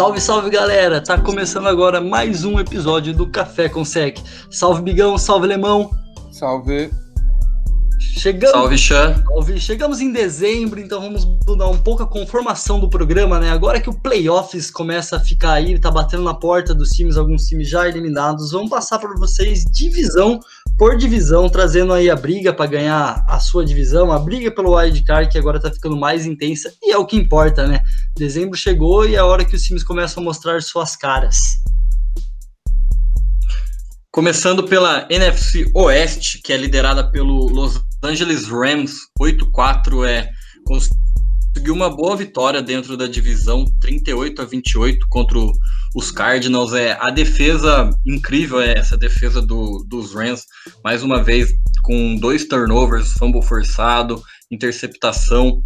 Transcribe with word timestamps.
Salve, 0.00 0.18
salve 0.18 0.48
galera! 0.48 0.98
Tá 0.98 1.20
começando 1.20 1.66
agora 1.66 2.00
mais 2.00 2.42
um 2.42 2.58
episódio 2.58 3.12
do 3.12 3.26
Café 3.26 3.68
com 3.68 3.84
Sec. 3.84 4.16
Salve 4.50 4.80
Bigão, 4.80 5.18
salve 5.18 5.46
Lemão. 5.46 5.90
Salve. 6.32 6.90
Chegamos, 8.00 8.52
Salve, 8.52 8.78
Chan. 8.78 9.22
salve. 9.28 9.60
Chegamos 9.60 10.00
em 10.00 10.10
mudar 10.10 10.80
então 10.80 11.02
vamos 11.02 11.26
mudar 11.46 11.68
um 11.68 11.76
pouco 11.76 12.02
a 12.02 12.06
conformação 12.06 12.80
do 12.80 12.88
programa, 12.88 13.38
né? 13.38 13.50
Agora 13.50 13.78
que 13.78 13.90
o 13.90 14.00
playoffs 14.00 14.70
começa 14.70 15.16
a 15.16 15.20
ficar 15.20 15.52
aí, 15.52 15.78
tá 15.78 15.90
batendo 15.90 16.22
na 16.22 16.32
porta 16.32 16.74
dos 16.74 16.88
times, 16.88 17.18
alguns 17.18 17.44
times 17.44 17.68
já 17.68 17.86
eliminados, 17.86 18.52
vamos 18.52 18.70
passar 18.70 18.98
para 18.98 19.14
vocês 19.16 19.66
divisão 19.70 20.40
por 20.80 20.96
divisão, 20.96 21.46
trazendo 21.46 21.92
aí 21.92 22.08
a 22.08 22.16
briga 22.16 22.54
para 22.54 22.64
ganhar 22.64 23.22
a 23.28 23.38
sua 23.38 23.66
divisão, 23.66 24.10
a 24.10 24.18
briga 24.18 24.50
pelo 24.50 24.74
wild 24.74 25.04
card 25.04 25.30
que 25.30 25.36
agora 25.36 25.60
tá 25.60 25.70
ficando 25.70 25.94
mais 25.94 26.24
intensa 26.24 26.72
e 26.82 26.90
é 26.90 26.96
o 26.96 27.04
que 27.04 27.18
importa, 27.18 27.68
né? 27.68 27.80
Dezembro 28.16 28.56
chegou 28.56 29.06
e 29.06 29.14
é 29.14 29.18
a 29.18 29.26
hora 29.26 29.44
que 29.44 29.54
os 29.54 29.62
times 29.62 29.84
começam 29.84 30.22
a 30.22 30.24
mostrar 30.24 30.62
suas 30.62 30.96
caras. 30.96 31.36
Começando 34.10 34.64
pela 34.64 35.06
NFC 35.10 35.70
Oeste, 35.74 36.40
que 36.42 36.50
é 36.50 36.56
liderada 36.56 37.10
pelo 37.10 37.50
Los 37.50 37.84
Angeles 38.02 38.48
Rams, 38.48 39.00
8-4 39.20 40.08
é 40.08 40.30
conseguiu 41.52 41.74
uma 41.74 41.94
boa 41.94 42.16
vitória 42.16 42.62
dentro 42.62 42.96
da 42.96 43.06
divisão, 43.06 43.64
38 43.80 44.42
a 44.42 44.44
28 44.44 45.06
contra 45.08 45.38
os 45.94 46.10
Cardinals. 46.10 46.72
É 46.72 46.96
a 47.00 47.10
defesa 47.10 47.90
incrível 48.06 48.60
é 48.60 48.78
essa 48.78 48.96
defesa 48.96 49.42
do, 49.42 49.84
dos 49.88 50.14
Rams, 50.14 50.44
mais 50.82 51.02
uma 51.02 51.22
vez 51.22 51.52
com 51.82 52.16
dois 52.16 52.46
turnovers, 52.46 53.12
fumble 53.12 53.42
forçado, 53.42 54.22
interceptação. 54.50 55.62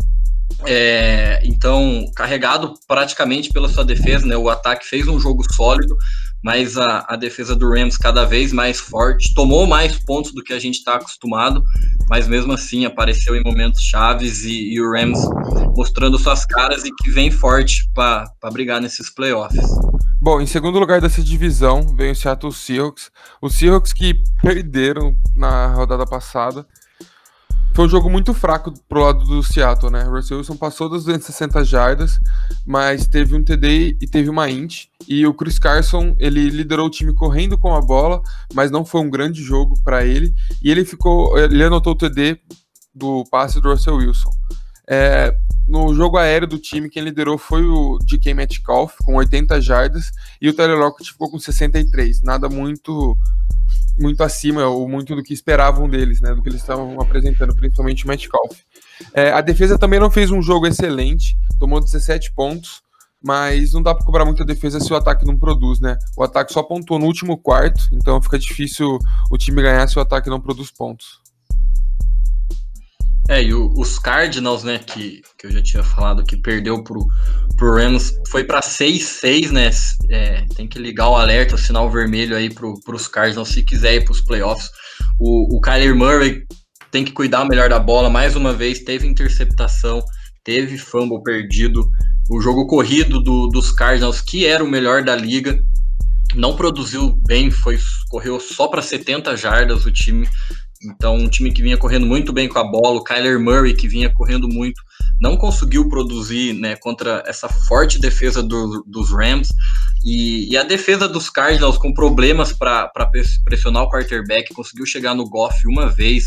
É, 0.67 1.41
então, 1.45 2.05
carregado 2.15 2.75
praticamente 2.87 3.51
pela 3.51 3.69
sua 3.69 3.85
defesa, 3.85 4.27
né? 4.27 4.37
O 4.37 4.49
ataque 4.49 4.87
fez 4.87 5.09
um 5.09 5.19
jogo 5.19 5.43
sólido, 5.55 5.97
mas 6.45 6.77
a, 6.77 7.07
a 7.09 7.17
defesa 7.17 7.57
do 7.57 7.71
Rams 7.71 7.97
cada 7.97 8.27
vez 8.27 8.53
mais 8.53 8.79
forte, 8.79 9.33
tomou 9.35 9.67
mais 9.67 9.99
pontos 9.99 10.33
do 10.35 10.45
que 10.45 10.53
a 10.53 10.59
gente 10.59 10.75
está 10.75 10.97
acostumado, 10.97 11.65
mas 12.07 12.29
mesmo 12.29 12.53
assim 12.53 12.85
apareceu 12.85 13.35
em 13.35 13.43
momentos 13.43 13.81
chaves 13.81 14.45
e, 14.45 14.75
e 14.75 14.81
o 14.81 14.93
Rams 14.93 15.19
mostrando 15.75 16.19
suas 16.19 16.45
caras 16.45 16.85
e 16.85 16.91
que 16.95 17.11
vem 17.11 17.31
forte 17.31 17.89
para 17.95 18.31
brigar 18.53 18.79
nesses 18.79 19.09
playoffs. 19.09 19.65
Bom, 20.21 20.41
em 20.41 20.47
segundo 20.47 20.79
lugar 20.79 21.01
dessa 21.01 21.23
divisão 21.23 21.97
vem 21.97 22.11
o 22.11 22.15
Seattle 22.15 22.53
Seahawks. 22.53 23.11
Os 23.41 23.55
Seahawks 23.55 23.95
que 23.95 24.15
perderam 24.43 25.17
na 25.35 25.69
rodada 25.69 26.05
passada 26.05 26.67
foi 27.75 27.87
um 27.87 27.89
jogo 27.89 28.09
muito 28.09 28.33
fraco 28.33 28.73
pro 28.89 29.01
lado 29.01 29.25
do 29.25 29.43
Seattle, 29.43 29.91
né? 29.91 30.05
Russell 30.05 30.39
Wilson 30.39 30.57
passou 30.57 30.89
das 30.89 31.03
260 31.05 31.65
jardas, 31.65 32.21
mas 32.65 33.09
teve 33.09 33.35
um 33.35 33.43
TD 33.43 33.97
e 34.01 34.07
teve 34.07 34.31
uma 34.31 34.49
int. 34.49 34.85
E 35.09 35.27
o 35.27 35.35
Chris 35.35 35.59
Carson, 35.59 36.15
ele 36.21 36.51
liderou 36.51 36.87
o 36.87 36.91
time 36.91 37.13
correndo 37.13 37.59
com 37.59 37.75
a 37.75 37.81
bola, 37.81 38.23
mas 38.55 38.71
não 38.71 38.85
foi 38.85 39.01
um 39.01 39.11
grande 39.11 39.43
jogo 39.43 39.75
para 39.83 40.05
ele. 40.05 40.33
E 40.63 40.71
ele 40.71 40.85
ficou, 40.85 41.37
ele 41.37 41.65
anotou 41.65 41.95
o 41.95 41.99
TD 41.99 42.39
do 42.95 43.25
passe 43.29 43.61
do 43.61 43.69
Russell 43.69 43.97
Wilson. 43.97 44.31
É, 44.89 45.35
no 45.67 45.93
jogo 45.95 46.17
aéreo 46.17 46.47
do 46.47 46.59
time, 46.59 46.89
quem 46.89 47.03
liderou 47.03 47.39
foi 47.39 47.65
o 47.65 47.99
DK 47.99 48.35
Metcalf, 48.35 48.95
com 49.03 49.17
80 49.17 49.61
jardas, 49.61 50.13
e 50.41 50.49
o 50.49 50.55
Tyler 50.55 50.79
Lockett 50.79 51.11
ficou 51.11 51.29
com 51.29 51.41
63. 51.41 52.23
Nada 52.23 52.49
muito 52.49 53.19
muito 53.99 54.23
acima 54.23 54.67
ou 54.67 54.89
muito 54.89 55.15
do 55.15 55.23
que 55.23 55.33
esperavam 55.33 55.89
deles, 55.89 56.21
né, 56.21 56.35
do 56.35 56.43
que 56.43 56.49
eles 56.49 56.61
estavam 56.61 57.01
apresentando, 57.01 57.55
principalmente 57.55 58.05
o 58.05 58.09
Metcalf. 58.09 58.59
É, 59.13 59.31
a 59.31 59.41
defesa 59.41 59.79
também 59.79 60.01
não 60.01 60.11
fez 60.11 60.31
um 60.31 60.43
jogo 60.43 60.67
excelente, 60.67 61.37
tomou 61.59 61.81
17 61.81 62.33
pontos, 62.33 62.83
mas 63.23 63.73
não 63.73 63.83
dá 63.83 63.95
para 63.95 64.05
cobrar 64.05 64.25
muita 64.25 64.45
defesa 64.45 64.79
se 64.79 64.93
o 64.93 64.97
ataque 64.97 65.25
não 65.25 65.39
produz, 65.39 65.81
né? 65.81 65.97
O 66.17 66.23
ataque 66.23 66.53
só 66.53 66.63
pontuou 66.63 67.01
no 67.01 67.07
último 67.07 67.39
quarto, 67.39 67.83
então 67.91 68.21
fica 68.21 68.39
difícil 68.39 68.99
o 69.31 69.39
time 69.39 69.63
ganhar 69.63 69.89
se 69.89 69.99
o 69.99 70.03
ataque 70.03 70.29
não 70.29 70.41
produz 70.41 70.71
pontos. 70.71 71.24
É, 73.29 73.43
e 73.43 73.55
o, 73.55 73.73
os 73.77 73.99
Cardinals, 73.99 74.65
né, 74.65 74.79
que, 74.79 75.23
que 75.39 75.47
eu 75.47 75.51
já 75.51 75.63
tinha 75.63 75.83
falado 75.83 76.25
que 76.25 76.37
perdeu 76.37 76.83
pro, 76.85 77.07
pro 77.57 77.75
Rams, 77.75 78.15
foi 78.29 78.45
para 78.45 78.61
6-6, 78.61 79.51
né? 79.51 79.71
É, 80.11 80.45
tem 80.55 80.69
que 80.69 80.79
ligar 80.79 81.09
o 81.09 81.17
alerta, 81.17 81.55
o 81.55 81.59
sinal 81.59 81.91
vermelho 81.91 82.37
aí 82.37 82.53
pro, 82.53 82.79
pros 82.83 83.09
Cardinals 83.09 83.49
se 83.49 83.63
quiser 83.63 83.95
ir 83.95 84.05
pros 84.05 84.21
playoffs. 84.21 84.69
O, 85.19 85.57
o 85.57 85.61
Kyler 85.61 85.95
Murray 85.95 86.45
tem 86.91 87.05
que 87.05 87.13
cuidar 87.13 87.45
melhor 87.47 87.69
da 87.69 87.79
bola, 87.79 88.11
mais 88.11 88.37
uma 88.37 88.53
vez, 88.53 88.81
teve 88.81 89.07
interceptação, 89.07 90.05
teve 90.45 90.77
fumble 90.77 91.23
perdido. 91.23 91.89
O 92.31 92.41
jogo 92.41 92.67
corrido 92.67 93.21
do, 93.21 93.49
dos 93.49 93.73
Cardinals, 93.73 94.21
que 94.21 94.47
era 94.47 94.63
o 94.63 94.69
melhor 94.69 95.03
da 95.03 95.17
liga, 95.17 95.59
não 96.35 96.57
produziu 96.57 97.17
bem, 97.27 97.51
foi 97.51 97.79
correu 98.09 98.39
só 98.39 98.69
para 98.69 98.83
70 98.83 99.37
jardas 99.37 99.85
o 99.87 99.93
time 99.93 100.29
então, 100.85 101.17
um 101.17 101.29
time 101.29 101.53
que 101.53 101.63
vinha 101.63 101.77
correndo 101.77 102.07
muito 102.07 102.33
bem 102.33 102.49
com 102.49 102.59
a 102.59 102.65
bola, 102.65 102.99
o 102.99 103.05
Kyler 103.05 103.41
Murray, 103.41 103.75
que 103.75 103.89
vinha 103.89 104.13
correndo 104.13 104.49
muito, 104.49 104.83
não 105.21 105.37
conseguiu 105.37 105.89
produzir 105.89 106.53
né, 106.55 106.77
contra 106.77 107.23
essa 107.27 107.49
forte 107.49 108.01
defesa 108.01 108.43
do, 108.43 108.85
dos 108.87 109.11
Rams. 109.11 109.49
E, 110.05 110.53
e, 110.53 110.57
a 110.57 110.63
defesa 110.63 111.09
dos 111.09 111.31
Cardinals 111.31 111.79
com 111.79 111.95
problemas 111.95 112.53
para 112.53 112.91
pressionar 113.45 113.85
o 113.85 113.91
quarterback, 113.91 114.53
conseguiu 114.53 114.85
chegar 114.85 115.15
no 115.15 115.29
Goff 115.29 115.67
uma 115.67 115.89
vez. 115.89 116.27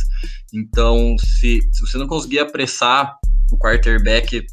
Então, 0.52 1.16
se, 1.20 1.60
se 1.72 1.82
você 1.82 1.98
não 1.98 2.08
conseguir 2.08 2.40
apressar 2.40 3.16
o 3.52 3.58
quarterback, 3.58 4.46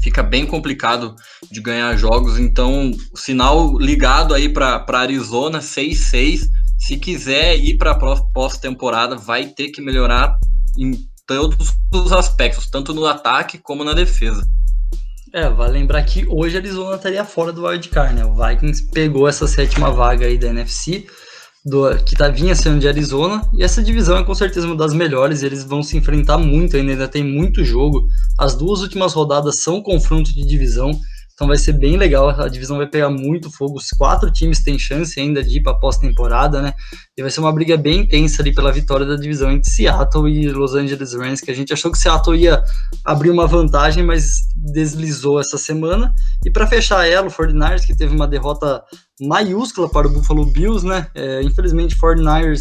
fica 0.00 0.22
bem 0.22 0.46
complicado 0.46 1.16
de 1.50 1.60
ganhar 1.60 1.96
jogos. 1.96 2.38
Então, 2.38 2.92
sinal 3.16 3.76
ligado 3.78 4.32
aí 4.32 4.48
para 4.48 4.84
Arizona, 4.88 5.58
6-6 5.58 6.42
se 6.78 6.96
quiser 6.96 7.56
ir 7.56 7.76
para 7.76 7.92
a 7.92 8.20
pós-temporada, 8.32 9.16
vai 9.16 9.46
ter 9.46 9.68
que 9.68 9.80
melhorar 9.80 10.36
em 10.78 10.92
todos 11.26 11.74
os 11.92 12.12
aspectos, 12.12 12.68
tanto 12.68 12.94
no 12.94 13.06
ataque 13.06 13.58
como 13.58 13.84
na 13.84 13.92
defesa. 13.92 14.46
É, 15.32 15.50
vale 15.50 15.72
lembrar 15.74 16.02
que 16.04 16.26
hoje 16.28 16.56
a 16.56 16.60
Arizona 16.60 16.96
estaria 16.96 17.24
fora 17.24 17.52
do 17.52 17.66
wildcard, 17.66 18.14
né? 18.14 18.24
O 18.24 18.34
Vikings 18.34 18.90
pegou 18.90 19.28
essa 19.28 19.46
sétima 19.46 19.90
vaga 19.90 20.26
aí 20.26 20.38
da 20.38 20.48
NFC, 20.48 21.06
do, 21.64 21.94
que 22.04 22.14
tá, 22.14 22.28
vinha 22.28 22.54
sendo 22.54 22.78
de 22.78 22.86
Arizona, 22.86 23.42
e 23.52 23.62
essa 23.62 23.82
divisão 23.82 24.16
é 24.16 24.24
com 24.24 24.34
certeza 24.34 24.66
uma 24.66 24.76
das 24.76 24.94
melhores, 24.94 25.42
eles 25.42 25.64
vão 25.64 25.82
se 25.82 25.96
enfrentar 25.96 26.38
muito 26.38 26.76
ainda, 26.76 26.92
ainda 26.92 27.08
tem 27.08 27.24
muito 27.24 27.64
jogo. 27.64 28.06
As 28.38 28.54
duas 28.54 28.80
últimas 28.80 29.12
rodadas 29.12 29.60
são 29.60 29.82
confronto 29.82 30.32
de 30.32 30.46
divisão, 30.46 30.92
então 31.36 31.46
vai 31.46 31.58
ser 31.58 31.74
bem 31.74 31.98
legal, 31.98 32.30
a 32.30 32.48
divisão 32.48 32.78
vai 32.78 32.86
pegar 32.86 33.10
muito 33.10 33.50
fogo. 33.50 33.76
Os 33.76 33.90
quatro 33.90 34.32
times 34.32 34.64
têm 34.64 34.78
chance 34.78 35.20
ainda 35.20 35.42
de 35.42 35.58
ir 35.58 35.62
para 35.62 35.74
pós-temporada, 35.74 36.62
né? 36.62 36.72
E 37.14 37.20
vai 37.20 37.30
ser 37.30 37.40
uma 37.40 37.52
briga 37.52 37.76
bem 37.76 38.00
intensa 38.00 38.40
ali 38.40 38.54
pela 38.54 38.72
vitória 38.72 39.04
da 39.04 39.16
divisão 39.16 39.52
entre 39.52 39.70
Seattle 39.70 40.30
e 40.30 40.48
Los 40.48 40.74
Angeles 40.74 41.12
Rams, 41.12 41.42
que 41.42 41.50
a 41.50 41.54
gente 41.54 41.74
achou 41.74 41.92
que 41.92 41.98
Seattle 41.98 42.38
ia 42.38 42.64
abrir 43.04 43.28
uma 43.28 43.46
vantagem, 43.46 44.02
mas 44.02 44.48
deslizou 44.56 45.38
essa 45.38 45.58
semana. 45.58 46.14
E 46.42 46.50
para 46.50 46.66
fechar 46.66 47.06
ela, 47.06 47.26
o 47.26 47.30
49ers, 47.30 47.84
que 47.84 47.94
teve 47.94 48.14
uma 48.14 48.26
derrota 48.26 48.82
maiúscula 49.20 49.90
para 49.90 50.06
o 50.06 50.10
Buffalo 50.10 50.46
Bills, 50.46 50.86
né? 50.86 51.06
É, 51.14 51.42
infelizmente, 51.42 51.94
49ers 51.96 52.60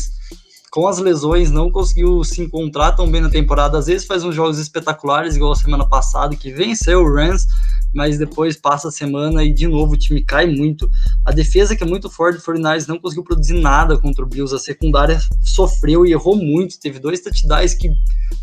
com 0.75 0.89
as 0.89 0.97
lesões, 0.97 1.49
não 1.51 1.71
conseguiu 1.71 2.21
se 2.25 2.41
encontrar 2.41 2.91
tão 2.91 3.09
bem 3.09 3.21
na 3.21 3.29
temporada. 3.29 3.77
Às 3.77 3.85
vezes 3.85 4.05
faz 4.05 4.25
uns 4.25 4.35
jogos 4.35 4.59
espetaculares, 4.59 5.37
igual 5.37 5.53
a 5.53 5.55
semana 5.55 5.87
passada, 5.87 6.35
que 6.35 6.51
venceu 6.51 6.99
o 6.99 7.15
Rams, 7.15 7.47
mas 7.93 8.17
depois 8.17 8.57
passa 8.57 8.89
a 8.89 8.91
semana 8.91 9.41
e 9.41 9.53
de 9.53 9.69
novo 9.69 9.93
o 9.93 9.97
time 9.97 10.21
cai 10.21 10.45
muito. 10.45 10.91
A 11.23 11.31
defesa, 11.31 11.77
que 11.77 11.83
é 11.85 11.87
muito 11.87 12.09
forte 12.09 12.39
do 12.39 12.43
49 12.43 12.89
não 12.89 12.99
conseguiu 12.99 13.23
produzir 13.23 13.53
nada 13.53 13.97
contra 13.97 14.25
o 14.25 14.27
Bills. 14.27 14.53
A 14.53 14.59
secundária 14.59 15.17
sofreu 15.41 16.05
e 16.05 16.11
errou 16.11 16.35
muito. 16.35 16.77
Teve 16.77 16.99
dois 16.99 17.21
touchdowns 17.21 17.73
que 17.73 17.89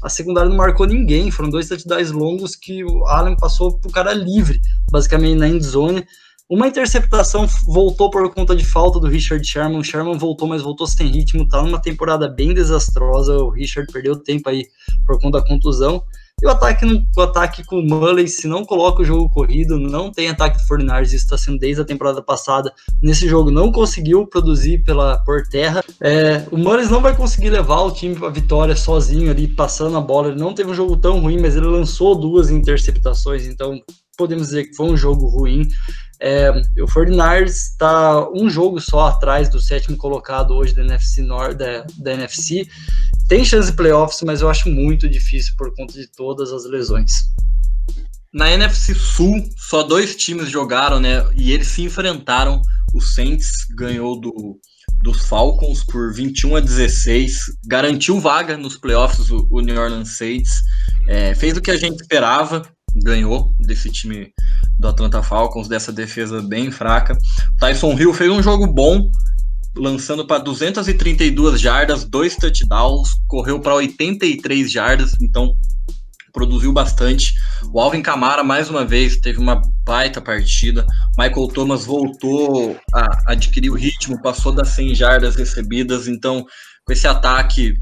a 0.02 0.08
secundária 0.08 0.48
não 0.48 0.56
marcou 0.56 0.86
ninguém. 0.86 1.30
Foram 1.30 1.50
dois 1.50 1.68
touchdowns 1.68 2.12
longos 2.12 2.56
que 2.56 2.82
o 2.82 3.06
Allen 3.08 3.36
passou 3.36 3.78
pro 3.78 3.92
cara 3.92 4.14
livre, 4.14 4.58
basicamente 4.90 5.36
na 5.36 5.48
endzone. 5.48 6.02
Uma 6.48 6.68
interceptação 6.68 7.46
voltou 7.66 8.10
por 8.10 8.32
conta 8.34 8.54
de 8.54 8.64
falta 8.64 9.00
do 9.00 9.08
Richard 9.08 9.46
Sherman. 9.46 9.78
O 9.78 9.84
Sherman 9.84 10.18
voltou, 10.18 10.46
mas 10.46 10.60
voltou 10.60 10.86
sem 10.86 11.08
ritmo. 11.08 11.48
Tá 11.48 11.62
numa 11.62 11.80
temporada 11.80 12.28
bem 12.28 12.52
desastrosa. 12.52 13.36
O 13.36 13.50
Richard 13.50 13.90
perdeu 13.90 14.16
tempo 14.16 14.48
aí 14.48 14.66
por 15.06 15.18
conta 15.20 15.38
da 15.38 15.46
contusão. 15.46 16.04
E 16.42 16.46
o 16.46 16.50
ataque, 16.50 16.84
o 17.16 17.20
ataque 17.20 17.64
com 17.64 17.78
o 17.78 17.82
Mulley, 17.82 18.26
se 18.26 18.48
não 18.48 18.64
coloca 18.64 19.02
o 19.02 19.04
jogo 19.04 19.30
corrido, 19.30 19.78
não 19.78 20.10
tem 20.10 20.28
ataque 20.28 20.60
do 20.60 20.66
49 20.66 21.04
isso 21.04 21.14
está 21.14 21.38
sendo 21.38 21.58
desde 21.58 21.82
a 21.82 21.84
temporada 21.84 22.20
passada. 22.20 22.72
Nesse 23.00 23.28
jogo 23.28 23.50
não 23.50 23.70
conseguiu 23.70 24.26
produzir 24.26 24.82
pela 24.82 25.18
por 25.18 25.46
terra. 25.46 25.84
É, 26.00 26.44
o 26.50 26.58
Mulley 26.58 26.86
não 26.86 27.00
vai 27.00 27.16
conseguir 27.16 27.50
levar 27.50 27.82
o 27.82 27.92
time 27.92 28.16
para 28.16 28.28
vitória 28.28 28.74
sozinho 28.74 29.30
ali, 29.30 29.46
passando 29.46 29.96
a 29.96 30.00
bola. 30.00 30.28
Ele 30.28 30.40
não 30.40 30.52
teve 30.52 30.70
um 30.70 30.74
jogo 30.74 30.96
tão 30.96 31.20
ruim, 31.20 31.38
mas 31.40 31.54
ele 31.54 31.66
lançou 31.66 32.16
duas 32.16 32.50
interceptações, 32.50 33.46
então 33.46 33.80
podemos 34.16 34.48
dizer 34.48 34.66
que 34.66 34.74
foi 34.74 34.86
um 34.86 34.96
jogo 34.96 35.26
ruim. 35.26 35.68
É, 36.20 36.50
o 36.80 36.86
49 36.86 37.44
está 37.44 38.30
um 38.30 38.48
jogo 38.48 38.80
só 38.80 39.08
atrás 39.08 39.48
do 39.48 39.60
sétimo 39.60 39.96
colocado 39.96 40.54
hoje 40.54 40.74
da 40.74 40.82
NFC 40.82 41.20
Nord, 41.22 41.56
da, 41.56 41.84
da 41.98 42.12
NFC. 42.12 42.66
Tem 43.28 43.44
chance 43.44 43.70
de 43.70 43.76
playoffs, 43.76 44.22
mas 44.22 44.40
eu 44.40 44.48
acho 44.48 44.68
muito 44.68 45.08
difícil 45.08 45.54
por 45.56 45.74
conta 45.74 45.94
de 45.94 46.06
todas 46.06 46.52
as 46.52 46.64
lesões. 46.64 47.10
na 48.32 48.50
NFC 48.50 48.94
Sul, 48.94 49.44
só 49.56 49.82
dois 49.82 50.14
times 50.16 50.48
jogaram, 50.48 51.00
né? 51.00 51.26
E 51.36 51.52
eles 51.52 51.68
se 51.68 51.82
enfrentaram. 51.82 52.62
O 52.94 53.00
Saints 53.00 53.66
ganhou 53.74 54.20
do, 54.20 54.60
dos 55.02 55.26
Falcons 55.26 55.82
por 55.84 56.12
21 56.12 56.56
a 56.56 56.60
16, 56.60 57.56
garantiu 57.66 58.20
vaga 58.20 58.56
nos 58.56 58.76
playoffs 58.76 59.30
o, 59.30 59.46
o 59.50 59.60
New 59.60 59.80
Orleans 59.80 60.16
Saints, 60.16 60.62
é, 61.08 61.34
fez 61.34 61.56
o 61.56 61.60
que 61.60 61.70
a 61.70 61.76
gente 61.76 62.00
esperava, 62.00 62.62
ganhou 62.96 63.52
desse 63.58 63.90
time 63.90 64.32
do 64.78 64.88
Atlanta 64.88 65.22
Falcons, 65.22 65.68
dessa 65.68 65.92
defesa 65.92 66.42
bem 66.42 66.70
fraca. 66.70 67.16
Tyson 67.58 67.92
Hill 67.98 68.12
fez 68.12 68.30
um 68.30 68.42
jogo 68.42 68.66
bom, 68.66 69.10
lançando 69.76 70.26
para 70.26 70.42
232 70.42 71.60
jardas, 71.60 72.04
dois 72.04 72.36
touchdowns, 72.36 73.10
correu 73.26 73.60
para 73.60 73.74
83 73.74 74.70
jardas, 74.70 75.14
então 75.20 75.54
produziu 76.32 76.72
bastante. 76.72 77.34
O 77.72 77.78
Alvin 77.78 78.02
Kamara, 78.02 78.42
mais 78.42 78.70
uma 78.70 78.84
vez, 78.84 79.18
teve 79.18 79.38
uma 79.38 79.60
baita 79.84 80.20
partida. 80.20 80.86
Michael 81.18 81.48
Thomas 81.48 81.84
voltou 81.84 82.76
a 82.94 83.32
adquirir 83.32 83.70
o 83.70 83.74
ritmo, 83.74 84.20
passou 84.22 84.52
das 84.52 84.68
100 84.70 84.94
jardas 84.94 85.36
recebidas. 85.36 86.08
Então, 86.08 86.44
com 86.84 86.92
esse 86.92 87.06
ataque 87.06 87.74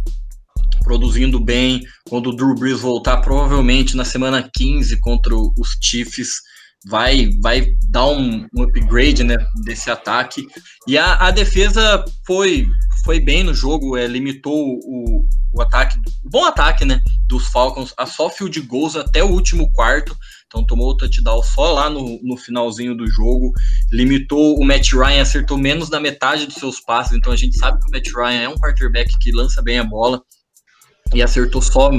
produzindo 0.81 1.39
bem, 1.39 1.83
quando 2.09 2.31
o 2.31 2.37
Drew 2.37 2.55
Brees 2.55 2.81
voltar, 2.81 3.19
provavelmente 3.19 3.97
na 3.97 4.05
semana 4.05 4.49
15 4.55 5.01
contra 5.01 5.35
os 5.35 5.77
Chiefs, 5.81 6.41
vai 6.87 7.31
vai 7.43 7.75
dar 7.89 8.07
um, 8.07 8.47
um 8.55 8.63
upgrade 8.63 9.23
né, 9.25 9.37
desse 9.65 9.91
ataque. 9.91 10.47
E 10.87 10.97
a, 10.97 11.15
a 11.15 11.31
defesa 11.31 12.05
foi 12.27 12.67
foi 13.05 13.19
bem 13.19 13.43
no 13.43 13.55
jogo, 13.55 13.97
é, 13.97 14.07
limitou 14.07 14.79
o, 14.83 15.27
o 15.53 15.61
ataque, 15.63 15.99
bom 16.25 16.45
ataque, 16.45 16.85
né, 16.85 17.01
dos 17.27 17.47
Falcons 17.47 17.95
a 17.97 18.07
só 18.07 18.29
field 18.29 18.61
goals 18.63 18.97
até 18.97 19.23
o 19.23 19.31
último 19.31 19.71
quarto. 19.73 20.17
Então 20.47 20.67
tomou 20.67 20.91
o 20.91 20.97
touchdown 20.97 21.43
só 21.45 21.73
lá 21.73 21.89
no, 21.89 22.21
no 22.25 22.37
finalzinho 22.37 22.97
do 22.97 23.07
jogo. 23.07 23.53
Limitou 23.93 24.59
o 24.59 24.65
Matt 24.65 24.93
Ryan, 24.93 25.23
acertou 25.23 25.57
menos 25.57 25.89
da 25.89 26.01
metade 26.01 26.47
dos 26.47 26.57
seus 26.57 26.81
passes. 26.81 27.17
Então 27.17 27.33
a 27.33 27.37
gente 27.37 27.57
sabe 27.57 27.79
que 27.79 27.89
o 27.89 27.91
Matt 27.93 28.09
Ryan 28.09 28.41
é 28.41 28.49
um 28.49 28.57
quarterback 28.57 29.17
que 29.19 29.31
lança 29.31 29.63
bem 29.63 29.79
a 29.79 29.85
bola 29.85 30.21
e 31.15 31.23
acertou 31.23 31.61
só 31.61 31.91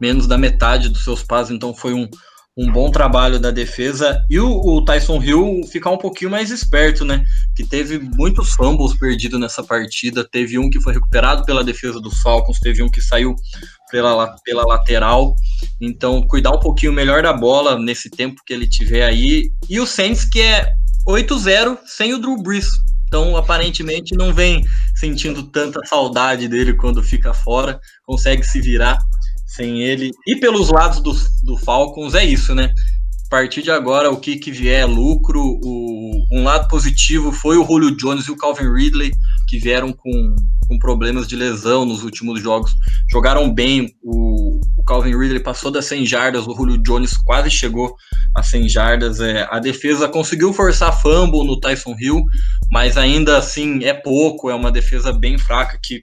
menos 0.00 0.26
da 0.26 0.38
metade 0.38 0.88
dos 0.88 1.04
seus 1.04 1.22
passes. 1.22 1.54
Então 1.54 1.74
foi 1.74 1.94
um, 1.94 2.08
um 2.56 2.72
bom 2.72 2.90
trabalho 2.90 3.38
da 3.38 3.50
defesa 3.50 4.18
e 4.30 4.40
o, 4.40 4.48
o, 4.48 4.84
Tyson 4.84 5.22
Hill 5.22 5.60
ficar 5.70 5.90
um 5.90 5.98
pouquinho 5.98 6.30
mais 6.30 6.50
esperto, 6.50 7.04
né? 7.04 7.24
Que 7.54 7.64
teve 7.64 7.98
muitos 7.98 8.50
fumbles 8.54 8.98
perdidos 8.98 9.38
nessa 9.38 9.62
partida. 9.62 10.26
Teve 10.26 10.58
um 10.58 10.70
que 10.70 10.80
foi 10.80 10.94
recuperado 10.94 11.44
pela 11.44 11.62
defesa 11.62 12.00
dos 12.00 12.20
Falcons, 12.20 12.58
teve 12.58 12.82
um 12.82 12.88
que 12.88 13.02
saiu 13.02 13.34
pela, 13.90 14.34
pela 14.44 14.64
lateral. 14.64 15.34
Então, 15.80 16.26
cuidar 16.26 16.52
um 16.52 16.60
pouquinho 16.60 16.92
melhor 16.92 17.22
da 17.22 17.32
bola 17.32 17.78
nesse 17.78 18.08
tempo 18.08 18.42
que 18.44 18.54
ele 18.54 18.66
tiver 18.66 19.04
aí. 19.04 19.50
E 19.68 19.78
o 19.78 19.86
Saints, 19.86 20.24
que 20.24 20.40
é 20.40 20.66
8-0 21.06 21.78
sem 21.84 22.14
o 22.14 22.18
Drew 22.18 22.42
Brees. 22.42 22.68
Então, 23.06 23.36
aparentemente, 23.36 24.14
não 24.14 24.32
vem 24.32 24.64
sentindo 24.94 25.44
tanta 25.44 25.80
saudade 25.86 26.48
dele 26.48 26.74
quando 26.74 27.02
fica 27.02 27.32
fora, 27.32 27.80
consegue 28.04 28.42
se 28.42 28.60
virar 28.60 28.98
sem 29.46 29.82
ele. 29.82 30.10
E 30.26 30.36
pelos 30.36 30.70
lados 30.70 31.00
do, 31.00 31.14
do 31.44 31.56
Falcons 31.56 32.14
é 32.14 32.24
isso, 32.24 32.54
né? 32.54 32.72
A 33.26 33.28
partir 33.28 33.62
de 33.62 33.70
agora, 33.70 34.10
o 34.10 34.20
que, 34.20 34.36
que 34.36 34.52
vier 34.52 34.82
é 34.82 34.84
lucro. 34.86 35.40
O, 35.40 36.24
um 36.32 36.44
lado 36.44 36.68
positivo 36.68 37.32
foi 37.32 37.56
o 37.56 37.64
Julio 37.64 37.96
Jones 37.96 38.26
e 38.26 38.30
o 38.30 38.36
Calvin 38.36 38.72
Ridley, 38.72 39.12
que 39.48 39.58
vieram 39.58 39.92
com, 39.92 40.36
com 40.68 40.78
problemas 40.78 41.26
de 41.26 41.34
lesão 41.34 41.84
nos 41.84 42.04
últimos 42.04 42.40
jogos. 42.40 42.72
Jogaram 43.10 43.52
bem. 43.52 43.94
O, 44.02 44.45
o 44.76 44.84
Calvin 44.84 45.16
Ridley 45.16 45.40
passou 45.40 45.70
das 45.70 45.86
100 45.86 46.06
jardas, 46.06 46.46
o 46.46 46.54
Julio 46.54 46.78
Jones 46.78 47.16
quase 47.24 47.50
chegou 47.50 47.94
a 48.34 48.42
100 48.42 48.68
jardas. 48.68 49.20
É, 49.20 49.46
a 49.50 49.58
defesa 49.58 50.08
conseguiu 50.08 50.52
forçar 50.52 50.92
fumble 51.00 51.46
no 51.46 51.58
Tyson 51.58 51.94
Hill, 51.98 52.24
mas 52.70 52.96
ainda 52.96 53.38
assim 53.38 53.84
é 53.84 53.94
pouco. 53.94 54.50
É 54.50 54.54
uma 54.54 54.70
defesa 54.70 55.12
bem 55.12 55.38
fraca 55.38 55.78
que, 55.82 56.02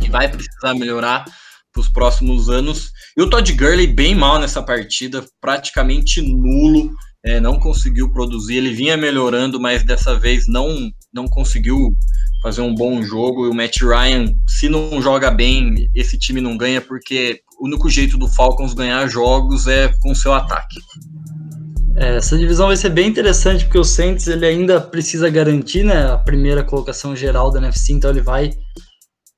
que 0.00 0.10
vai 0.10 0.28
precisar 0.28 0.74
melhorar 0.74 1.24
para 1.72 1.80
os 1.80 1.88
próximos 1.88 2.48
anos. 2.48 2.92
E 3.16 3.22
o 3.22 3.28
Todd 3.30 3.52
Gurley 3.52 3.86
bem 3.86 4.14
mal 4.14 4.38
nessa 4.38 4.62
partida, 4.62 5.24
praticamente 5.40 6.20
nulo, 6.20 6.92
é, 7.24 7.38
não 7.40 7.58
conseguiu 7.58 8.12
produzir. 8.12 8.56
Ele 8.56 8.72
vinha 8.72 8.96
melhorando, 8.96 9.60
mas 9.60 9.84
dessa 9.84 10.18
vez 10.18 10.46
não, 10.48 10.90
não 11.12 11.26
conseguiu 11.26 11.94
fazer 12.42 12.62
um 12.62 12.74
bom 12.74 13.02
jogo. 13.02 13.46
E 13.46 13.48
o 13.48 13.54
Matt 13.54 13.82
Ryan, 13.82 14.34
se 14.46 14.68
não 14.68 15.00
joga 15.02 15.30
bem, 15.30 15.90
esse 15.94 16.18
time 16.18 16.40
não 16.40 16.56
ganha, 16.56 16.80
porque 16.80 17.42
o 17.60 17.66
único 17.66 17.90
jeito 17.90 18.16
do 18.16 18.26
Falcons 18.26 18.72
ganhar 18.72 19.06
jogos 19.06 19.66
é 19.66 19.88
com 20.00 20.14
seu 20.14 20.32
ataque. 20.32 20.80
É, 21.94 22.16
essa 22.16 22.38
divisão 22.38 22.68
vai 22.68 22.76
ser 22.76 22.88
bem 22.88 23.08
interessante 23.08 23.64
porque 23.64 23.78
o 23.78 23.84
Saints 23.84 24.26
ele 24.26 24.46
ainda 24.46 24.80
precisa 24.80 25.28
garantir 25.28 25.84
né, 25.84 26.10
a 26.10 26.16
primeira 26.16 26.64
colocação 26.64 27.14
geral 27.14 27.50
da 27.50 27.58
NFC, 27.58 27.92
então 27.92 28.10
ele 28.10 28.22
vai 28.22 28.50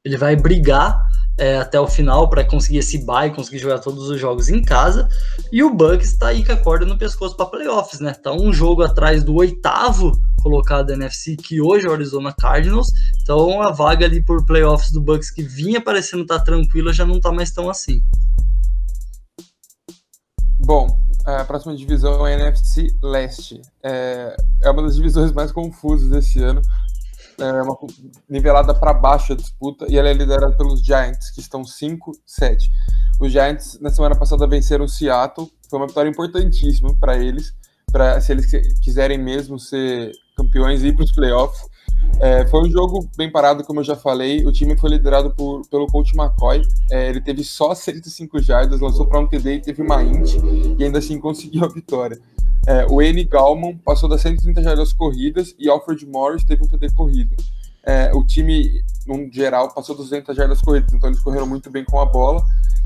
ele 0.05 0.17
vai 0.17 0.37
brigar 0.37 0.97
é, 1.39 1.59
até 1.59 1.81
o 1.81 1.87
final 1.87 2.29
para 2.29 2.45
conseguir 2.45 2.79
esse 2.79 3.05
bye, 3.05 3.35
conseguir 3.35 3.59
jogar 3.59 3.79
todos 3.79 4.09
os 4.09 4.21
jogos 4.21 4.49
em 4.49 4.63
casa. 4.63 5.09
E 5.53 5.63
o 5.63 5.73
Bucks 5.73 6.13
está 6.13 6.29
aí 6.29 6.45
com 6.45 6.53
a 6.53 6.57
corda 6.57 6.85
no 6.85 6.99
pescoço 6.99 7.37
para 7.37 7.47
playoffs, 7.47 8.01
né? 8.01 8.13
Tá 8.13 8.33
um 8.33 8.53
jogo 8.53 8.83
atrás 8.83 9.23
do 9.25 9.35
oitavo 9.35 10.13
colocado 10.43 10.87
da 10.87 10.95
NFC, 10.95 11.37
que 11.37 11.61
hoje 11.61 11.87
é 11.87 11.91
o 11.91 11.93
Arizona 11.93 12.33
Cardinals. 12.33 12.89
Então 13.23 13.63
a 13.63 13.71
vaga 13.71 14.07
ali 14.07 14.23
por 14.23 14.45
playoffs 14.45 14.91
do 14.91 15.01
Bucks 15.01 15.31
que 15.31 15.43
vinha 15.43 15.81
parecendo 15.81 16.23
estar 16.23 16.39
tá 16.39 16.45
tranquila 16.45 16.93
já 16.93 17.07
não 17.07 17.17
está 17.17 17.31
mais 17.33 17.51
tão 17.51 17.71
assim. 17.71 18.03
Bom, 20.59 20.87
a 21.25 21.45
próxima 21.45 21.75
divisão 21.77 22.27
é 22.27 22.35
a 22.35 22.39
NFC 22.39 22.89
Leste. 23.03 23.61
É, 23.83 24.37
é 24.63 24.71
uma 24.71 24.83
das 24.83 24.97
divisões 24.97 25.33
mais 25.33 25.51
confusas 25.51 26.09
desse 26.09 26.43
ano 26.43 26.63
é 27.39 27.63
uma 27.63 27.77
nivelada 28.29 28.75
para 28.75 28.93
baixo 28.93 29.33
a 29.33 29.37
disputa 29.37 29.87
e 29.89 29.97
ela 29.97 30.09
é 30.09 30.13
liderada 30.13 30.55
pelos 30.57 30.85
Giants, 30.85 31.31
que 31.31 31.41
estão 31.41 31.63
5-7. 31.63 32.13
Os 33.21 33.33
Giants 33.33 33.79
na 33.81 33.91
semana 33.91 34.15
passada 34.15 34.47
venceram 34.47 34.85
o 34.85 34.89
Seattle, 34.89 35.51
foi 35.69 35.79
uma 35.79 35.87
vitória 35.87 36.11
importantíssima 36.11 36.95
para 36.99 37.17
eles, 37.17 37.55
para 37.91 38.21
se 38.21 38.33
eles 38.33 38.47
quiserem 38.81 39.19
mesmo 39.19 39.59
ser 39.59 40.13
campeões 40.37 40.83
e 40.83 40.89
ir 40.89 40.95
para 40.95 41.05
os 41.05 41.13
playoffs. 41.13 41.71
É, 42.21 42.47
foi 42.47 42.63
um 42.63 42.71
jogo 42.71 43.09
bem 43.17 43.31
parado, 43.31 43.65
como 43.65 43.81
eu 43.81 43.85
já 43.85 43.97
falei. 43.97 44.45
O 44.45 44.53
time 44.53 44.77
foi 44.77 44.91
liderado 44.91 45.31
por, 45.31 45.63
pelo 45.69 45.87
coach 45.87 46.15
McCoy. 46.17 46.63
É, 46.91 47.09
ele 47.09 47.21
teve 47.21 47.43
só 47.43 47.75
105 47.75 48.41
jardas, 48.41 48.81
lançou 48.81 49.07
para 49.07 49.19
um 49.19 49.27
TD 49.27 49.55
e 49.55 49.61
teve 49.61 49.83
uma 49.83 50.03
int, 50.03 50.35
e 50.79 50.85
ainda 50.85 50.99
assim 50.99 51.19
conseguiu 51.21 51.65
a 51.65 51.69
vitória. 51.69 52.19
É, 52.67 52.87
o 52.89 53.03
N. 53.03 53.25
Galman 53.25 53.77
passou 53.79 54.09
das 54.09 54.21
130 54.21 54.63
jardas 54.63 54.93
corridas 54.93 55.55
e 55.59 55.69
Alfred 55.69 56.07
Morris 56.07 56.45
teve 56.45 56.63
um 56.63 56.69
TD 56.69 56.93
corrido. 56.93 57.35
É, 57.85 58.13
o 58.15 58.25
time, 58.25 58.81
no 59.05 59.29
geral, 59.33 59.75
passou 59.75 59.97
200 59.97 60.37
jardas 60.37 60.61
corridas, 60.61 60.95
então 60.95 61.09
eles 61.09 61.21
correram 61.21 61.47
muito 61.47 61.69
bem 61.71 61.85
com 61.85 61.99
a 61.99 62.07
bola. 62.07 62.41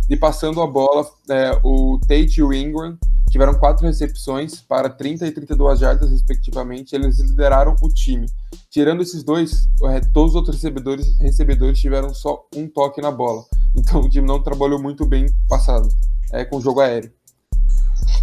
E 0.08 0.16
passando 0.16 0.62
a 0.62 0.66
bola, 0.66 1.08
é, 1.28 1.58
o 1.64 1.98
Tate 2.06 2.38
e 2.38 2.42
o 2.42 2.52
Ingram 2.52 2.96
tiveram 3.28 3.54
quatro 3.54 3.84
recepções 3.84 4.60
para 4.60 4.88
30 4.88 5.26
e 5.26 5.32
32 5.32 5.80
jardas, 5.80 6.10
respectivamente. 6.10 6.94
Eles 6.94 7.18
lideraram 7.18 7.74
o 7.82 7.88
time. 7.88 8.26
Tirando 8.70 9.02
esses 9.02 9.24
dois, 9.24 9.68
é, 9.84 10.00
todos 10.00 10.30
os 10.30 10.36
outros 10.36 10.56
recebedores, 10.56 11.18
recebedores 11.18 11.78
tiveram 11.78 12.14
só 12.14 12.46
um 12.54 12.68
toque 12.68 13.00
na 13.00 13.10
bola. 13.10 13.44
Então 13.74 14.00
o 14.00 14.08
time 14.08 14.26
não 14.26 14.42
trabalhou 14.42 14.80
muito 14.80 15.04
bem 15.04 15.26
passado 15.48 15.88
é, 16.32 16.44
com 16.44 16.56
o 16.56 16.60
jogo 16.60 16.80
aéreo. 16.80 17.12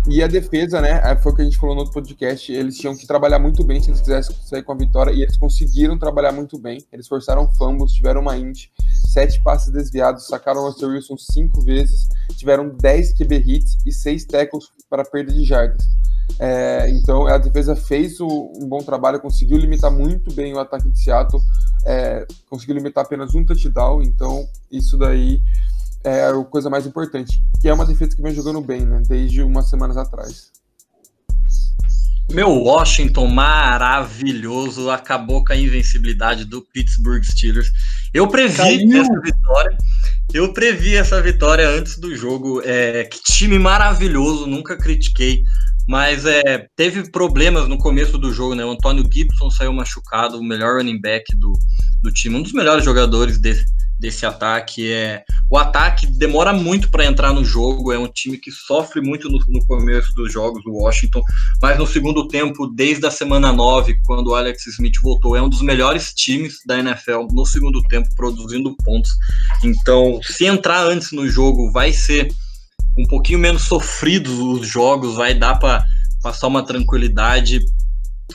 E 0.06 0.22
a 0.22 0.28
defesa, 0.28 0.82
né? 0.82 1.02
É, 1.04 1.16
foi 1.16 1.32
o 1.32 1.36
que 1.36 1.42
a 1.42 1.46
gente 1.46 1.58
falou 1.58 1.76
no 1.76 1.82
outro 1.82 1.94
podcast. 1.94 2.52
Eles 2.52 2.78
tinham 2.78 2.96
que 2.96 3.08
trabalhar 3.08 3.40
muito 3.40 3.64
bem 3.64 3.82
se 3.82 3.90
eles 3.90 4.02
quisessem 4.02 4.36
sair 4.44 4.62
com 4.62 4.74
a 4.74 4.76
vitória. 4.76 5.12
E 5.12 5.22
eles 5.22 5.38
conseguiram 5.38 5.98
trabalhar 5.98 6.34
muito 6.34 6.60
bem. 6.60 6.84
Eles 6.92 7.08
forçaram 7.08 7.50
fumbles, 7.54 7.94
tiveram 7.94 8.20
uma 8.20 8.38
int, 8.38 8.68
sete 9.08 9.42
passes 9.42 9.72
desviados, 9.72 10.28
sacaram 10.28 10.62
o 10.62 10.70
Russell 10.70 10.90
Wilson 10.90 11.18
cinco 11.18 11.62
vezes, 11.62 12.10
tiveram 12.36 12.70
10 12.70 13.14
QB 13.14 13.36
hits 13.36 13.78
e 13.86 13.92
seis 13.94 14.26
tackles 14.26 14.66
para 14.90 15.06
perda 15.06 15.32
de 15.32 15.46
jardas. 15.46 15.86
É, 16.40 16.90
então 16.90 17.28
a 17.28 17.38
defesa 17.38 17.76
fez 17.76 18.20
o, 18.20 18.28
um 18.28 18.68
bom 18.68 18.80
trabalho, 18.80 19.20
conseguiu 19.20 19.58
limitar 19.58 19.92
muito 19.92 20.34
bem 20.34 20.54
o 20.54 20.60
ataque 20.60 20.90
de 20.90 21.00
Seattle, 21.00 21.42
é, 21.86 22.26
conseguiu 22.50 22.76
limitar 22.76 23.06
apenas 23.06 23.36
um 23.36 23.46
touchdown. 23.46 24.02
Então 24.02 24.48
isso 24.72 24.98
daí 24.98 25.42
é 26.04 26.28
a 26.28 26.44
coisa 26.44 26.70
mais 26.70 26.86
importante, 26.86 27.42
que 27.62 27.68
é 27.68 27.74
uma 27.74 27.86
defesa 27.86 28.16
que 28.16 28.22
vem 28.22 28.34
jogando 28.34 28.62
bem, 28.62 28.86
né? 28.86 29.02
Desde 29.08 29.42
umas 29.42 29.70
semanas 29.70 29.98
atrás. 29.98 30.52
Meu 32.32 32.50
Washington 32.50 33.28
maravilhoso 33.28 34.90
acabou 34.90 35.44
com 35.44 35.54
a 35.54 35.56
invencibilidade 35.56 36.46
do 36.46 36.62
Pittsburgh 36.62 37.24
Steelers. 37.24 37.70
Eu 38.14 38.28
previ 38.28 38.58
Caiu. 38.58 39.02
essa 39.02 39.22
vitória. 39.22 39.78
Eu 40.34 40.54
previ 40.54 40.96
essa 40.96 41.22
vitória 41.22 41.68
antes 41.68 41.98
do 42.00 42.16
jogo. 42.16 42.62
É, 42.64 43.04
que 43.04 43.22
time 43.22 43.60
maravilhoso, 43.60 44.48
nunca 44.48 44.78
critiquei. 44.78 45.44
Mas 45.88 46.26
é, 46.26 46.66
teve 46.78 47.12
problemas 47.12 47.68
no 47.68 47.78
começo 47.78 48.18
do 48.18 48.32
jogo, 48.32 48.56
né? 48.56 48.64
O 48.64 48.72
Antônio 48.72 49.08
Gibson 49.12 49.52
saiu 49.52 49.74
machucado, 49.74 50.40
o 50.40 50.44
melhor 50.44 50.78
running 50.78 51.00
back 51.00 51.26
do, 51.36 51.52
do 52.02 52.12
time, 52.12 52.38
um 52.38 52.42
dos 52.42 52.54
melhores 52.54 52.86
jogadores 52.86 53.38
desse, 53.38 53.66
desse 54.04 54.26
ataque. 54.26 54.92
É 54.92 55.24
o 55.50 55.58
ataque 55.58 56.06
demora 56.06 56.52
muito 56.52 56.90
para 56.92 57.06
entrar 57.06 57.34
no 57.34 57.44
jogo. 57.44 57.92
É 57.92 57.98
um 57.98 58.08
time 58.08 58.38
que 58.38 58.52
sofre 58.52 59.02
muito 59.02 59.30
no, 59.30 59.40
no, 59.48 59.66
começo 59.66 60.14
dos 60.14 60.32
jogos 60.32 60.62
do 60.64 60.74
Washington, 60.74 61.22
mas 61.62 61.78
no 61.78 61.88
segundo 61.88 62.28
tempo, 62.28 62.68
desde 62.68 63.06
a 63.06 63.12
semana 63.12 63.54
9, 63.54 64.00
quando 64.04 64.28
o 64.28 64.36
Alex 64.36 64.68
Smith 64.68 64.96
voltou, 65.02 65.36
é 65.36 65.42
um 65.42 65.50
dos 65.50 65.62
melhores 65.62 66.14
times 66.14 66.58
da 66.66 66.78
NFL 66.78 67.28
no 67.32 67.46
segundo 67.46 67.82
tempo, 67.84 68.10
produzindo 68.16 68.76
pontos. 68.84 69.12
Então, 69.64 70.20
se 70.22 70.46
entrar 70.46 70.86
antes 70.86 71.12
no 71.14 71.28
jogo, 71.28 71.72
vai 71.72 71.94
ser 71.94 72.28
um 72.98 73.06
pouquinho 73.06 73.40
menos 73.40 73.64
sofrido 73.64 74.52
os 74.52 74.68
jogos, 74.68 75.16
vai 75.16 75.34
dar 75.34 75.56
para 75.56 75.84
passar 76.22 76.48
uma 76.48 76.64
tranquilidade 76.64 77.60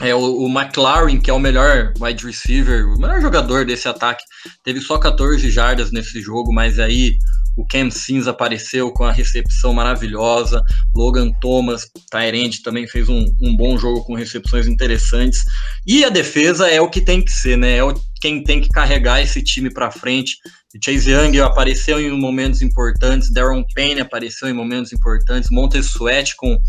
é, 0.01 0.13
o, 0.13 0.19
o, 0.19 0.47
McLaren, 0.47 1.19
que 1.19 1.29
é 1.29 1.33
o 1.33 1.39
melhor 1.39 1.93
wide 1.99 2.25
receiver, 2.25 2.87
o 2.87 2.99
melhor 2.99 3.21
jogador 3.21 3.65
desse 3.65 3.87
ataque, 3.87 4.23
teve 4.63 4.79
só 4.79 4.97
14 4.97 5.49
jardas 5.49 5.91
nesse 5.91 6.21
jogo, 6.21 6.53
mas 6.53 6.79
aí 6.79 7.17
o 7.57 7.65
Cam 7.65 7.91
Sims 7.91 8.27
apareceu 8.27 8.89
com 8.91 9.03
a 9.03 9.11
recepção 9.11 9.73
maravilhosa. 9.73 10.63
Logan 10.95 11.29
Thomas, 11.41 11.89
Tyrande, 12.09 12.61
também 12.61 12.87
fez 12.87 13.09
um, 13.09 13.25
um, 13.41 13.55
bom 13.55 13.77
jogo 13.77 14.05
com 14.05 14.15
recepções 14.15 14.65
interessantes. 14.65 15.43
E 15.85 16.05
a 16.05 16.09
defesa 16.09 16.69
é 16.69 16.79
o 16.79 16.89
que 16.89 17.01
tem 17.01 17.21
que 17.21 17.31
ser, 17.31 17.57
né? 17.57 17.75
É 17.77 17.83
o, 17.83 17.93
quem 18.21 18.41
tem 18.43 18.61
que 18.61 18.69
carregar 18.69 19.21
esse 19.21 19.43
time 19.43 19.69
para 19.69 19.91
frente. 19.91 20.37
Chase 20.83 21.11
Young 21.11 21.39
apareceu 21.39 21.99
em 21.99 22.11
momentos 22.11 22.61
importantes, 22.61 23.33
Darren 23.33 23.65
Payne 23.73 24.01
apareceu 24.01 24.47
em 24.47 24.53
momentos 24.53 24.93
importantes, 24.93 25.49
Montez 25.49 25.87
Sweat 25.87 26.35
com, 26.35 26.59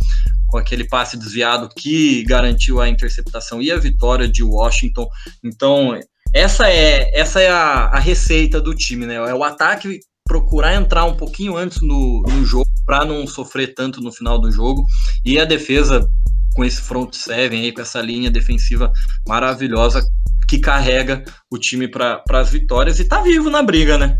com 0.50 0.59
aquele 0.59 0.85
passe 0.85 1.16
desviado 1.16 1.69
que 1.76 2.25
garantiu 2.25 2.80
a 2.80 2.88
interceptação 2.88 3.62
e 3.62 3.71
a 3.71 3.78
vitória 3.78 4.28
de 4.28 4.42
Washington. 4.42 5.09
Então, 5.42 5.99
essa 6.35 6.69
é 6.69 7.11
essa 7.19 7.40
é 7.40 7.50
a, 7.50 7.87
a 7.87 7.99
receita 7.99 8.61
do 8.61 8.75
time, 8.75 9.07
né? 9.07 9.14
É 9.14 9.35
o 9.35 9.45
ataque 9.45 10.00
procurar 10.26 10.75
entrar 10.75 11.04
um 11.04 11.16
pouquinho 11.16 11.57
antes 11.57 11.80
no, 11.80 12.23
no 12.23 12.45
jogo 12.45 12.69
para 12.87 13.04
não 13.04 13.26
sofrer 13.26 13.75
tanto 13.75 14.00
no 14.00 14.12
final 14.12 14.40
do 14.40 14.50
jogo 14.50 14.87
e 15.25 15.40
a 15.40 15.45
defesa 15.45 16.09
com 16.54 16.64
esse 16.64 16.80
front 16.80 17.14
seven 17.14 17.62
aí 17.62 17.73
com 17.73 17.80
essa 17.80 18.00
linha 18.00 18.30
defensiva 18.30 18.92
maravilhosa 19.26 20.04
que 20.49 20.59
carrega 20.59 21.25
o 21.50 21.59
time 21.59 21.88
para 21.88 22.23
as 22.30 22.50
vitórias 22.50 22.99
e 22.99 23.04
tá 23.04 23.21
vivo 23.21 23.50
na 23.50 23.62
briga, 23.62 23.97
né? 23.97 24.19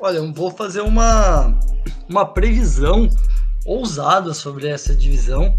Olha, 0.00 0.18
eu 0.18 0.32
vou 0.32 0.50
fazer 0.50 0.80
uma 0.80 1.58
uma 2.08 2.26
previsão 2.26 3.08
ousada 3.70 4.34
sobre 4.34 4.66
essa 4.66 4.94
divisão. 4.94 5.56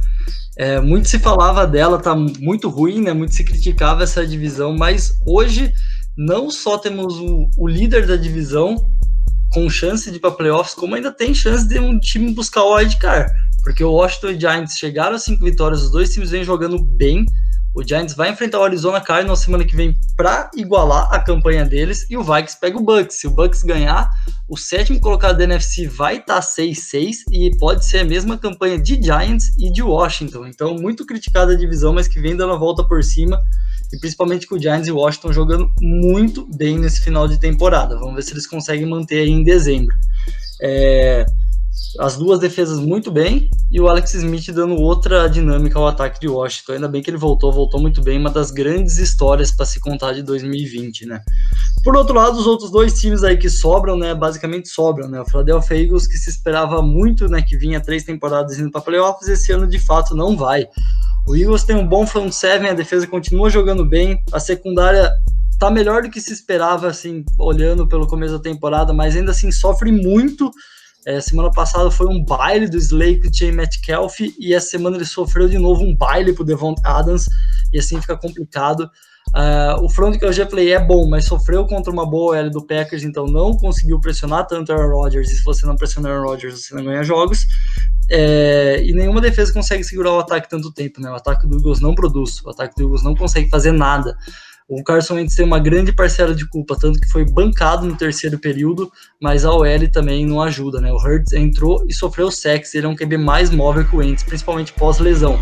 É, 0.58 0.82
muito 0.82 1.08
se 1.08 1.18
falava 1.18 1.66
dela, 1.66 1.98
tá 1.98 2.14
muito 2.14 2.70
ruim, 2.70 3.02
né? 3.02 3.14
Muito 3.14 3.34
se 3.34 3.44
criticava 3.44 4.04
essa 4.04 4.28
divisão, 4.28 4.76
mas 4.76 5.18
hoje 5.26 5.74
não 6.18 6.50
só 6.50 6.78
temos 6.78 7.18
o, 7.18 7.50
o 7.58 7.68
líder 7.68 8.06
da 8.06 8.18
divisão, 8.18 8.76
com 9.52 9.70
chance 9.70 10.10
de 10.10 10.18
ir 10.18 10.20
para 10.20 10.32
playoffs, 10.32 10.74
como 10.74 10.96
ainda 10.96 11.12
tem 11.12 11.34
chance 11.34 11.68
de 11.68 11.80
um 11.80 12.00
time 12.00 12.34
buscar 12.34 12.64
o 12.64 12.76
wildcard. 12.76 13.32
Porque 13.64 13.84
o 13.84 13.92
Washington 13.92 14.40
Giants 14.40 14.78
chegaram 14.78 15.16
a 15.16 15.20
cinco 15.20 15.44
vitórias, 15.44 15.84
os 15.84 15.92
dois 15.92 16.14
times 16.14 16.32
vêm 16.32 16.44
jogando 16.44 16.84
bem. 16.84 17.26
O 17.74 17.82
Giants 17.88 18.14
vai 18.14 18.30
enfrentar 18.30 18.60
o 18.60 18.64
Arizona 18.64 19.00
Cardinals 19.00 19.40
semana 19.40 19.64
que 19.64 19.76
vem 19.76 19.96
para 20.18 20.52
igualar 20.56 21.08
a 21.12 21.20
campanha 21.20 21.64
deles 21.64 22.06
e 22.10 22.18
o 22.18 22.24
Vikings 22.24 22.60
pega 22.60 22.78
o 22.78 22.82
Bucks. 22.82 23.18
Se 23.18 23.28
o 23.28 23.32
Bucks 23.32 23.64
ganhar, 23.64 24.10
o 24.48 24.58
sétimo 24.58 25.00
colocado 25.00 25.38
da 25.38 25.46
NFC 25.46 25.88
vai 25.88 26.18
estar 26.18 26.36
tá 26.36 26.42
6-6 26.42 27.24
e 27.32 27.50
pode 27.58 27.86
ser 27.86 28.00
a 28.00 28.06
mesma 28.06 28.38
campanha 28.38 28.78
de 28.78 29.02
Giants 29.02 29.58
e 29.58 29.72
de 29.72 29.82
Washington. 29.82 30.48
Então, 30.48 30.76
muito 30.76 31.06
criticada 31.06 31.54
a 31.54 31.58
divisão, 31.58 31.94
mas 31.94 32.10
que 32.10 32.20
vem 32.20 32.36
dando 32.36 32.54
a 32.54 32.58
volta 32.58 32.84
por 32.84 33.02
cima 33.04 33.42
e 33.94 33.98
principalmente 34.00 34.48
com 34.48 34.56
o 34.56 34.60
Giants 34.60 34.88
e 34.88 34.92
Washington 34.92 35.32
jogando 35.32 35.72
muito 35.80 36.46
bem 36.56 36.78
nesse 36.78 37.02
final 37.02 37.28
de 37.28 37.40
temporada. 37.40 37.98
Vamos 37.98 38.16
ver 38.16 38.24
se 38.24 38.34
eles 38.34 38.48
conseguem 38.48 38.86
manter 38.86 39.20
aí 39.20 39.30
em 39.30 39.44
dezembro. 39.44 39.96
É, 40.62 41.26
as 42.00 42.18
duas 42.18 42.40
defesas 42.40 42.80
muito 42.80 43.12
bem 43.12 43.50
e 43.72 43.80
o 43.80 43.88
Alex 43.88 44.14
Smith 44.14 44.52
dando 44.52 44.76
outra 44.76 45.28
dinâmica 45.28 45.78
ao 45.78 45.88
ataque 45.88 46.20
de 46.20 46.28
Washington. 46.28 46.74
Ainda 46.74 46.88
bem 46.88 47.02
que 47.02 47.10
ele 47.10 47.18
voltou, 47.18 47.52
voltou 47.52 47.80
muito 47.80 48.02
bem, 48.02 48.18
uma 48.18 48.30
das 48.30 48.52
grandes 48.52 48.98
histórias 48.98 49.52
para 49.52 49.66
se 49.66 49.80
contar 49.80 50.14
de 50.14 50.24
2020, 50.24 51.06
né? 51.06 51.22
Por 51.84 51.96
outro 51.96 52.16
lado, 52.16 52.38
os 52.38 52.46
outros 52.46 52.72
dois 52.72 53.00
times 53.00 53.24
aí 53.24 53.38
que 53.38 53.50
sobram, 53.50 53.98
né, 53.98 54.14
basicamente 54.14 54.70
sobram, 54.70 55.08
né? 55.08 55.22
O 55.22 55.26
Philadelphia 55.26 55.84
Eagles 55.84 56.08
que 56.08 56.18
se 56.18 56.30
esperava 56.30 56.82
muito, 56.82 57.28
né, 57.28 57.42
que 57.42 57.58
vinha 57.58 57.82
três 57.82 58.04
temporadas 58.04 58.60
indo 58.60 58.72
para 58.72 58.82
playoffs, 58.82 59.28
esse 59.28 59.52
ano 59.52 59.68
de 59.68 59.80
fato 59.80 60.16
não 60.16 60.38
vai. 60.38 60.66
O 61.28 61.36
Eagles 61.36 61.64
tem 61.64 61.76
um 61.76 61.88
bom 61.88 62.06
front 62.06 62.32
seven, 62.32 62.70
a 62.70 62.74
defesa 62.74 63.06
continua 63.08 63.50
jogando 63.50 63.86
bem, 63.86 64.22
a 64.32 64.40
secundária 64.40 65.12
tá 65.60 65.70
melhor 65.70 66.02
do 66.02 66.10
que 66.10 66.20
se 66.20 66.34
esperava, 66.34 66.88
assim, 66.88 67.24
olhando 67.38 67.88
pelo 67.88 68.08
começo 68.08 68.34
da 68.34 68.40
temporada, 68.40 68.92
mas 68.92 69.16
ainda 69.16 69.30
assim 69.30 69.52
sofre 69.52 69.92
muito. 69.92 70.52
É, 71.06 71.20
semana 71.20 71.50
passada 71.50 71.90
foi 71.90 72.08
um 72.08 72.24
baile 72.24 72.70
do 72.70 72.78
Slake 72.78 73.30
com 73.32 73.46
o 73.46 73.54
Metcalf 73.54 74.20
e 74.20 74.54
essa 74.54 74.68
semana 74.68 74.98
ele 74.98 75.06
sofreu 75.06 75.50
de 75.50 75.58
novo 75.58 75.84
um 75.84 75.96
baile 75.96 76.32
pro 76.34 76.44
Devon 76.44 76.76
Adams 76.84 77.26
e 77.74 77.80
assim 77.80 78.00
fica 78.00 78.16
complicado. 78.16 78.90
Uh, 79.30 79.82
o 79.82 79.90
front 79.90 80.18
que 80.18 80.26
eu 80.26 80.34
já 80.34 80.46
falei 80.46 80.74
é 80.74 80.80
bom, 80.80 81.08
mas 81.08 81.26
sofreu 81.26 81.66
contra 81.66 81.92
uma 81.92 82.06
boa 82.06 82.38
L 82.38 82.50
do 82.50 82.66
Packers, 82.66 83.04
então 83.04 83.26
não 83.26 83.56
conseguiu 83.56 84.00
pressionar 84.00 84.46
tanto 84.46 84.74
Aaron 84.74 84.94
Rodgers. 84.94 85.32
E 85.32 85.38
se 85.38 85.44
você 85.44 85.66
não 85.66 85.76
pressionar 85.76 86.12
Aaron 86.12 86.28
Rodgers, 86.28 86.66
você 86.66 86.76
não 86.76 86.84
ganha 86.84 87.04
jogos. 87.04 87.48
É, 88.10 88.84
e 88.84 88.92
nenhuma 88.92 89.22
defesa 89.22 89.54
consegue 89.54 89.84
segurar 89.86 90.12
o 90.14 90.20
ataque 90.20 90.50
tanto 90.50 90.72
tempo, 90.72 91.00
né? 91.00 91.10
O 91.10 91.16
ataque 91.16 91.48
do 91.48 91.58
Eagles 91.58 91.80
não 91.80 91.96
produz, 91.96 92.44
o 92.44 92.50
ataque 92.50 92.76
do 92.76 92.84
Eagles 92.84 93.04
não 93.04 93.16
consegue 93.16 93.50
fazer 93.50 93.72
nada. 93.72 94.18
O 94.72 94.82
Carson 94.86 95.16
Wentz 95.16 95.36
tem 95.36 95.46
uma 95.46 95.60
grande 95.60 95.92
parcela 95.92 96.34
de 96.34 96.48
culpa, 96.48 96.78
tanto 96.80 96.98
que 96.98 97.10
foi 97.10 97.26
bancado 97.26 97.86
no 97.86 97.98
terceiro 97.98 98.40
período, 98.40 98.90
mas 99.20 99.44
a 99.44 99.52
OL 99.52 99.92
também 99.92 100.26
não 100.26 100.42
ajuda, 100.42 100.80
né? 100.80 100.90
O 100.94 100.96
Hurts 100.96 101.34
entrou 101.34 101.86
e 101.90 101.94
sofreu 101.94 102.32
sexo, 102.32 102.78
ele 102.78 102.86
é 102.86 102.90
um 102.90 102.96
QB 102.96 103.18
mais 103.18 103.50
móvel 103.50 103.84
que 103.84 103.94
o 103.94 104.00
Wentz, 104.00 104.24
principalmente 104.24 104.72
pós-lesão. 104.72 105.38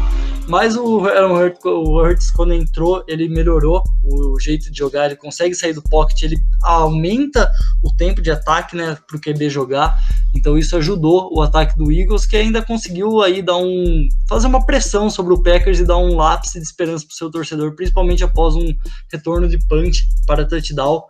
Mas 0.49 0.75
o 0.75 1.05
Aaron 1.05 1.53
Hurts, 1.63 2.31
quando 2.31 2.53
entrou, 2.53 3.03
ele 3.07 3.29
melhorou 3.29 3.83
o 4.03 4.39
jeito 4.39 4.71
de 4.71 4.79
jogar, 4.79 5.05
ele 5.05 5.15
consegue 5.15 5.53
sair 5.53 5.73
do 5.73 5.83
pocket, 5.83 6.23
ele 6.23 6.37
aumenta 6.63 7.47
o 7.83 7.95
tempo 7.95 8.19
de 8.19 8.31
ataque, 8.31 8.75
né, 8.75 8.97
para 9.07 9.15
o 9.15 9.21
QB 9.21 9.47
jogar. 9.47 9.95
Então 10.35 10.57
isso 10.57 10.75
ajudou 10.75 11.29
o 11.31 11.43
ataque 11.43 11.77
do 11.77 11.91
Eagles, 11.91 12.25
que 12.25 12.35
ainda 12.35 12.63
conseguiu 12.63 13.21
aí 13.21 13.43
dar 13.43 13.57
um 13.57 14.09
fazer 14.27 14.47
uma 14.47 14.65
pressão 14.65 15.07
sobre 15.07 15.35
o 15.35 15.43
Packers 15.43 15.79
e 15.79 15.85
dar 15.85 15.97
um 15.97 16.15
lápis 16.15 16.53
de 16.53 16.59
esperança 16.59 17.05
para 17.05 17.13
o 17.13 17.17
seu 17.17 17.29
torcedor, 17.29 17.75
principalmente 17.75 18.23
após 18.23 18.55
um 18.55 18.73
retorno 19.11 19.47
de 19.47 19.59
punch 19.67 20.07
para 20.25 20.47
touchdown. 20.47 21.03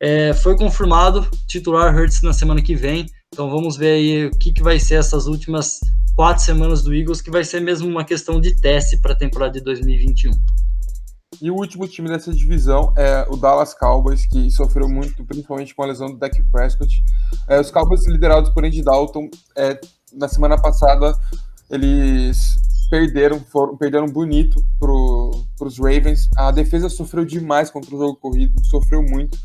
É, 0.00 0.32
foi 0.32 0.56
confirmado 0.56 1.28
titular 1.46 1.94
Hurts 1.94 2.22
na 2.22 2.32
semana 2.32 2.62
que 2.62 2.74
vem. 2.74 3.06
Então 3.32 3.50
vamos 3.50 3.76
ver 3.76 3.92
aí 3.92 4.26
o 4.26 4.30
que, 4.30 4.52
que 4.52 4.62
vai 4.62 4.78
ser 4.78 4.94
essas 4.94 5.26
últimas 5.26 5.80
quatro 6.14 6.42
semanas 6.42 6.82
do 6.82 6.94
Eagles, 6.94 7.20
que 7.20 7.30
vai 7.30 7.44
ser 7.44 7.60
mesmo 7.60 7.88
uma 7.88 8.04
questão 8.04 8.40
de 8.40 8.54
teste 8.54 8.96
para 8.98 9.12
a 9.12 9.16
temporada 9.16 9.52
de 9.52 9.60
2021. 9.60 10.30
E 11.42 11.50
o 11.50 11.54
último 11.54 11.86
time 11.86 12.08
dessa 12.08 12.32
divisão 12.32 12.94
é 12.96 13.26
o 13.28 13.36
Dallas 13.36 13.74
Cowboys, 13.74 14.24
que 14.24 14.50
sofreu 14.50 14.88
muito, 14.88 15.22
principalmente 15.24 15.74
com 15.74 15.82
a 15.82 15.86
lesão 15.86 16.08
do 16.08 16.16
Dak 16.16 16.42
Prescott. 16.50 17.02
É, 17.46 17.60
os 17.60 17.70
Cowboys, 17.70 18.06
liderados 18.06 18.50
por 18.50 18.64
Andy 18.64 18.82
Dalton, 18.82 19.28
é, 19.54 19.78
na 20.14 20.28
semana 20.28 20.56
passada 20.56 21.14
eles 21.68 22.56
perderam, 22.88 23.40
foram, 23.40 23.76
perderam 23.76 24.06
bonito 24.06 24.64
para 24.78 25.66
os 25.66 25.78
Ravens. 25.78 26.30
A 26.36 26.50
defesa 26.50 26.88
sofreu 26.88 27.24
demais 27.24 27.70
contra 27.70 27.94
o 27.94 27.98
jogo 27.98 28.16
corrido, 28.16 28.64
sofreu 28.64 29.02
muito. 29.02 29.36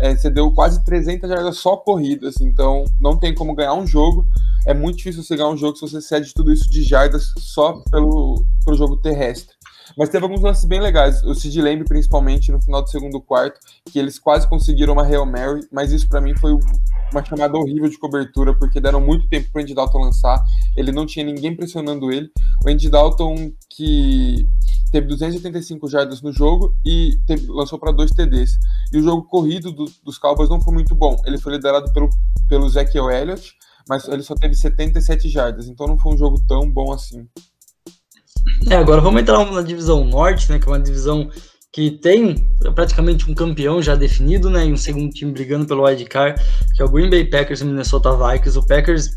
É, 0.00 0.16
você 0.16 0.30
deu 0.30 0.50
quase 0.52 0.82
300 0.84 1.28
jardas 1.28 1.58
só 1.58 1.76
corridas, 1.76 2.40
então 2.40 2.84
não 2.98 3.18
tem 3.18 3.34
como 3.34 3.54
ganhar 3.54 3.74
um 3.74 3.86
jogo. 3.86 4.26
É 4.66 4.74
muito 4.74 4.98
difícil 4.98 5.22
você 5.22 5.36
ganhar 5.36 5.50
um 5.50 5.56
jogo 5.56 5.76
se 5.76 5.82
você 5.82 6.00
cede 6.00 6.34
tudo 6.34 6.52
isso 6.52 6.70
de 6.70 6.82
jardas 6.82 7.32
só 7.38 7.82
pelo, 7.90 8.44
pelo 8.64 8.76
jogo 8.76 8.96
terrestre. 8.96 9.54
Mas 9.96 10.08
teve 10.08 10.24
alguns 10.24 10.40
lances 10.40 10.64
bem 10.64 10.80
legais. 10.80 11.22
O 11.24 11.34
Sid 11.34 11.60
Lamb, 11.60 11.84
principalmente 11.84 12.52
no 12.52 12.62
final 12.62 12.82
do 12.82 12.90
segundo 12.90 13.20
quarto, 13.20 13.58
que 13.90 13.98
eles 13.98 14.18
quase 14.18 14.48
conseguiram 14.48 14.92
uma 14.92 15.04
Hail 15.04 15.26
Mary, 15.26 15.66
mas 15.72 15.92
isso 15.92 16.08
para 16.08 16.20
mim 16.20 16.34
foi 16.36 16.52
uma 17.12 17.24
chamada 17.24 17.58
horrível 17.58 17.88
de 17.88 17.98
cobertura, 17.98 18.54
porque 18.54 18.80
deram 18.80 19.00
muito 19.00 19.28
tempo 19.28 19.50
para 19.52 19.60
o 19.60 19.62
Andy 19.62 19.74
Dalton 19.74 19.98
lançar. 19.98 20.42
Ele 20.76 20.92
não 20.92 21.06
tinha 21.06 21.24
ninguém 21.24 21.54
pressionando 21.54 22.12
ele. 22.12 22.30
O 22.64 22.70
Andy 22.70 22.88
Dalton, 22.88 23.52
que 23.68 24.46
teve 24.90 25.06
285 25.06 25.88
jardas 25.88 26.22
no 26.22 26.32
jogo 26.32 26.74
e 26.84 27.18
teve, 27.26 27.46
lançou 27.48 27.78
para 27.78 27.92
dois 27.92 28.10
TDs. 28.10 28.58
E 28.92 28.98
o 28.98 29.02
jogo 29.02 29.22
corrido 29.24 29.72
do, 29.72 29.84
dos 30.04 30.18
Cowboys 30.18 30.48
não 30.48 30.60
foi 30.60 30.74
muito 30.74 30.94
bom. 30.94 31.16
Ele 31.24 31.38
foi 31.38 31.52
liderado 31.52 31.92
pelo, 31.92 32.10
pelo 32.48 32.66
Ezekiel 32.66 33.10
Elliott, 33.10 33.54
mas 33.88 34.06
ele 34.08 34.22
só 34.22 34.34
teve 34.34 34.54
77 34.54 35.28
jardas, 35.28 35.68
então 35.68 35.86
não 35.86 35.98
foi 35.98 36.14
um 36.14 36.18
jogo 36.18 36.40
tão 36.46 36.70
bom 36.70 36.92
assim. 36.92 37.26
É, 38.68 38.76
agora 38.76 39.00
vamos 39.00 39.20
entrar 39.20 39.44
na 39.50 39.62
divisão 39.62 40.04
norte, 40.04 40.50
né, 40.50 40.58
que 40.58 40.68
é 40.68 40.70
uma 40.70 40.80
divisão 40.80 41.30
que 41.72 41.90
tem 41.90 42.34
praticamente 42.74 43.30
um 43.30 43.34
campeão 43.34 43.80
já 43.80 43.94
definido, 43.94 44.50
né, 44.50 44.66
e 44.66 44.72
um 44.72 44.76
segundo 44.76 45.10
time 45.10 45.32
brigando 45.32 45.66
pelo 45.66 45.84
wild 45.84 46.04
card, 46.06 46.40
que 46.74 46.82
é 46.82 46.84
o 46.84 46.88
Green 46.88 47.10
Bay 47.10 47.24
Packers 47.24 47.60
e 47.60 47.64
Minnesota 47.64 48.10
Vikings. 48.12 48.58
O 48.58 48.66
Packers 48.66 49.10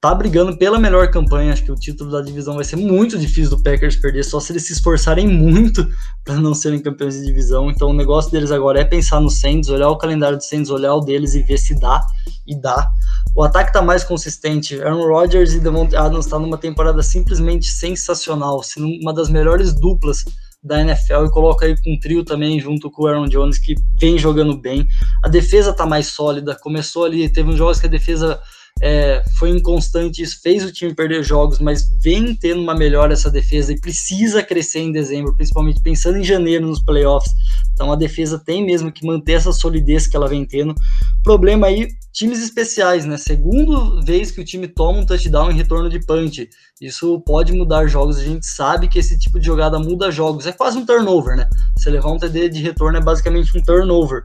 tá 0.00 0.14
brigando 0.14 0.56
pela 0.56 0.78
melhor 0.78 1.10
campanha. 1.10 1.52
Acho 1.52 1.64
que 1.64 1.72
o 1.72 1.76
título 1.76 2.10
da 2.10 2.22
divisão 2.22 2.54
vai 2.54 2.64
ser 2.64 2.76
muito 2.76 3.18
difícil 3.18 3.50
do 3.50 3.62
Packers 3.62 3.96
perder, 3.96 4.24
só 4.24 4.40
se 4.40 4.52
eles 4.52 4.66
se 4.66 4.72
esforçarem 4.72 5.28
muito 5.28 5.86
para 6.24 6.36
não 6.36 6.54
serem 6.54 6.80
campeões 6.80 7.14
de 7.14 7.26
divisão. 7.26 7.70
Então 7.70 7.90
o 7.90 7.92
negócio 7.92 8.30
deles 8.30 8.50
agora 8.50 8.80
é 8.80 8.84
pensar 8.84 9.20
no 9.20 9.28
Saints, 9.28 9.68
olhar 9.68 9.90
o 9.90 9.98
calendário 9.98 10.38
do 10.38 10.44
Saints, 10.44 10.70
olhar 10.70 10.94
o 10.94 11.00
deles 11.00 11.34
e 11.34 11.42
ver 11.42 11.58
se 11.58 11.78
dá 11.78 12.00
e 12.46 12.58
dá. 12.58 12.90
O 13.36 13.42
ataque 13.42 13.72
tá 13.72 13.82
mais 13.82 14.02
consistente. 14.02 14.80
Aaron 14.82 15.06
Rodgers 15.06 15.52
e 15.52 15.60
Devontae 15.60 15.96
Adams 15.96 16.26
tá 16.26 16.38
numa 16.38 16.56
temporada 16.56 17.02
simplesmente 17.02 17.66
sensacional, 17.66 18.62
sendo 18.62 18.86
uma 19.02 19.12
das 19.12 19.28
melhores 19.28 19.74
duplas 19.74 20.24
da 20.62 20.80
NFL 20.80 21.24
e 21.26 21.30
coloca 21.30 21.64
aí 21.64 21.74
com 21.82 21.92
um 21.92 21.98
trio 21.98 22.22
também 22.22 22.60
junto 22.60 22.90
com 22.90 23.04
o 23.04 23.06
Aaron 23.06 23.28
Jones 23.28 23.58
que 23.58 23.74
vem 23.98 24.18
jogando 24.18 24.56
bem. 24.56 24.86
A 25.22 25.28
defesa 25.28 25.72
tá 25.72 25.86
mais 25.86 26.08
sólida, 26.08 26.54
começou 26.54 27.04
ali, 27.04 27.28
teve 27.28 27.50
uns 27.50 27.56
jogos 27.56 27.80
que 27.80 27.86
a 27.86 27.90
defesa 27.90 28.40
é, 28.80 29.22
foi 29.38 29.50
inconstante, 29.50 30.22
isso 30.22 30.40
fez 30.42 30.64
o 30.64 30.72
time 30.72 30.94
perder 30.94 31.22
jogos, 31.22 31.58
mas 31.58 31.88
vem 32.02 32.34
tendo 32.34 32.62
uma 32.62 32.74
melhora 32.74 33.12
essa 33.12 33.30
defesa 33.30 33.72
e 33.72 33.80
precisa 33.80 34.42
crescer 34.42 34.80
em 34.80 34.92
dezembro, 34.92 35.34
principalmente 35.34 35.80
pensando 35.82 36.16
em 36.16 36.24
janeiro 36.24 36.66
nos 36.66 36.82
playoffs. 36.82 37.32
Então 37.74 37.92
a 37.92 37.96
defesa 37.96 38.38
tem 38.38 38.64
mesmo 38.64 38.90
que 38.90 39.06
manter 39.06 39.32
essa 39.32 39.52
solidez 39.52 40.06
que 40.06 40.16
ela 40.16 40.28
vem 40.28 40.44
tendo. 40.44 40.74
Problema 41.22 41.66
aí, 41.66 41.88
times 42.12 42.42
especiais, 42.42 43.04
né? 43.04 43.16
Segunda 43.16 44.02
vez 44.02 44.30
que 44.30 44.40
o 44.40 44.44
time 44.44 44.66
toma 44.66 45.00
um 45.00 45.06
touchdown 45.06 45.50
em 45.50 45.56
retorno 45.56 45.88
de 45.88 46.00
punch. 46.00 46.48
Isso 46.80 47.20
pode 47.20 47.52
mudar 47.52 47.86
jogos. 47.86 48.18
A 48.18 48.24
gente 48.24 48.46
sabe 48.46 48.88
que 48.88 48.98
esse 48.98 49.18
tipo 49.18 49.38
de 49.38 49.46
jogada 49.46 49.78
muda 49.78 50.10
jogos. 50.10 50.46
É 50.46 50.52
quase 50.52 50.78
um 50.78 50.86
turnover, 50.86 51.36
né? 51.36 51.48
Você 51.76 51.90
levar 51.90 52.10
um 52.10 52.18
TD 52.18 52.48
de 52.48 52.62
retorno 52.62 52.96
é 52.96 53.00
basicamente 53.00 53.56
um 53.56 53.62
turnover. 53.62 54.24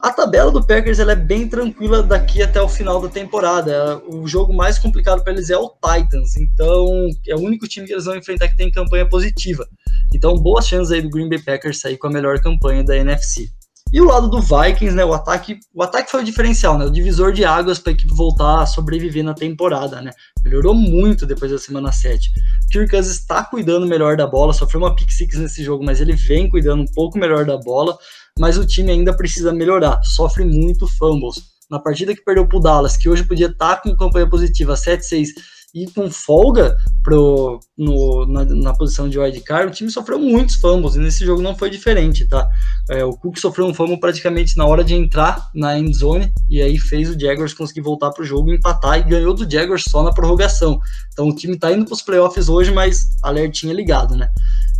A 0.00 0.10
tabela 0.10 0.50
do 0.50 0.66
Packers 0.66 0.98
ela 0.98 1.12
é 1.12 1.16
bem 1.16 1.46
tranquila 1.46 2.02
daqui 2.02 2.42
até 2.42 2.58
o 2.60 2.68
final 2.68 3.02
da 3.02 3.08
temporada. 3.10 4.02
O 4.08 4.26
jogo 4.26 4.50
mais 4.50 4.78
complicado 4.78 5.22
para 5.22 5.34
eles 5.34 5.50
é 5.50 5.58
o 5.58 5.68
Titans, 5.68 6.38
então 6.38 7.06
é 7.28 7.34
o 7.34 7.40
único 7.40 7.68
time 7.68 7.86
que 7.86 7.92
eles 7.92 8.06
vão 8.06 8.16
enfrentar 8.16 8.48
que 8.48 8.56
tem 8.56 8.70
campanha 8.70 9.06
positiva. 9.06 9.68
Então, 10.14 10.34
boas 10.34 10.66
chances 10.66 10.90
aí 10.90 11.02
do 11.02 11.10
Green 11.10 11.28
Bay 11.28 11.38
Packers 11.38 11.80
sair 11.80 11.98
com 11.98 12.06
a 12.06 12.10
melhor 12.10 12.40
campanha 12.40 12.82
da 12.82 12.96
NFC. 12.96 13.50
E 13.92 14.00
o 14.00 14.04
lado 14.04 14.28
do 14.28 14.40
Vikings, 14.40 14.94
né? 14.94 15.04
O 15.04 15.12
ataque, 15.12 15.58
o 15.74 15.82
ataque 15.82 16.10
foi 16.10 16.20
o 16.22 16.24
diferencial, 16.24 16.78
né? 16.78 16.84
O 16.84 16.90
divisor 16.90 17.32
de 17.32 17.44
águas 17.44 17.78
para 17.78 17.90
a 17.90 17.94
equipe 17.94 18.14
voltar 18.14 18.62
a 18.62 18.66
sobreviver 18.66 19.24
na 19.24 19.34
temporada, 19.34 20.00
né? 20.00 20.12
Melhorou 20.44 20.74
muito 20.74 21.26
depois 21.26 21.50
da 21.50 21.58
semana 21.58 21.90
7. 21.90 22.30
Kirk 22.70 22.90
Cousins 22.90 23.16
está 23.16 23.42
cuidando 23.44 23.86
melhor 23.86 24.16
da 24.16 24.26
bola, 24.26 24.52
sofreu 24.52 24.82
uma 24.82 24.94
pick 24.94 25.10
six 25.10 25.36
nesse 25.38 25.64
jogo, 25.64 25.84
mas 25.84 26.00
ele 26.00 26.14
vem 26.14 26.48
cuidando 26.48 26.82
um 26.82 26.92
pouco 26.92 27.18
melhor 27.18 27.44
da 27.44 27.56
bola 27.56 27.98
mas 28.40 28.56
o 28.56 28.66
time 28.66 28.90
ainda 28.90 29.14
precisa 29.14 29.52
melhorar, 29.52 30.02
sofre 30.02 30.44
muito 30.44 30.86
fumbles. 30.86 31.50
Na 31.70 31.78
partida 31.78 32.14
que 32.14 32.24
perdeu 32.24 32.48
para 32.48 32.56
o 32.56 32.60
Dallas, 32.60 32.96
que 32.96 33.08
hoje 33.08 33.22
podia 33.22 33.46
estar 33.46 33.76
tá 33.76 33.82
com 33.82 33.94
campanha 33.94 34.28
positiva 34.28 34.74
7-6 34.74 35.28
e 35.74 35.86
com 35.90 36.10
folga 36.10 36.76
pro, 37.02 37.60
no, 37.76 38.26
na, 38.26 38.44
na, 38.44 38.72
posição 38.74 39.08
de 39.08 39.18
wildcard, 39.18 39.68
o 39.68 39.74
time 39.74 39.90
sofreu 39.90 40.18
muitos 40.18 40.56
fumbles, 40.56 40.96
e 40.96 40.98
nesse 40.98 41.24
jogo 41.24 41.40
não 41.40 41.56
foi 41.56 41.70
diferente, 41.70 42.26
tá? 42.26 42.48
É, 42.90 43.04
o 43.04 43.12
Cook 43.12 43.38
sofreu 43.38 43.66
um 43.66 43.74
fumble 43.74 43.98
praticamente 43.98 44.56
na 44.56 44.66
hora 44.66 44.82
de 44.82 44.94
entrar 44.94 45.48
na 45.54 45.78
end 45.78 45.96
zone, 45.96 46.32
e 46.48 46.60
aí 46.60 46.78
fez 46.78 47.08
o 47.08 47.18
Jaguars 47.18 47.54
conseguir 47.54 47.82
voltar 47.82 48.10
pro 48.10 48.24
jogo, 48.24 48.52
empatar, 48.52 48.98
e 48.98 49.04
ganhou 49.04 49.32
do 49.32 49.48
Jaguars 49.50 49.84
só 49.88 50.02
na 50.02 50.12
prorrogação. 50.12 50.80
Então 51.12 51.28
o 51.28 51.34
time 51.34 51.56
tá 51.56 51.72
indo 51.72 51.84
pros 51.84 52.02
playoffs 52.02 52.48
hoje, 52.48 52.72
mas 52.72 53.08
alertinha 53.22 53.72
ligado, 53.72 54.16
né? 54.16 54.28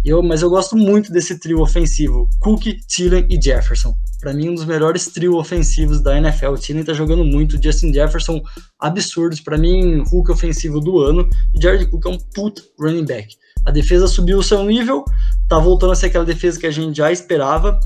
Eu, 0.05 0.23
mas 0.23 0.43
eu 0.43 0.51
gosto 0.51 0.77
muito 0.77 1.13
desse 1.13 1.39
trio 1.39 1.61
ofensivo, 1.61 2.29
Cook, 2.41 2.65
Thielen 2.89 3.27
e 3.31 3.41
Jefferson. 3.41 3.95
Para 4.21 4.35
mim, 4.35 4.51
um 4.51 4.55
dos 4.55 4.67
melhores 4.67 5.07
trios 5.07 5.35
ofensivos 5.35 6.01
da 6.01 6.17
NFL. 6.17 6.49
O 6.49 6.59
Thielen 6.59 6.85
tá 6.85 6.93
jogando 6.93 7.25
muito, 7.25 7.63
Justin 7.63 7.93
Jefferson, 7.93 8.43
absurdos. 8.79 9.41
Para 9.41 9.57
mim, 9.57 10.03
Hulk 10.11 10.31
ofensivo 10.31 10.79
do 10.79 11.01
ano. 11.01 11.29
E 11.55 11.63
Jared 11.63 11.87
Cook 11.87 12.07
é 12.07 12.09
um 12.11 12.19
put 12.35 12.63
running 12.79 13.07
back. 13.07 13.35
A 13.65 13.71
defesa 13.71 14.07
subiu 14.07 14.39
o 14.39 14.43
seu 14.43 14.65
nível, 14.65 15.05
tá 15.49 15.59
voltando 15.59 15.93
a 15.93 15.95
ser 15.95 16.07
aquela 16.07 16.25
defesa 16.25 16.59
que 16.59 16.67
a 16.67 16.71
gente 16.71 16.97
já 16.97 17.11
esperava. 17.11 17.79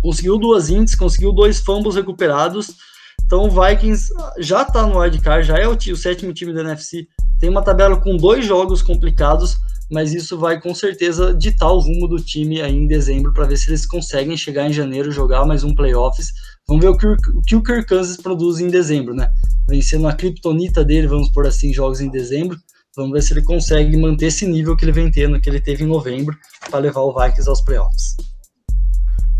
Conseguiu 0.00 0.38
duas 0.38 0.68
ints, 0.68 0.94
conseguiu 0.94 1.32
dois 1.32 1.60
fumbles 1.60 1.94
recuperados. 1.94 2.76
Então 3.24 3.44
o 3.44 3.50
Vikings 3.50 4.12
já 4.38 4.64
tá 4.64 4.86
no 4.86 4.98
wildcard, 4.98 5.46
já 5.46 5.56
é 5.56 5.66
o, 5.66 5.72
o 5.72 5.96
sétimo 5.96 6.32
time 6.32 6.52
da 6.52 6.60
NFC. 6.60 7.06
Tem 7.40 7.48
uma 7.48 7.62
tabela 7.62 7.96
com 7.96 8.16
dois 8.16 8.44
jogos 8.44 8.82
complicados 8.82 9.58
mas 9.92 10.14
isso 10.14 10.38
vai 10.38 10.58
com 10.58 10.74
certeza 10.74 11.34
ditar 11.34 11.70
o 11.70 11.78
rumo 11.78 12.08
do 12.08 12.16
time 12.16 12.62
aí 12.62 12.74
em 12.74 12.86
dezembro 12.86 13.30
para 13.30 13.44
ver 13.44 13.58
se 13.58 13.68
eles 13.68 13.84
conseguem 13.84 14.34
chegar 14.38 14.66
em 14.66 14.72
janeiro 14.72 15.12
jogar 15.12 15.44
mais 15.44 15.62
um 15.62 15.74
playoffs. 15.74 16.32
Vamos 16.66 16.82
ver 16.82 16.88
o 16.88 16.96
que 16.96 17.06
o, 17.06 17.16
que 17.42 17.54
o 17.54 17.62
Kirk 17.62 17.86
Cousins 17.86 18.16
produz 18.16 18.58
em 18.58 18.68
dezembro, 18.68 19.14
né? 19.14 19.30
Vencendo 19.68 20.08
a 20.08 20.14
criptonita 20.14 20.82
dele, 20.82 21.06
vamos 21.06 21.28
por 21.30 21.46
assim, 21.46 21.74
jogos 21.74 22.00
em 22.00 22.08
dezembro. 22.08 22.58
Vamos 22.96 23.12
ver 23.12 23.22
se 23.22 23.34
ele 23.34 23.42
consegue 23.42 23.94
manter 23.98 24.26
esse 24.26 24.46
nível 24.46 24.74
que 24.74 24.86
ele 24.86 24.92
vem 24.92 25.10
tendo, 25.10 25.38
que 25.38 25.48
ele 25.48 25.60
teve 25.60 25.84
em 25.84 25.86
novembro, 25.86 26.34
para 26.70 26.78
levar 26.78 27.02
o 27.02 27.12
Vikings 27.12 27.48
aos 27.48 27.60
playoffs. 27.60 28.16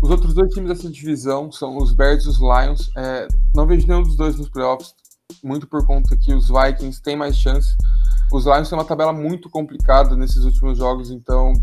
Os 0.03 0.11
outros 0.11 0.35
dois 0.35 0.53
times 0.53 0.69
dessa 0.69 0.89
divisão 0.89 1.51
são 1.51 1.77
os 1.77 1.93
Bears 1.93 2.25
e 2.25 2.29
os 2.29 2.37
Lions. 2.37 2.91
É, 2.95 3.27
não 3.55 3.65
vejo 3.65 3.87
nenhum 3.87 4.03
dos 4.03 4.15
dois 4.15 4.35
nos 4.35 4.49
playoffs, 4.49 4.93
muito 5.43 5.65
por 5.65 5.83
conta 5.85 6.15
que 6.15 6.31
os 6.31 6.47
Vikings 6.47 7.01
têm 7.01 7.15
mais 7.15 7.37
chance 7.37 7.75
os 8.33 8.45
Lions 8.45 8.67
têm 8.67 8.77
uma 8.77 8.83
tabela 8.83 9.13
muito 9.13 9.47
complicada 9.47 10.15
nesses 10.15 10.43
últimos 10.43 10.79
jogos, 10.79 11.11
então 11.11 11.53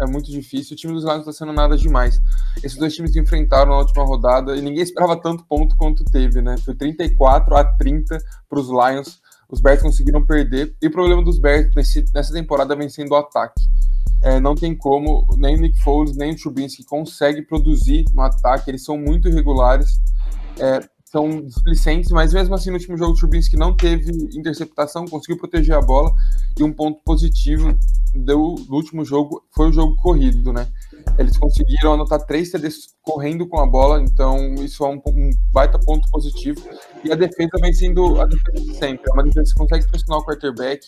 é 0.00 0.06
muito 0.06 0.28
difícil. 0.28 0.74
O 0.74 0.76
time 0.76 0.92
dos 0.92 1.04
Lions 1.04 1.20
está 1.20 1.32
sendo 1.32 1.52
nada 1.52 1.76
demais. 1.76 2.20
Esses 2.64 2.76
dois 2.76 2.92
times 2.92 3.12
se 3.12 3.20
enfrentaram 3.20 3.70
na 3.70 3.78
última 3.78 4.04
rodada 4.04 4.56
e 4.56 4.60
ninguém 4.60 4.82
esperava 4.82 5.16
tanto 5.16 5.44
ponto 5.44 5.76
quanto 5.76 6.04
teve, 6.04 6.42
né? 6.42 6.56
Foi 6.58 6.74
34 6.74 7.56
a 7.56 7.64
30 7.64 8.18
para 8.48 8.58
os 8.58 8.68
Lions. 8.68 9.20
Os 9.48 9.60
Bears 9.60 9.82
conseguiram 9.82 10.26
perder. 10.26 10.74
E 10.82 10.88
o 10.88 10.90
problema 10.90 11.22
dos 11.22 11.38
Bears 11.38 11.72
nesse, 11.76 12.04
nessa 12.12 12.32
temporada 12.32 12.74
vem 12.74 12.88
sendo 12.88 13.12
o 13.12 13.16
ataque. 13.16 13.62
É, 14.22 14.40
não 14.40 14.56
tem 14.56 14.76
como, 14.76 15.24
nem 15.38 15.56
o 15.56 15.60
Nick 15.60 15.80
Foles, 15.80 16.16
nem 16.16 16.32
o 16.32 16.36
Trubisky 16.36 16.84
conseguem 16.84 17.44
produzir 17.44 18.04
no 18.12 18.22
ataque, 18.22 18.68
eles 18.68 18.84
são 18.84 18.98
muito 18.98 19.28
irregulares. 19.28 20.00
É, 20.58 20.80
são 21.10 21.42
displicentes, 21.42 22.12
mas 22.12 22.32
mesmo 22.32 22.54
assim 22.54 22.70
no 22.70 22.76
último 22.76 22.96
jogo 22.96 23.12
o 23.12 23.16
Trubisky 23.16 23.56
não 23.56 23.76
teve 23.76 24.12
interceptação, 24.32 25.04
conseguiu 25.06 25.38
proteger 25.38 25.74
a 25.74 25.80
bola 25.80 26.12
e 26.56 26.62
um 26.62 26.72
ponto 26.72 27.02
positivo 27.02 27.76
do, 28.14 28.54
do 28.54 28.74
último 28.74 29.04
jogo 29.04 29.42
foi 29.50 29.70
o 29.70 29.72
jogo 29.72 29.96
corrido, 29.96 30.52
né? 30.52 30.68
Eles 31.18 31.36
conseguiram 31.36 31.94
anotar 31.94 32.24
três 32.24 32.50
TDs 32.50 32.94
correndo 33.02 33.44
com 33.48 33.58
a 33.58 33.66
bola, 33.66 34.00
então 34.00 34.54
isso 34.54 34.84
é 34.84 34.88
um, 34.88 35.02
um 35.08 35.30
baita 35.52 35.80
ponto 35.80 36.08
positivo. 36.10 36.62
E 37.02 37.10
a 37.10 37.16
defesa 37.16 37.50
vem 37.60 37.72
sendo 37.72 38.20
a 38.20 38.26
defesa 38.26 38.64
de 38.64 38.74
sempre, 38.76 39.10
é 39.10 39.12
uma 39.12 39.24
defesa 39.24 39.52
que 39.52 39.58
consegue 39.58 39.88
pressionar 39.88 40.20
o 40.20 40.24
quarterback, 40.24 40.86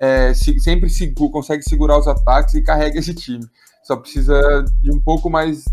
é, 0.00 0.34
se, 0.34 0.58
sempre 0.58 0.90
segura, 0.90 1.30
consegue 1.30 1.62
segurar 1.62 1.96
os 1.96 2.08
ataques 2.08 2.54
e 2.54 2.62
carrega 2.62 2.98
esse 2.98 3.14
time. 3.14 3.46
Só 3.84 3.96
precisa 3.96 4.64
de 4.82 4.90
um 4.90 4.98
pouco 4.98 5.30
mais 5.30 5.64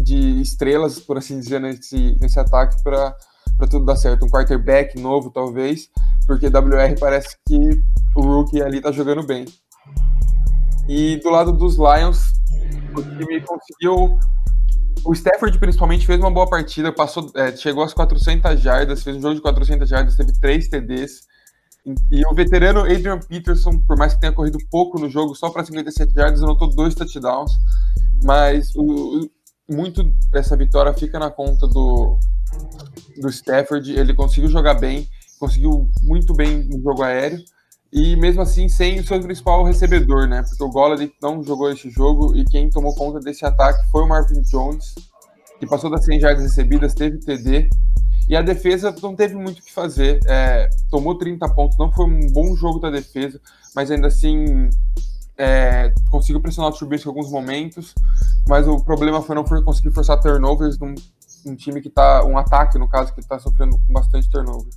de 0.00 0.40
estrelas, 0.40 1.00
por 1.00 1.18
assim 1.18 1.40
dizer, 1.40 1.60
nesse, 1.60 2.16
nesse 2.20 2.38
ataque 2.38 2.80
para 2.82 3.14
para 3.56 3.66
tudo 3.66 3.84
dar 3.84 3.96
certo. 3.96 4.24
Um 4.24 4.28
quarterback 4.28 4.98
novo, 5.00 5.30
talvez, 5.30 5.88
porque 6.26 6.46
WR 6.46 6.98
parece 6.98 7.36
que 7.46 7.58
o 8.16 8.22
rookie 8.22 8.62
ali 8.62 8.80
tá 8.80 8.92
jogando 8.92 9.24
bem. 9.24 9.46
E 10.88 11.16
do 11.22 11.30
lado 11.30 11.52
dos 11.52 11.76
Lions, 11.76 12.22
o 12.96 13.02
time 13.02 13.40
conseguiu. 13.42 14.18
O 15.04 15.12
Stafford, 15.12 15.58
principalmente, 15.58 16.06
fez 16.06 16.18
uma 16.18 16.30
boa 16.30 16.48
partida, 16.48 16.92
passou, 16.92 17.30
é, 17.34 17.56
chegou 17.56 17.82
às 17.82 17.94
400 17.94 18.60
jardas, 18.60 19.02
fez 19.02 19.16
um 19.16 19.20
jogo 19.20 19.34
de 19.36 19.40
400 19.40 19.88
jardas, 19.88 20.16
teve 20.16 20.32
três 20.40 20.68
TDs. 20.68 21.22
E 22.10 22.26
o 22.26 22.34
veterano 22.34 22.80
Adrian 22.80 23.20
Peterson, 23.20 23.78
por 23.86 23.96
mais 23.96 24.14
que 24.14 24.20
tenha 24.20 24.32
corrido 24.32 24.58
pouco 24.70 24.98
no 24.98 25.08
jogo, 25.08 25.34
só 25.34 25.48
para 25.48 25.64
57 25.64 26.12
jardas, 26.12 26.42
anotou 26.42 26.68
dois 26.68 26.94
touchdowns. 26.94 27.52
Mas 28.22 28.74
o, 28.76 29.30
muito 29.70 30.02
dessa 30.30 30.56
vitória 30.56 30.92
fica 30.92 31.18
na 31.18 31.30
conta 31.30 31.66
do, 31.66 32.18
do 33.20 33.28
Stafford, 33.28 33.92
ele 33.92 34.14
conseguiu 34.14 34.50
jogar 34.50 34.74
bem, 34.74 35.08
conseguiu 35.38 35.90
muito 36.02 36.34
bem 36.34 36.64
no 36.64 36.80
jogo 36.82 37.02
aéreo, 37.02 37.42
e 37.92 38.14
mesmo 38.16 38.42
assim 38.42 38.68
sem 38.68 39.00
o 39.00 39.06
seu 39.06 39.20
principal 39.20 39.64
recebedor, 39.64 40.28
né? 40.28 40.42
Porque 40.42 40.62
o 40.62 40.70
Golladay 40.70 41.12
não 41.20 41.42
jogou 41.42 41.70
esse 41.70 41.90
jogo 41.90 42.36
e 42.36 42.44
quem 42.44 42.70
tomou 42.70 42.94
conta 42.94 43.18
desse 43.18 43.44
ataque 43.44 43.90
foi 43.90 44.02
o 44.02 44.08
Marvin 44.08 44.42
Jones, 44.42 44.94
que 45.58 45.66
passou 45.66 45.90
das 45.90 46.04
100 46.04 46.20
jardas 46.20 46.42
recebidas, 46.42 46.94
teve 46.94 47.18
TD, 47.18 47.68
e 48.28 48.36
a 48.36 48.42
defesa 48.42 48.94
não 49.02 49.16
teve 49.16 49.34
muito 49.34 49.58
o 49.58 49.62
que 49.62 49.72
fazer. 49.72 50.20
É, 50.24 50.68
tomou 50.88 51.18
30 51.18 51.48
pontos, 51.48 51.76
não 51.76 51.90
foi 51.90 52.06
um 52.06 52.32
bom 52.32 52.54
jogo 52.54 52.78
da 52.78 52.88
defesa, 52.88 53.40
mas 53.74 53.90
ainda 53.90 54.06
assim 54.06 54.70
é, 55.36 55.92
conseguiu 56.10 56.40
pressionar 56.40 56.70
o 56.70 56.74
Trubisky 56.76 57.08
em 57.08 57.10
alguns 57.10 57.28
momentos, 57.28 57.92
mas 58.46 58.68
o 58.68 58.78
problema 58.78 59.20
foi 59.20 59.34
não 59.34 59.42
conseguir 59.42 59.90
forçar 59.90 60.20
turnovers 60.20 60.78
num 60.78 60.94
um 61.46 61.54
time 61.54 61.80
que 61.80 61.90
tá. 61.90 62.24
Um 62.24 62.36
ataque, 62.36 62.78
no 62.78 62.88
caso, 62.88 63.14
que 63.14 63.26
tá 63.26 63.38
sofrendo 63.38 63.78
com 63.86 63.92
bastante 63.92 64.28
turnover. 64.30 64.70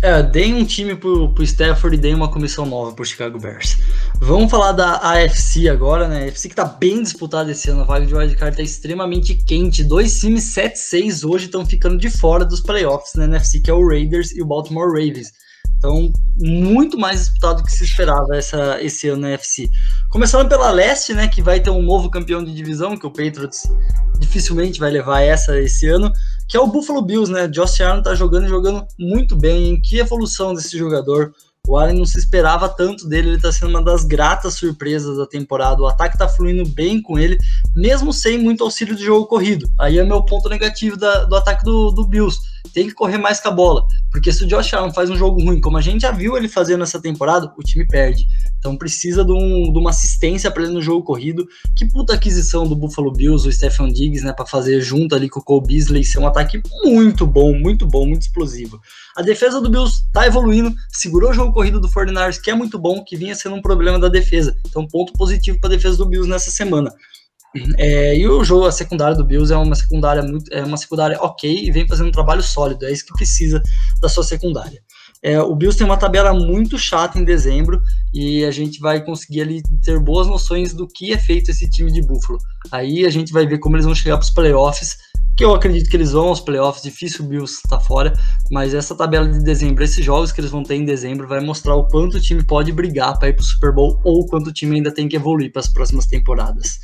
É, 0.00 0.22
deem 0.22 0.54
um 0.54 0.64
time 0.64 0.94
pro, 0.94 1.34
pro 1.34 1.42
Stafford 1.42 1.96
e 1.96 2.00
deem 2.00 2.14
uma 2.14 2.30
comissão 2.30 2.64
nova 2.64 2.92
pro 2.92 3.04
Chicago 3.04 3.36
Bears. 3.36 3.78
Vamos 4.20 4.48
falar 4.48 4.70
da 4.70 4.94
AFC 4.98 5.68
agora, 5.68 6.06
né? 6.06 6.24
A 6.24 6.28
AFC 6.28 6.48
que 6.48 6.54
tá 6.54 6.64
bem 6.64 7.02
disputada 7.02 7.50
esse 7.50 7.68
ano. 7.68 7.80
A 7.80 7.84
vaga 7.84 8.06
de 8.06 8.14
wildcard 8.14 8.56
tá 8.56 8.62
extremamente 8.62 9.34
quente. 9.34 9.82
Dois 9.82 10.20
times 10.20 10.54
7-6 10.54 11.28
hoje 11.28 11.46
estão 11.46 11.66
ficando 11.66 11.98
de 11.98 12.08
fora 12.10 12.44
dos 12.44 12.60
playoffs 12.60 13.14
na 13.16 13.24
NFC, 13.24 13.58
que 13.58 13.70
é 13.70 13.74
o 13.74 13.84
Raiders 13.84 14.30
e 14.30 14.40
o 14.40 14.46
Baltimore 14.46 14.86
Ravens. 14.86 15.32
Então, 15.76 16.12
muito 16.36 16.98
mais 16.98 17.20
disputado 17.20 17.58
do 17.58 17.64
que 17.64 17.72
se 17.72 17.84
esperava 17.84 18.36
essa, 18.36 18.82
esse 18.82 19.08
ano 19.08 19.22
na 19.22 19.30
FC. 19.30 19.68
Começando 20.10 20.48
pela 20.48 20.70
Leste, 20.70 21.14
né, 21.14 21.28
que 21.28 21.42
vai 21.42 21.60
ter 21.60 21.70
um 21.70 21.82
novo 21.82 22.10
campeão 22.10 22.42
de 22.42 22.54
divisão, 22.54 22.96
que 22.96 23.06
o 23.06 23.10
Patriots 23.10 23.62
dificilmente 24.18 24.80
vai 24.80 24.90
levar 24.90 25.20
essa 25.20 25.58
esse 25.58 25.86
ano, 25.86 26.12
que 26.48 26.56
é 26.56 26.60
o 26.60 26.66
Buffalo 26.66 27.02
Bills, 27.02 27.30
né? 27.30 27.46
Josh 27.46 27.80
Allen 27.80 28.02
tá 28.02 28.14
jogando 28.14 28.46
e 28.46 28.48
jogando 28.48 28.86
muito 28.98 29.36
bem. 29.36 29.68
Em 29.68 29.80
que 29.80 29.98
evolução 29.98 30.54
desse 30.54 30.76
jogador. 30.76 31.32
O 31.66 31.76
Allen 31.76 31.98
não 31.98 32.06
se 32.06 32.18
esperava 32.18 32.66
tanto 32.66 33.06
dele, 33.06 33.28
ele 33.28 33.36
está 33.36 33.52
sendo 33.52 33.68
uma 33.68 33.84
das 33.84 34.02
gratas 34.02 34.54
surpresas 34.54 35.18
da 35.18 35.26
temporada. 35.26 35.82
O 35.82 35.86
ataque 35.86 36.14
está 36.14 36.26
fluindo 36.26 36.66
bem 36.66 37.02
com 37.02 37.18
ele, 37.18 37.36
mesmo 37.74 38.10
sem 38.10 38.38
muito 38.38 38.64
auxílio 38.64 38.96
de 38.96 39.04
jogo 39.04 39.26
corrido. 39.26 39.68
Aí 39.78 39.98
é 39.98 40.04
meu 40.04 40.22
ponto 40.22 40.48
negativo 40.48 40.96
da, 40.96 41.24
do 41.24 41.36
ataque 41.36 41.62
do, 41.64 41.90
do 41.90 42.06
Bills. 42.06 42.40
Tem 42.78 42.86
que 42.86 42.94
correr 42.94 43.18
mais 43.18 43.40
com 43.40 43.48
a 43.48 43.50
bola, 43.50 43.84
porque 44.08 44.32
se 44.32 44.44
o 44.44 44.46
Josh 44.46 44.72
Allen 44.72 44.94
faz 44.94 45.10
um 45.10 45.16
jogo 45.16 45.42
ruim, 45.42 45.60
como 45.60 45.76
a 45.76 45.80
gente 45.80 46.02
já 46.02 46.12
viu 46.12 46.36
ele 46.36 46.48
fazendo 46.48 46.84
essa 46.84 47.02
temporada, 47.02 47.52
o 47.58 47.60
time 47.60 47.84
perde. 47.84 48.24
Então 48.56 48.76
precisa 48.76 49.24
de, 49.24 49.32
um, 49.32 49.72
de 49.72 49.76
uma 49.76 49.90
assistência 49.90 50.48
para 50.48 50.62
ele 50.62 50.72
no 50.72 50.80
jogo 50.80 51.02
corrido. 51.02 51.44
Que 51.76 51.88
puta 51.88 52.14
aquisição 52.14 52.68
do 52.68 52.76
Buffalo 52.76 53.12
Bills, 53.12 53.48
o 53.48 53.50
Stephen 53.50 53.92
Diggs, 53.92 54.24
né, 54.24 54.32
para 54.32 54.46
fazer 54.46 54.80
junto 54.80 55.12
ali 55.16 55.28
com 55.28 55.40
o 55.40 55.42
Cole 55.42 55.66
Beasley, 55.66 56.04
ser 56.04 56.20
um 56.20 56.26
ataque 56.28 56.62
muito 56.84 57.26
bom, 57.26 57.52
muito 57.52 57.84
bom, 57.84 58.06
muito 58.06 58.22
explosivo. 58.22 58.80
A 59.16 59.22
defesa 59.22 59.60
do 59.60 59.68
Bills 59.68 60.04
tá 60.12 60.24
evoluindo, 60.28 60.72
segurou 60.88 61.30
o 61.30 61.34
jogo 61.34 61.52
corrido 61.52 61.80
do 61.80 61.88
49ers, 61.88 62.40
que 62.40 62.48
é 62.48 62.54
muito 62.54 62.78
bom, 62.78 63.02
que 63.02 63.16
vinha 63.16 63.34
sendo 63.34 63.56
um 63.56 63.60
problema 63.60 63.98
da 63.98 64.08
defesa. 64.08 64.56
Então, 64.68 64.86
ponto 64.86 65.12
positivo 65.14 65.58
para 65.58 65.70
a 65.70 65.74
defesa 65.74 65.96
do 65.96 66.06
Bills 66.06 66.30
nessa 66.30 66.52
semana. 66.52 66.92
É, 67.78 68.16
e 68.16 68.28
o 68.28 68.44
jogo, 68.44 68.66
a 68.66 68.72
secundária 68.72 69.16
do 69.16 69.24
Bills 69.24 69.52
é 69.52 69.56
uma 69.56 69.74
secundária 69.74 70.22
muito, 70.22 70.52
é 70.52 70.62
uma 70.62 70.76
secundária 70.76 71.18
ok 71.20 71.50
e 71.50 71.70
vem 71.70 71.86
fazendo 71.86 72.08
um 72.08 72.12
trabalho 72.12 72.42
sólido. 72.42 72.84
É 72.84 72.92
isso 72.92 73.06
que 73.06 73.14
precisa 73.14 73.62
da 74.00 74.08
sua 74.08 74.22
secundária. 74.22 74.80
É, 75.22 75.40
o 75.40 75.54
Bills 75.56 75.76
tem 75.76 75.86
uma 75.86 75.96
tabela 75.96 76.32
muito 76.32 76.78
chata 76.78 77.18
em 77.18 77.24
dezembro 77.24 77.80
e 78.14 78.44
a 78.44 78.50
gente 78.50 78.78
vai 78.78 79.04
conseguir 79.04 79.40
ali 79.40 79.62
ter 79.82 79.98
boas 79.98 80.28
noções 80.28 80.72
do 80.72 80.86
que 80.86 81.12
é 81.12 81.18
feito 81.18 81.50
esse 81.50 81.68
time 81.68 81.90
de 81.90 82.02
Buffalo. 82.02 82.38
Aí 82.70 83.04
a 83.04 83.10
gente 83.10 83.32
vai 83.32 83.46
ver 83.46 83.58
como 83.58 83.76
eles 83.76 83.86
vão 83.86 83.94
chegar 83.94 84.16
para 84.16 84.24
os 84.24 84.30
playoffs 84.30 84.96
que 85.38 85.44
eu 85.44 85.54
acredito 85.54 85.88
que 85.88 85.96
eles 85.96 86.10
vão 86.10 86.26
aos 86.26 86.40
playoffs, 86.40 86.82
difícil 86.82 87.24
o 87.24 87.28
Bills 87.28 87.60
estar 87.64 87.78
tá 87.78 87.80
fora, 87.80 88.12
mas 88.50 88.74
essa 88.74 88.92
tabela 88.92 89.28
de 89.28 89.38
dezembro, 89.38 89.84
esses 89.84 90.04
jogos 90.04 90.32
que 90.32 90.40
eles 90.40 90.50
vão 90.50 90.64
ter 90.64 90.74
em 90.74 90.84
dezembro, 90.84 91.28
vai 91.28 91.38
mostrar 91.38 91.76
o 91.76 91.86
quanto 91.86 92.16
o 92.16 92.20
time 92.20 92.42
pode 92.42 92.72
brigar 92.72 93.16
para 93.20 93.28
ir 93.28 93.34
para 93.34 93.42
o 93.42 93.46
Super 93.46 93.72
Bowl 93.72 94.00
ou 94.02 94.26
quanto 94.26 94.48
o 94.48 94.52
time 94.52 94.74
ainda 94.74 94.92
tem 94.92 95.08
que 95.08 95.14
evoluir 95.14 95.52
para 95.52 95.60
as 95.60 95.68
próximas 95.68 96.06
temporadas. 96.06 96.80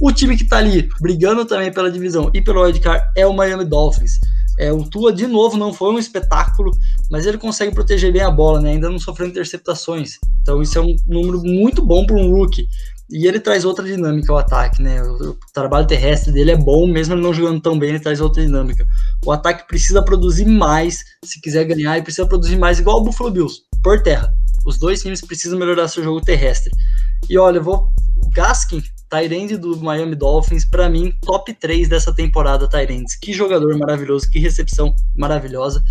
O 0.00 0.12
time 0.12 0.36
que 0.36 0.44
está 0.44 0.58
ali 0.58 0.88
brigando 1.00 1.44
também 1.44 1.72
pela 1.72 1.90
divisão 1.90 2.30
e 2.34 2.42
pelo 2.42 2.62
wildcard 2.62 3.02
é 3.16 3.26
o 3.26 3.32
Miami 3.32 3.64
Dolphins. 3.64 4.20
É, 4.58 4.72
o 4.72 4.84
Tua, 4.84 5.12
de 5.12 5.26
novo, 5.26 5.56
não 5.56 5.72
foi 5.72 5.92
um 5.92 5.98
espetáculo, 5.98 6.70
mas 7.10 7.26
ele 7.26 7.36
consegue 7.36 7.74
proteger 7.74 8.12
bem 8.12 8.22
a 8.22 8.30
bola, 8.30 8.60
né? 8.60 8.70
ainda 8.70 8.88
não 8.88 8.98
sofreu 8.98 9.28
interceptações. 9.28 10.18
Então, 10.42 10.62
isso 10.62 10.78
é 10.78 10.82
um 10.82 10.96
número 11.06 11.42
muito 11.42 11.84
bom 11.84 12.06
para 12.06 12.16
um 12.16 12.30
rookie. 12.30 12.66
E 13.08 13.26
ele 13.26 13.38
traz 13.38 13.64
outra 13.64 13.84
dinâmica 13.84 14.32
ao 14.32 14.38
ataque, 14.38 14.82
né? 14.82 15.00
O, 15.02 15.30
o, 15.30 15.38
trabalho 15.52 15.86
terrestre 15.86 16.32
dele 16.32 16.50
é 16.50 16.56
bom, 16.56 16.88
mesmo 16.88 17.14
ele 17.14 17.22
não 17.22 17.32
jogando 17.32 17.60
tão 17.60 17.78
bem, 17.78 17.90
ele 17.90 18.00
traz 18.00 18.20
outra 18.20 18.44
dinâmica. 18.44 18.86
O 19.24 19.30
ataque 19.30 19.66
precisa 19.68 20.02
produzir 20.02 20.46
mais 20.46 21.04
se 21.24 21.40
quiser 21.40 21.64
ganhar, 21.64 21.98
e 21.98 22.02
precisa 22.02 22.26
produzir 22.26 22.56
mais, 22.56 22.80
igual 22.80 22.98
o 22.98 23.04
Buffalo 23.04 23.30
Bills, 23.30 23.60
por 23.82 24.02
terra. 24.02 24.32
Os 24.64 24.78
dois 24.78 25.00
times 25.02 25.20
precisam 25.20 25.56
melhorar 25.56 25.86
seu 25.86 26.02
jogo 26.02 26.20
terrestre. 26.20 26.72
E 27.30 27.38
olha, 27.38 27.60
vou. 27.60 27.92
O 28.16 28.30
Gaskin, 28.30 28.82
Tyrande 29.08 29.56
do 29.56 29.76
Miami 29.76 30.14
Dolphins, 30.14 30.64
para 30.64 30.88
mim, 30.88 31.12
top 31.22 31.52
3 31.52 31.88
dessa 31.88 32.12
temporada, 32.12 32.68
Tyrands. 32.68 33.16
Que 33.16 33.32
jogador 33.32 33.76
maravilhoso, 33.78 34.30
que 34.30 34.38
recepção 34.38 34.94
maravilhosa 35.14 35.82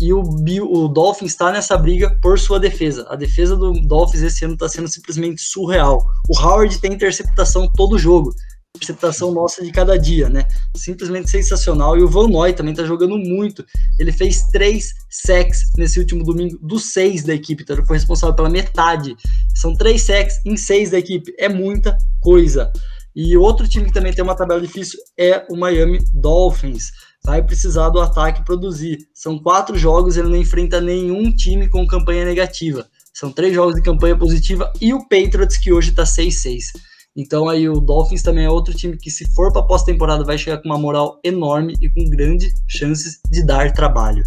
e 0.00 0.12
o, 0.12 0.22
o 0.22 0.88
Dolphins 0.88 1.32
está 1.32 1.50
nessa 1.50 1.76
briga 1.76 2.16
por 2.22 2.38
sua 2.38 2.60
defesa. 2.60 3.04
A 3.10 3.16
defesa 3.16 3.56
do 3.56 3.72
Dolphins 3.72 4.22
esse 4.22 4.44
ano 4.44 4.54
está 4.54 4.68
sendo 4.68 4.86
simplesmente 4.86 5.40
surreal. 5.40 6.04
O 6.28 6.38
Howard 6.38 6.78
tem 6.78 6.92
interceptação 6.92 7.68
todo 7.68 7.98
jogo. 7.98 8.32
Interceptação 8.78 9.32
nossa 9.32 9.62
de 9.62 9.70
cada 9.72 9.98
dia, 9.98 10.28
né? 10.28 10.44
Simplesmente 10.76 11.28
sensacional. 11.28 11.98
E 11.98 12.02
o 12.02 12.08
Van 12.08 12.28
Noy 12.28 12.52
também 12.52 12.72
está 12.72 12.84
jogando 12.84 13.18
muito. 13.18 13.64
Ele 13.98 14.12
fez 14.12 14.44
três 14.46 14.94
sacks 15.10 15.72
nesse 15.76 15.98
último 15.98 16.24
domingo, 16.24 16.58
dos 16.62 16.92
seis 16.92 17.24
da 17.24 17.34
equipe. 17.34 17.62
Então 17.62 17.76
ele 17.76 17.86
foi 17.86 17.96
responsável 17.96 18.34
pela 18.34 18.48
metade. 18.48 19.16
São 19.54 19.74
três 19.74 20.02
sacks 20.02 20.40
em 20.46 20.56
seis 20.56 20.90
da 20.90 20.98
equipe. 20.98 21.34
É 21.38 21.48
muita 21.48 21.98
coisa. 22.20 22.72
E 23.14 23.36
outro 23.36 23.68
time 23.68 23.86
que 23.86 23.92
também 23.92 24.12
tem 24.12 24.22
uma 24.22 24.36
tabela 24.36 24.60
difícil 24.60 24.98
é 25.18 25.44
o 25.50 25.56
Miami 25.56 25.98
Dolphins 26.14 26.92
vai 27.24 27.42
precisar 27.42 27.88
do 27.90 28.00
ataque 28.00 28.44
produzir. 28.44 28.98
São 29.12 29.38
quatro 29.38 29.76
jogos, 29.76 30.16
ele 30.16 30.28
não 30.28 30.36
enfrenta 30.36 30.80
nenhum 30.80 31.34
time 31.34 31.68
com 31.68 31.86
campanha 31.86 32.24
negativa. 32.24 32.86
São 33.12 33.32
três 33.32 33.52
jogos 33.54 33.74
de 33.74 33.82
campanha 33.82 34.16
positiva 34.16 34.72
e 34.80 34.94
o 34.94 35.00
Patriots, 35.08 35.56
que 35.56 35.72
hoje 35.72 35.90
está 35.90 36.04
6-6. 36.04 36.66
Então 37.16 37.48
aí 37.48 37.68
o 37.68 37.80
Dolphins 37.80 38.22
também 38.22 38.44
é 38.44 38.50
outro 38.50 38.74
time 38.74 38.96
que, 38.96 39.10
se 39.10 39.28
for 39.34 39.52
para 39.52 39.62
pós-temporada, 39.62 40.24
vai 40.24 40.38
chegar 40.38 40.58
com 40.58 40.68
uma 40.68 40.78
moral 40.78 41.18
enorme 41.24 41.74
e 41.80 41.88
com 41.88 42.08
grandes 42.08 42.52
chances 42.68 43.18
de 43.30 43.44
dar 43.44 43.72
trabalho. 43.72 44.22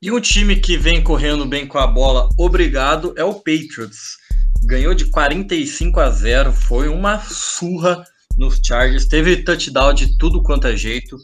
E 0.00 0.12
um 0.12 0.20
time 0.20 0.56
que 0.56 0.76
vem 0.76 1.02
correndo 1.02 1.46
bem 1.46 1.66
com 1.66 1.78
a 1.78 1.86
bola, 1.86 2.28
obrigado, 2.38 3.14
é 3.16 3.24
o 3.24 3.34
Patriots. 3.34 4.18
Ganhou 4.64 4.94
de 4.94 5.06
45 5.06 5.98
a 5.98 6.10
0, 6.10 6.52
foi 6.52 6.88
uma 6.88 7.18
surra 7.20 8.04
nos 8.36 8.60
Chargers, 8.62 9.06
teve 9.06 9.42
touchdown 9.44 9.94
de 9.94 10.18
tudo 10.18 10.42
quanto 10.42 10.66
é 10.66 10.76
jeito. 10.76 11.16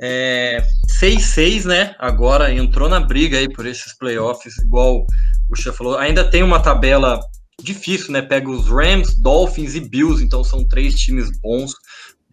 É, 0.00 0.64
6-6, 1.00 1.64
né? 1.64 1.94
Agora 1.98 2.52
entrou 2.52 2.88
na 2.88 2.98
briga 2.98 3.38
aí 3.38 3.48
por 3.48 3.66
esses 3.66 3.96
playoffs, 3.96 4.58
igual 4.58 5.06
o 5.50 5.56
Chef 5.56 5.76
falou. 5.76 5.98
Ainda 5.98 6.28
tem 6.28 6.42
uma 6.42 6.60
tabela 6.60 7.20
difícil, 7.62 8.12
né? 8.12 8.22
Pega 8.22 8.50
os 8.50 8.68
Rams, 8.68 9.14
Dolphins 9.18 9.74
e 9.74 9.80
Bills, 9.80 10.22
então 10.22 10.42
são 10.42 10.66
três 10.66 10.94
times 10.94 11.30
bons. 11.40 11.72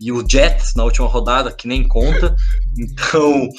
E 0.01 0.13
o 0.13 0.25
Jets 0.27 0.75
na 0.75 0.85
última 0.85 1.07
rodada, 1.07 1.51
que 1.51 1.67
nem 1.67 1.85
conta. 1.87 2.33
Então, 2.77 3.49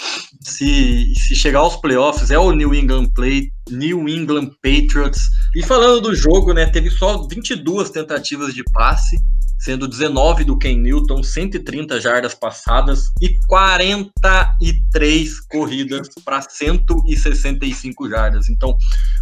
se, 0.40 1.12
se 1.14 1.35
chegar 1.35 1.59
aos 1.59 1.76
playoffs, 1.76 2.30
é 2.30 2.38
o 2.38 2.52
New 2.52 2.74
England 2.74 3.11
Play, 3.14 3.50
New 3.68 4.09
England 4.09 4.50
Patriots. 4.62 5.20
E 5.54 5.62
falando 5.62 6.00
do 6.00 6.14
jogo, 6.14 6.54
né? 6.54 6.64
Teve 6.64 6.88
só 6.88 7.26
22 7.26 7.90
tentativas 7.90 8.54
de 8.54 8.64
passe 8.72 9.16
sendo 9.61 9.87
19 9.87 10.42
do 10.42 10.57
Ken 10.57 10.79
Newton, 10.79 11.23
130 11.23 12.01
jardas 12.01 12.35
passadas 12.35 13.12
e 13.20 13.38
43 13.46 15.40
corridas 15.40 16.09
para 16.25 16.40
165 16.40 18.09
jardas. 18.09 18.49
Então, 18.49 18.75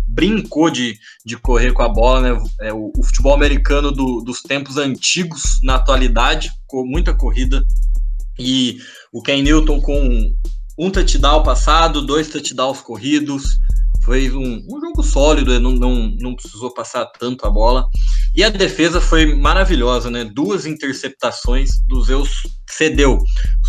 brincou 0.07 0.70
de, 0.70 0.96
de 1.27 1.37
correr 1.37 1.72
com 1.72 1.83
a 1.83 1.88
bola, 1.88 2.20
né? 2.20 2.42
É, 2.61 2.72
o, 2.72 2.92
o 2.96 3.03
futebol 3.03 3.35
americano 3.35 3.90
do, 3.90 4.20
dos 4.20 4.40
tempos 4.40 4.77
antigos 4.77 5.59
na 5.64 5.74
atualidade, 5.74 6.53
com 6.68 6.87
muita 6.87 7.12
corrida. 7.12 7.64
E 8.38 8.79
o 9.12 9.20
Ken 9.20 9.42
Newton 9.42 9.81
com 9.81 10.33
um 10.79 10.88
touchdown 10.88 11.42
passado, 11.42 12.07
dois 12.07 12.29
touchdowns 12.29 12.81
corridos, 12.81 13.59
foi 14.09 14.31
um, 14.31 14.64
um 14.66 14.81
jogo 14.81 15.03
sólido, 15.03 15.61
não, 15.61 15.73
não, 15.73 16.16
não 16.18 16.35
precisou 16.35 16.73
passar 16.73 17.05
tanto 17.18 17.44
a 17.44 17.51
bola. 17.51 17.87
E 18.35 18.42
a 18.42 18.49
defesa 18.49 19.03
foi 19.03 19.35
maravilhosa, 19.35 20.11
né? 20.11 20.25
Duas 20.25 20.64
interceptações, 20.64 21.68
do 21.87 22.03
Zeus 22.03 22.31
cedeu. 22.71 23.18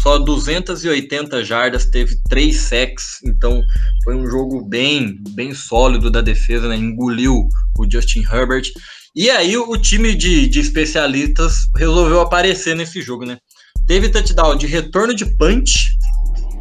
Só 0.01 0.17
280 0.17 1.43
jardas, 1.43 1.87
teve 1.87 2.15
três 2.29 2.55
sacks, 2.55 3.19
então 3.25 3.61
foi 4.01 4.15
um 4.15 4.25
jogo 4.27 4.65
bem, 4.65 5.17
bem 5.31 5.53
sólido 5.53 6.09
da 6.09 6.21
defesa, 6.21 6.69
né? 6.69 6.77
Engoliu 6.77 7.49
o 7.77 7.91
Justin 7.91 8.21
Herbert. 8.21 8.71
E 9.13 9.29
aí 9.29 9.57
o 9.57 9.75
time 9.75 10.15
de, 10.15 10.47
de 10.47 10.61
especialistas 10.61 11.67
resolveu 11.75 12.21
aparecer 12.21 12.77
nesse 12.77 13.01
jogo, 13.01 13.25
né? 13.25 13.37
Teve 13.85 14.07
touchdown 14.07 14.55
de 14.55 14.67
retorno 14.67 15.13
de 15.13 15.25
punch, 15.35 15.89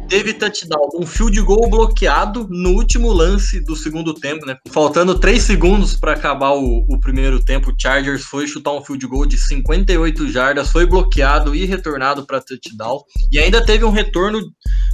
teve 0.09 0.33
touchdown, 0.33 0.89
um 0.95 1.05
field 1.05 1.39
goal 1.41 1.69
bloqueado 1.69 2.47
no 2.49 2.71
último 2.71 3.13
lance 3.13 3.63
do 3.63 3.75
segundo 3.75 4.13
tempo, 4.13 4.45
né? 4.45 4.57
Faltando 4.71 5.17
três 5.17 5.43
segundos 5.43 5.95
para 5.95 6.13
acabar 6.13 6.51
o, 6.51 6.85
o, 6.89 6.99
primeiro 6.99 7.39
tempo, 7.39 7.69
o 7.69 7.75
Chargers 7.79 8.23
foi 8.23 8.47
chutar 8.47 8.73
um 8.73 8.83
field 8.83 9.05
goal 9.07 9.25
de 9.25 9.37
58 9.37 10.29
jardas, 10.31 10.71
foi 10.71 10.85
bloqueado 10.85 11.55
e 11.55 11.63
retornado 11.65 12.25
para 12.25 12.41
touchdown. 12.41 13.03
E 13.31 13.37
ainda 13.37 13.63
teve 13.63 13.85
um 13.85 13.91
retorno 13.91 14.41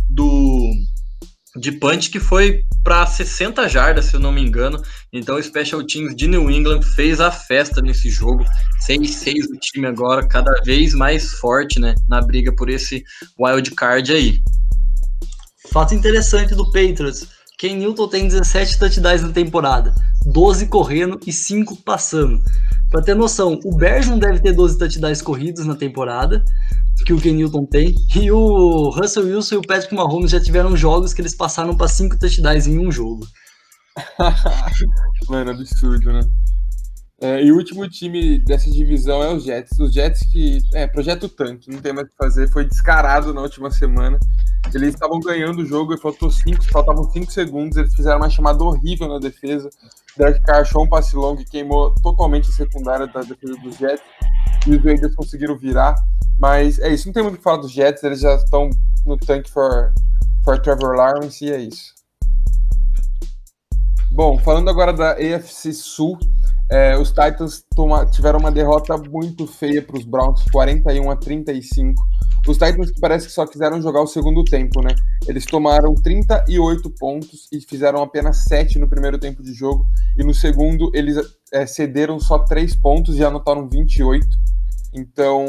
do 0.10 0.72
de 1.58 1.72
punch 1.72 2.10
que 2.10 2.20
foi 2.20 2.64
para 2.84 3.06
60 3.06 3.68
jardas, 3.70 4.06
se 4.06 4.16
eu 4.16 4.20
não 4.20 4.32
me 4.32 4.42
engano. 4.42 4.82
Então 5.12 5.38
o 5.38 5.42
Special 5.42 5.82
Teams 5.86 6.16
de 6.16 6.28
New 6.28 6.52
England 6.52 6.82
fez 6.82 7.22
a 7.22 7.32
festa 7.32 7.82
nesse 7.82 8.10
jogo. 8.10 8.44
6-6 8.88 9.48
do 9.48 9.58
time 9.60 9.88
agora, 9.88 10.28
cada 10.28 10.52
vez 10.64 10.94
mais 10.94 11.32
forte, 11.36 11.80
né, 11.80 11.96
na 12.10 12.22
briga 12.22 12.54
por 12.54 12.70
esse 12.70 13.04
wild 13.40 13.72
card 13.72 14.12
aí. 14.12 14.42
Fato 15.76 15.94
interessante 15.94 16.56
do 16.56 16.64
Patriots: 16.72 17.28
Ken 17.58 17.76
Newton 17.76 18.08
tem 18.08 18.30
17 18.30 18.80
touchdowns 18.80 19.22
na 19.22 19.34
temporada, 19.34 19.94
12 20.26 20.68
correndo 20.68 21.20
e 21.28 21.34
5 21.34 21.84
passando. 21.84 22.42
Para 22.90 23.02
ter 23.02 23.14
noção, 23.14 23.60
o 23.66 23.76
Bears 23.76 24.08
não 24.08 24.18
deve 24.18 24.40
ter 24.40 24.54
12 24.54 24.78
touchdowns 24.78 25.22
corridos 25.22 25.66
na 25.66 25.76
temporada, 25.76 26.46
que 27.06 27.12
o 27.12 27.20
Ken 27.20 27.34
Newton 27.34 27.66
tem, 27.66 27.94
e 28.16 28.32
o 28.32 28.90
Russell 28.92 29.26
Wilson 29.26 29.56
e 29.56 29.58
o 29.58 29.62
Patrick 29.64 29.94
Mahomes 29.94 30.32
já 30.32 30.40
tiveram 30.40 30.78
jogos 30.78 31.14
que 31.14 31.22
eles 31.22 31.36
passaram 31.36 31.76
para 31.76 31.90
5 31.90 32.18
touchdowns 32.20 32.68
em 32.68 32.80
um 32.80 32.90
jogo. 32.90 33.28
Mano, 35.28 35.52
absurdo, 35.52 36.14
né? 36.14 36.22
É, 37.22 37.42
e 37.42 37.52
o 37.52 37.56
último 37.56 37.88
time 37.90 38.38
dessa 38.40 38.70
divisão 38.70 39.24
é 39.24 39.34
os 39.34 39.44
Jets. 39.44 39.80
Os 39.80 39.94
Jets 39.94 40.22
que. 40.32 40.60
É, 40.74 40.86
projeto 40.86 41.30
tanque, 41.30 41.72
não 41.72 41.82
tem 41.82 41.94
mais 41.94 42.08
o 42.08 42.10
que 42.10 42.18
fazer. 42.18 42.50
Foi 42.50 42.66
descarado 42.66 43.34
na 43.34 43.42
última 43.42 43.72
semana. 43.72 44.20
Eles 44.74 44.94
estavam 44.94 45.20
ganhando 45.20 45.62
o 45.62 45.66
jogo 45.66 45.94
e 45.94 45.98
faltou 45.98 46.30
cinco, 46.30 46.64
faltavam 46.66 47.10
5 47.10 47.32
segundos. 47.32 47.78
Eles 47.78 47.96
fizeram 47.96 48.18
uma 48.18 48.30
chamada 48.30 48.62
horrível 48.64 49.08
na 49.08 49.20
defesa. 49.20 49.70
Derek 50.18 50.42
Carr 50.46 50.62
achou 50.62 50.84
um 50.84 50.90
passe 50.90 51.16
longo 51.16 51.42
e 51.42 51.46
queimou 51.46 51.94
totalmente 52.02 52.50
a 52.50 52.54
secundária 52.54 53.08
da 53.08 53.22
defesa 53.22 53.56
dos 53.62 53.78
Jets. 53.78 54.04
E 54.68 54.76
os 54.76 54.84
Raiders 54.84 55.16
conseguiram 55.16 55.58
virar. 55.58 55.96
Mas 56.38 56.80
é 56.80 56.90
isso, 56.90 57.08
não 57.08 57.14
tem 57.14 57.24
muito 57.24 57.36
o 57.36 57.38
que 57.38 57.44
falar 57.44 57.58
dos 57.58 57.72
Jets. 57.72 58.04
Eles 58.04 58.20
já 58.20 58.36
estão 58.36 58.70
no 59.06 59.18
tanque 59.18 59.50
for, 59.50 59.94
for 60.44 60.60
Trevor 60.60 60.96
Lawrence 60.96 61.46
e 61.46 61.52
é 61.52 61.60
isso. 61.60 61.94
Bom, 64.12 64.38
falando 64.40 64.70
agora 64.70 64.92
da 64.94 65.12
AFC 65.12 65.74
Sul, 65.74 66.18
é, 66.70 66.98
os 66.98 67.10
Titans 67.10 67.64
toma, 67.76 68.06
tiveram 68.08 68.40
uma 68.40 68.52
derrota 68.52 68.98
muito 68.98 69.46
feia 69.46 69.82
para 69.82 69.98
os 69.98 70.06
Browns, 70.06 70.44
41 70.52 71.12
a 71.12 71.16
35. 71.16 72.04
Os 72.48 72.58
Titans 72.58 72.92
parece 73.00 73.28
que 73.28 73.34
só 73.34 73.46
quiseram 73.46 73.82
jogar 73.82 74.02
o 74.02 74.08
segundo 74.08 74.44
tempo, 74.44 74.82
né? 74.82 74.96
Eles 75.28 75.46
tomaram 75.46 75.94
38 75.94 76.90
pontos 76.92 77.48
e 77.52 77.60
fizeram 77.62 78.02
apenas 78.02 78.44
7 78.46 78.80
no 78.80 78.88
primeiro 78.88 79.18
tempo 79.20 79.44
de 79.44 79.54
jogo. 79.54 79.86
E 80.18 80.24
no 80.24 80.34
segundo, 80.34 80.92
eles 80.94 81.18
é, 81.52 81.66
cederam 81.66 82.20
só 82.20 82.40
3 82.40 82.76
pontos 82.76 83.18
e 83.18 83.24
anotaram 83.24 83.68
28. 83.70 84.28
Então, 84.94 85.46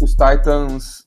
os 0.00 0.10
Titans 0.10 1.04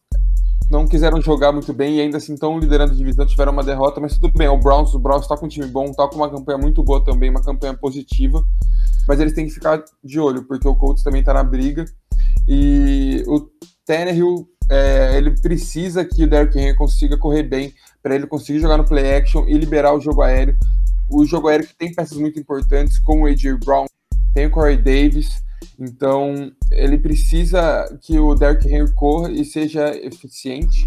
não 0.69 0.87
quiseram 0.87 1.21
jogar 1.21 1.51
muito 1.51 1.71
bem 1.73 1.97
e 1.97 2.01
ainda 2.01 2.17
assim 2.17 2.33
estão 2.33 2.57
liderando 2.59 2.93
a 2.93 2.95
divisão, 2.95 3.25
tiveram 3.25 3.51
uma 3.51 3.63
derrota, 3.63 3.99
mas 3.99 4.17
tudo 4.17 4.37
bem. 4.37 4.47
O 4.47 4.57
Browns, 4.57 4.93
o 4.93 4.99
Browns 4.99 5.23
está 5.23 5.37
com 5.37 5.45
um 5.45 5.49
time 5.49 5.67
bom, 5.67 5.85
está 5.85 6.07
com 6.07 6.15
uma 6.15 6.29
campanha 6.29 6.57
muito 6.57 6.83
boa 6.83 7.03
também, 7.03 7.29
uma 7.29 7.41
campanha 7.41 7.73
positiva 7.73 8.43
mas 9.07 9.19
eles 9.19 9.33
têm 9.33 9.45
que 9.45 9.53
ficar 9.53 9.83
de 10.03 10.19
olho, 10.19 10.43
porque 10.43 10.67
o 10.67 10.75
Colts 10.75 11.03
também 11.03 11.19
está 11.19 11.33
na 11.33 11.43
briga. 11.43 11.85
E 12.47 13.23
o 13.27 13.47
Tannehill, 13.85 14.47
é, 14.69 15.17
ele 15.17 15.31
precisa 15.39 16.03
que 16.03 16.23
o 16.23 16.29
Derrick 16.29 16.57
Henry 16.57 16.75
consiga 16.75 17.17
correr 17.17 17.43
bem, 17.43 17.73
para 18.01 18.15
ele 18.15 18.27
conseguir 18.27 18.59
jogar 18.59 18.77
no 18.77 18.85
play 18.85 19.15
action 19.15 19.45
e 19.47 19.57
liberar 19.57 19.93
o 19.93 19.99
jogo 19.99 20.21
aéreo. 20.21 20.55
O 21.09 21.25
jogo 21.25 21.47
aéreo 21.47 21.67
que 21.67 21.75
tem 21.75 21.93
peças 21.93 22.17
muito 22.17 22.39
importantes, 22.39 22.99
como 22.99 23.23
o 23.23 23.27
A.J. 23.27 23.57
Brown, 23.57 23.85
tem 24.33 24.47
o 24.47 24.51
Corey 24.51 24.77
Davis, 24.77 25.43
então 25.79 26.51
ele 26.71 26.97
precisa 26.97 27.85
que 28.01 28.19
o 28.19 28.35
Derrick 28.35 28.67
Henry 28.67 28.93
corra 28.93 29.31
e 29.31 29.43
seja 29.43 29.95
eficiente 29.95 30.85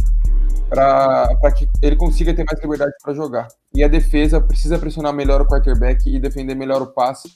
para 0.69 1.53
que 1.57 1.69
ele 1.83 1.97
consiga 1.97 2.35
ter 2.35 2.45
mais 2.45 2.61
liberdade 2.61 2.93
para 3.03 3.15
jogar. 3.15 3.49
E 3.75 3.83
a 3.83 3.89
defesa 3.89 4.41
precisa 4.41 4.79
pressionar 4.79 5.13
melhor 5.13 5.41
o 5.41 5.47
quarterback 5.47 6.09
e 6.09 6.19
defender 6.19 6.55
melhor 6.55 6.83
o 6.83 6.87
passe 6.87 7.29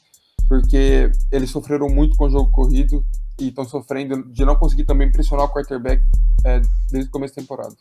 porque 0.53 1.11
eles 1.31 1.51
sofreram 1.51 1.89
muito 1.89 2.15
com 2.15 2.27
o 2.27 2.31
jogo 2.31 2.51
corrido 2.51 3.03
e 3.41 3.49
estão 3.49 3.65
sofrendo 3.65 4.23
de 4.31 4.45
não 4.45 4.55
conseguir 4.55 4.85
também 4.85 5.11
pressionar 5.11 5.47
o 5.47 5.49
quarterback 5.49 6.03
é, 6.45 6.61
desde 6.91 7.09
o 7.09 7.11
começo 7.11 7.35
da 7.35 7.41
temporada. 7.41 7.75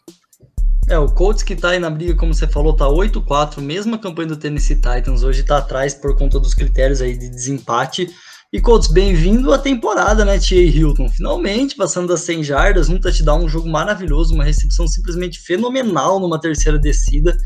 É, 0.87 0.97
o 0.97 1.07
Colts 1.09 1.43
que 1.43 1.53
tá 1.53 1.71
aí 1.71 1.79
na 1.79 1.89
briga, 1.89 2.15
como 2.15 2.33
você 2.33 2.47
falou, 2.47 2.73
tá 2.73 2.85
8-4, 2.85 3.59
mesma 3.59 3.97
campanha 3.97 4.29
do 4.29 4.37
Tennessee 4.37 4.77
Titans, 4.77 5.21
hoje 5.21 5.43
tá 5.43 5.57
atrás 5.57 5.93
por 5.93 6.17
conta 6.17 6.39
dos 6.39 6.53
critérios 6.53 7.01
aí 7.01 7.17
de 7.17 7.29
desempate. 7.29 8.09
E 8.53 8.59
Colts, 8.59 8.89
bem-vindo 8.89 9.53
à 9.53 9.57
temporada, 9.57 10.25
né, 10.25 10.37
T.A. 10.37 10.61
Hilton? 10.61 11.07
Finalmente, 11.07 11.73
passando 11.73 12.09
das 12.09 12.19
100 12.19 12.43
jardas, 12.43 12.89
um 12.89 12.99
touchdown, 12.99 13.45
um 13.45 13.47
jogo 13.47 13.69
maravilhoso, 13.69 14.33
uma 14.33 14.43
recepção 14.43 14.85
simplesmente 14.89 15.39
fenomenal 15.39 16.19
numa 16.19 16.37
terceira 16.37 16.77
descida. 16.77 17.37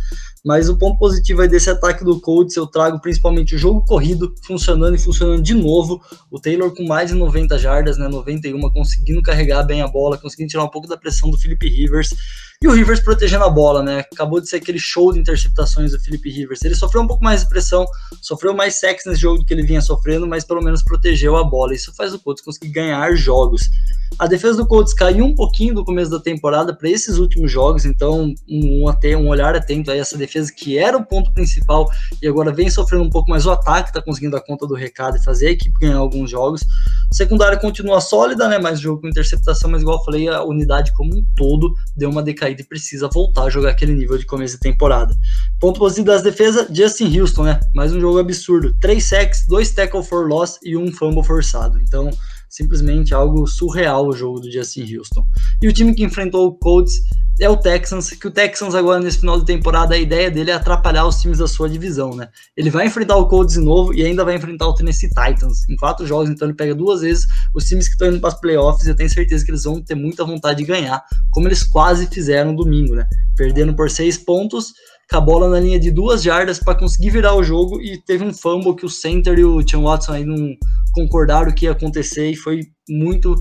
Mas 0.45 0.69
o 0.69 0.77
ponto 0.77 0.99
positivo 0.99 1.41
aí 1.41 1.47
desse 1.47 1.71
ataque 1.71 2.03
do 2.03 2.21
Colts, 2.21 2.55
eu 2.55 2.67
trago 2.67 3.01
principalmente 3.01 3.55
o 3.55 3.57
jogo 3.57 3.83
corrido 3.83 4.35
funcionando 4.45 4.95
e 4.95 4.99
funcionando 4.99 5.41
de 5.41 5.55
novo. 5.55 5.99
O 6.29 6.39
Taylor 6.39 6.71
com 6.71 6.85
mais 6.85 7.09
de 7.09 7.15
90 7.15 7.57
jardas, 7.57 7.97
né, 7.97 8.07
91, 8.07 8.59
conseguindo 8.71 9.23
carregar 9.23 9.63
bem 9.63 9.81
a 9.81 9.87
bola, 9.87 10.19
conseguindo 10.19 10.51
tirar 10.51 10.63
um 10.63 10.69
pouco 10.69 10.87
da 10.87 10.95
pressão 10.95 11.31
do 11.31 11.37
Philip 11.37 11.67
Rivers. 11.67 12.13
E 12.61 12.67
o 12.67 12.71
Rivers 12.71 13.01
protegendo 13.01 13.43
a 13.43 13.49
bola, 13.49 13.83
né? 13.83 14.05
Acabou 14.11 14.39
de 14.39 14.47
ser 14.47 14.57
aquele 14.57 14.79
show 14.79 15.11
de 15.11 15.19
interceptações 15.19 15.91
do 15.91 15.99
Felipe 15.99 16.29
Rivers. 16.29 16.63
Ele 16.63 16.75
sofreu 16.75 17.01
um 17.01 17.07
pouco 17.07 17.23
mais 17.23 17.41
de 17.41 17.49
pressão, 17.49 17.85
sofreu 18.21 18.53
mais 18.53 18.75
sexo 18.75 19.09
nesse 19.09 19.21
jogo 19.21 19.39
do 19.39 19.45
que 19.45 19.53
ele 19.53 19.63
vinha 19.63 19.81
sofrendo, 19.81 20.25
mas 20.25 20.45
pelo 20.45 20.61
menos 20.61 20.81
protegeu 20.81 21.35
a 21.35 21.43
bola. 21.43 21.75
Isso 21.75 21.93
faz 21.95 22.13
o 22.13 22.19
Colts 22.19 22.43
conseguir 22.43 22.69
ganhar 22.69 23.13
jogos. 23.15 23.69
A 24.17 24.27
defesa 24.27 24.57
do 24.57 24.67
Colts 24.67 24.93
caiu 24.93 25.25
um 25.25 25.35
pouquinho 25.35 25.75
do 25.75 25.83
começo 25.83 26.09
da 26.09 26.19
temporada 26.19 26.73
para 26.73 26.89
esses 26.89 27.17
últimos 27.17 27.51
jogos, 27.51 27.83
então 27.83 28.33
um, 28.49 28.87
até 28.87 29.17
um 29.17 29.27
olhar 29.27 29.55
atento 29.55 29.91
a 29.91 29.95
essa 29.95 30.17
defesa 30.17 30.34
que 30.51 30.77
era 30.77 30.97
o 30.97 31.05
ponto 31.05 31.31
principal 31.33 31.89
e 32.21 32.27
agora 32.27 32.51
vem 32.51 32.69
sofrendo 32.69 33.03
um 33.03 33.09
pouco 33.09 33.29
mais 33.29 33.45
o 33.45 33.51
ataque, 33.51 33.89
está 33.89 34.01
conseguindo 34.01 34.35
dar 34.35 34.41
conta 34.41 34.67
do 34.67 34.73
recado 34.73 35.17
e 35.17 35.23
fazer 35.23 35.47
a 35.47 35.51
equipe 35.51 35.79
ganhar 35.79 35.97
alguns 35.97 36.29
jogos. 36.29 36.61
A 37.09 37.13
secundária 37.13 37.57
continua 37.57 38.01
sólida, 38.01 38.47
né? 38.47 38.59
Mais 38.59 38.79
jogo 38.79 39.01
com 39.01 39.07
interceptação, 39.07 39.69
mas 39.69 39.81
igual 39.81 39.97
eu 39.97 40.03
falei, 40.03 40.27
a 40.27 40.43
unidade 40.43 40.93
como 40.93 41.15
um 41.15 41.25
todo 41.35 41.73
deu 41.95 42.09
uma 42.09 42.21
decaída 42.21 42.61
e 42.61 42.65
precisa 42.65 43.07
voltar 43.07 43.43
a 43.43 43.49
jogar 43.49 43.71
aquele 43.71 43.93
nível 43.93 44.17
de 44.17 44.25
começo 44.25 44.55
de 44.55 44.61
temporada. 44.61 45.15
Ponto 45.59 45.79
positivo 45.79 46.07
das 46.07 46.21
defesas, 46.21 46.67
Justin 46.71 47.17
Houston, 47.17 47.43
né? 47.43 47.59
Mais 47.73 47.93
um 47.93 47.99
jogo 47.99 48.19
absurdo. 48.19 48.75
Três 48.79 49.05
sacks, 49.05 49.45
dois 49.47 49.71
tackle 49.71 50.03
for 50.03 50.27
loss 50.27 50.59
e 50.63 50.75
um 50.75 50.91
fumble 50.91 51.23
forçado. 51.23 51.79
Então, 51.79 52.09
simplesmente 52.55 53.13
algo 53.13 53.45
surreal 53.45 54.07
o 54.07 54.13
jogo 54.13 54.39
do 54.39 54.49
Justin 54.49 54.95
Houston. 54.95 55.25
E 55.61 55.67
o 55.67 55.73
time 55.73 55.93
que 55.93 56.03
enfrentou 56.03 56.47
o 56.47 56.53
Colts 56.53 56.93
é 57.41 57.49
o 57.49 57.57
Texans, 57.57 58.11
que 58.11 58.27
o 58.27 58.31
Texans 58.31 58.73
agora 58.73 59.01
nesse 59.01 59.19
final 59.19 59.37
de 59.37 59.45
temporada 59.45 59.93
a 59.93 59.97
ideia 59.97 60.31
dele 60.31 60.51
é 60.51 60.53
atrapalhar 60.53 61.05
os 61.05 61.19
times 61.19 61.39
da 61.39 61.49
sua 61.49 61.69
divisão, 61.69 62.15
né? 62.15 62.29
Ele 62.55 62.69
vai 62.69 62.87
enfrentar 62.87 63.17
o 63.17 63.27
Colts 63.27 63.55
de 63.55 63.59
novo 63.59 63.93
e 63.93 64.05
ainda 64.05 64.23
vai 64.23 64.35
enfrentar 64.35 64.67
o 64.67 64.73
Tennessee 64.73 65.09
Titans 65.09 65.67
em 65.67 65.75
quatro 65.75 66.07
jogos, 66.07 66.29
então 66.29 66.47
ele 66.47 66.55
pega 66.55 66.73
duas 66.73 67.01
vezes 67.01 67.27
os 67.53 67.65
times 67.65 67.87
que 67.87 67.95
estão 67.95 68.07
indo 68.07 68.21
para 68.21 68.29
as 68.29 68.39
playoffs. 68.39 68.87
Eu 68.87 68.95
tenho 68.95 69.09
certeza 69.09 69.43
que 69.43 69.51
eles 69.51 69.65
vão 69.65 69.81
ter 69.81 69.95
muita 69.95 70.23
vontade 70.23 70.59
de 70.59 70.65
ganhar, 70.65 71.03
como 71.31 71.49
eles 71.49 71.61
quase 71.61 72.07
fizeram 72.07 72.55
domingo, 72.55 72.95
né? 72.95 73.05
Perdendo 73.35 73.75
por 73.75 73.89
seis 73.89 74.17
pontos, 74.17 74.73
com 75.09 75.17
a 75.17 75.21
bola 75.21 75.49
na 75.49 75.59
linha 75.59 75.79
de 75.79 75.91
duas 75.91 76.23
jardas 76.23 76.59
para 76.59 76.77
conseguir 76.77 77.11
virar 77.11 77.35
o 77.35 77.43
jogo 77.43 77.81
e 77.81 77.97
teve 78.01 78.23
um 78.23 78.33
fumble 78.33 78.75
que 78.75 78.85
o 78.85 78.89
center 78.89 79.37
e 79.37 79.45
o 79.45 79.63
Tim 79.63 79.83
Watson 79.83 80.13
aí 80.13 80.25
não 80.25 80.55
concordaram 80.93 81.51
que 81.51 81.65
ia 81.65 81.71
acontecer 81.71 82.31
e 82.31 82.35
foi 82.35 82.61
muito 82.89 83.35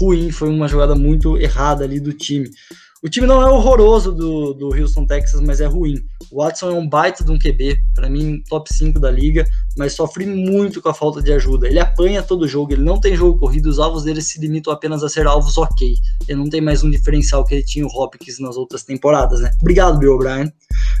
ruim, 0.00 0.30
foi 0.30 0.48
uma 0.48 0.68
jogada 0.68 0.94
muito 0.94 1.36
errada 1.36 1.84
ali 1.84 2.00
do 2.00 2.12
time. 2.12 2.48
O 3.04 3.08
time 3.10 3.26
não 3.26 3.42
é 3.42 3.50
horroroso 3.50 4.10
do, 4.12 4.54
do 4.54 4.74
Houston 4.74 5.04
Texas, 5.04 5.38
mas 5.42 5.60
é 5.60 5.66
ruim. 5.66 6.02
O 6.32 6.42
Watson 6.42 6.70
é 6.70 6.72
um 6.72 6.88
baita 6.88 7.22
de 7.22 7.30
um 7.30 7.38
QB, 7.38 7.76
para 7.94 8.08
mim, 8.08 8.42
top 8.48 8.72
5 8.72 8.98
da 8.98 9.10
liga, 9.10 9.44
mas 9.76 9.92
sofre 9.92 10.24
muito 10.24 10.80
com 10.80 10.88
a 10.88 10.94
falta 10.94 11.20
de 11.20 11.30
ajuda. 11.30 11.68
Ele 11.68 11.78
apanha 11.78 12.22
todo 12.22 12.48
jogo, 12.48 12.72
ele 12.72 12.82
não 12.82 12.98
tem 12.98 13.14
jogo 13.14 13.38
corrido, 13.38 13.66
os 13.66 13.78
alvos 13.78 14.04
dele 14.04 14.22
se 14.22 14.40
limitam 14.40 14.72
apenas 14.72 15.04
a 15.04 15.10
ser 15.10 15.26
alvos 15.26 15.58
ok. 15.58 15.94
Ele 16.26 16.38
não 16.38 16.48
tem 16.48 16.62
mais 16.62 16.82
um 16.82 16.90
diferencial 16.90 17.44
que 17.44 17.56
ele 17.56 17.62
tinha 17.62 17.84
o 17.84 17.90
Hopkins 17.90 18.40
nas 18.40 18.56
outras 18.56 18.84
temporadas, 18.84 19.42
né? 19.42 19.50
Obrigado, 19.60 19.98
Bill 19.98 20.14
O'Brien. 20.14 20.50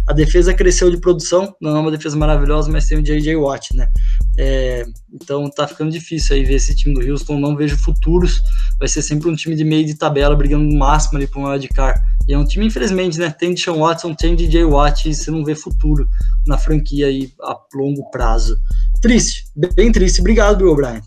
A 0.06 0.12
defesa 0.12 0.52
cresceu 0.52 0.90
de 0.90 0.98
produção, 0.98 1.54
não 1.60 1.76
é 1.76 1.80
uma 1.80 1.90
defesa 1.90 2.16
maravilhosa, 2.16 2.70
mas 2.70 2.86
tem 2.86 2.98
o 2.98 3.02
J.J. 3.02 3.36
Watt, 3.36 3.74
né? 3.74 3.88
É, 4.36 4.84
então 5.12 5.48
tá 5.48 5.66
ficando 5.66 5.90
difícil 5.90 6.36
aí 6.36 6.44
ver 6.44 6.54
esse 6.54 6.74
time 6.74 6.94
do 6.94 7.10
Houston, 7.10 7.38
não 7.38 7.56
vejo 7.56 7.78
futuros, 7.78 8.40
vai 8.78 8.88
ser 8.88 9.00
sempre 9.00 9.28
um 9.28 9.34
time 9.34 9.56
de 9.56 9.64
meio 9.64 9.86
de 9.86 9.94
tabela, 9.94 10.36
brigando 10.36 10.64
no 10.64 10.78
máximo 10.78 11.16
ali 11.16 11.26
para 11.26 11.40
um 11.40 11.46
wildcard. 11.46 12.00
E 12.28 12.34
é 12.34 12.38
um 12.38 12.44
time, 12.44 12.66
infelizmente, 12.66 13.18
né? 13.18 13.30
Tem 13.30 13.54
Deshaun 13.54 13.80
Watson, 13.80 14.14
tem 14.14 14.34
DJ 14.34 14.64
Watt, 14.64 15.08
e 15.08 15.14
você 15.14 15.30
não 15.30 15.44
vê 15.44 15.54
futuro 15.54 16.08
na 16.46 16.58
franquia 16.58 17.06
aí 17.06 17.32
a 17.42 17.56
longo 17.74 18.10
prazo. 18.10 18.58
Triste, 19.00 19.44
bem 19.74 19.92
triste. 19.92 20.20
Obrigado, 20.20 20.58
Bill 20.58 20.72
O'Brien. 20.72 21.02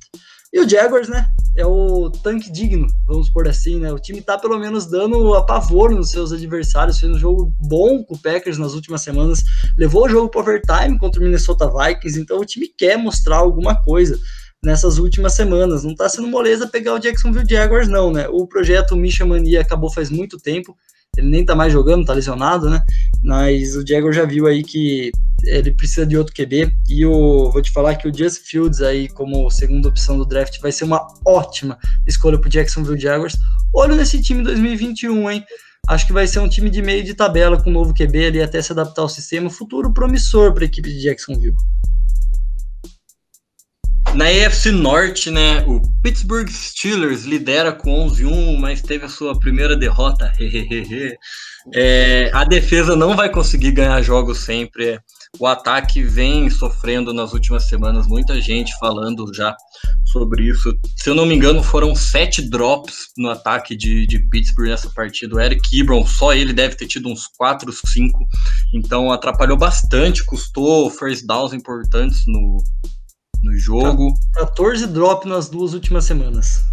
E 0.53 0.59
o 0.59 0.69
Jaguars, 0.69 1.09
né? 1.09 1.27
É 1.55 1.65
o 1.65 2.09
tanque 2.09 2.51
digno, 2.51 2.87
vamos 3.05 3.29
por 3.29 3.47
assim, 3.47 3.79
né? 3.79 3.91
O 3.91 3.99
time 3.99 4.21
tá 4.21 4.37
pelo 4.37 4.57
menos 4.59 4.85
dando 4.85 5.33
apavoro 5.33 5.95
nos 5.95 6.11
seus 6.11 6.31
adversários, 6.31 6.99
fez 6.99 7.11
um 7.11 7.17
jogo 7.17 7.53
bom 7.59 8.03
com 8.03 8.13
o 8.13 8.21
Packers 8.21 8.57
nas 8.57 8.73
últimas 8.73 9.01
semanas, 9.01 9.43
levou 9.77 10.05
o 10.05 10.09
jogo 10.09 10.29
para 10.29 10.41
overtime 10.41 10.99
contra 10.99 11.19
o 11.19 11.23
Minnesota 11.23 11.67
Vikings, 11.67 12.19
então 12.19 12.39
o 12.39 12.45
time 12.45 12.67
quer 12.77 12.97
mostrar 12.97 13.37
alguma 13.37 13.75
coisa 13.81 14.19
nessas 14.63 14.97
últimas 14.97 15.33
semanas. 15.33 15.83
Não 15.83 15.95
tá 15.95 16.07
sendo 16.07 16.27
moleza 16.27 16.67
pegar 16.67 16.93
o 16.93 16.99
Jacksonville 16.99 17.47
Jaguars, 17.49 17.87
não, 17.87 18.11
né? 18.11 18.27
O 18.29 18.47
projeto 18.47 18.95
Misha 18.95 19.25
Mania 19.25 19.61
acabou 19.61 19.91
faz 19.91 20.09
muito 20.09 20.37
tempo, 20.37 20.75
ele 21.17 21.29
nem 21.29 21.43
tá 21.43 21.55
mais 21.55 21.73
jogando, 21.73 22.05
tá 22.05 22.13
lesionado, 22.13 22.69
né? 22.69 22.81
Mas 23.23 23.75
o 23.75 23.85
Jaguar 23.85 24.13
já 24.13 24.23
viu 24.23 24.45
aí 24.45 24.63
que 24.63 25.11
ele 25.43 25.71
precisa 25.71 26.05
de 26.05 26.17
outro 26.17 26.33
QB. 26.33 26.71
E 26.87 27.01
eu 27.01 27.49
vou 27.51 27.61
te 27.61 27.71
falar 27.71 27.95
que 27.95 28.07
o 28.07 28.15
Just 28.15 28.43
Fields 28.45 28.81
aí, 28.81 29.09
como 29.09 29.49
segunda 29.49 29.89
opção 29.89 30.17
do 30.17 30.25
draft, 30.25 30.59
vai 30.61 30.71
ser 30.71 30.83
uma 30.83 31.07
ótima 31.25 31.77
escolha 32.05 32.39
pro 32.39 32.49
Jacksonville 32.49 32.99
Jaguars. 32.99 33.35
Olho 33.73 33.95
nesse 33.95 34.21
time 34.21 34.43
2021, 34.43 35.31
hein? 35.31 35.43
Acho 35.87 36.05
que 36.05 36.13
vai 36.13 36.27
ser 36.27 36.39
um 36.39 36.49
time 36.49 36.69
de 36.69 36.81
meio 36.81 37.03
de 37.03 37.13
tabela 37.13 37.61
com 37.61 37.69
um 37.69 37.73
novo 37.73 37.93
QB 37.93 38.25
ali 38.25 38.41
até 38.41 38.61
se 38.61 38.71
adaptar 38.71 39.01
ao 39.01 39.09
sistema. 39.09 39.49
Futuro 39.49 39.93
promissor 39.93 40.53
para 40.53 40.63
a 40.63 40.67
equipe 40.67 40.89
de 40.89 41.01
Jacksonville. 41.01 41.55
Na 44.17 44.31
EFC 44.31 44.71
Norte, 44.71 45.29
né, 45.29 45.63
o 45.67 45.79
Pittsburgh 46.01 46.49
Steelers 46.49 47.23
lidera 47.23 47.71
com 47.71 48.09
11-1, 48.09 48.57
mas 48.57 48.81
teve 48.81 49.05
a 49.05 49.09
sua 49.09 49.39
primeira 49.39 49.77
derrota. 49.77 50.33
é, 51.71 52.31
a 52.33 52.43
defesa 52.43 52.95
não 52.95 53.15
vai 53.15 53.29
conseguir 53.29 53.73
ganhar 53.73 54.01
jogos 54.01 54.39
sempre. 54.39 54.99
o 55.39 55.45
ataque 55.45 56.01
vem 56.01 56.49
sofrendo 56.49 57.13
nas 57.13 57.31
últimas 57.31 57.65
semanas, 57.65 58.07
muita 58.07 58.41
gente 58.41 58.75
falando 58.79 59.31
já 59.35 59.55
sobre 60.11 60.49
isso. 60.49 60.75
Se 60.95 61.11
eu 61.11 61.13
não 61.13 61.27
me 61.27 61.35
engano, 61.35 61.61
foram 61.61 61.93
sete 61.93 62.41
drops 62.41 63.09
no 63.15 63.29
ataque 63.29 63.75
de, 63.75 64.07
de 64.07 64.17
Pittsburgh 64.29 64.69
nessa 64.69 64.89
partida. 64.89 65.35
O 65.35 65.39
Eric 65.39 65.79
Ebron, 65.79 66.03
só 66.07 66.33
ele 66.33 66.53
deve 66.53 66.75
ter 66.75 66.87
tido 66.87 67.07
uns 67.07 67.27
quatro, 67.37 67.71
cinco. 67.71 68.25
Então 68.73 69.11
atrapalhou 69.11 69.57
bastante, 69.57 70.25
custou 70.25 70.89
first 70.89 71.23
downs 71.27 71.53
importantes 71.53 72.23
no, 72.25 72.63
no 73.43 73.57
jogo. 73.57 74.13
14 74.33 74.87
drops 74.87 75.27
nas 75.27 75.49
duas 75.49 75.73
últimas 75.73 76.05
semanas. 76.05 76.63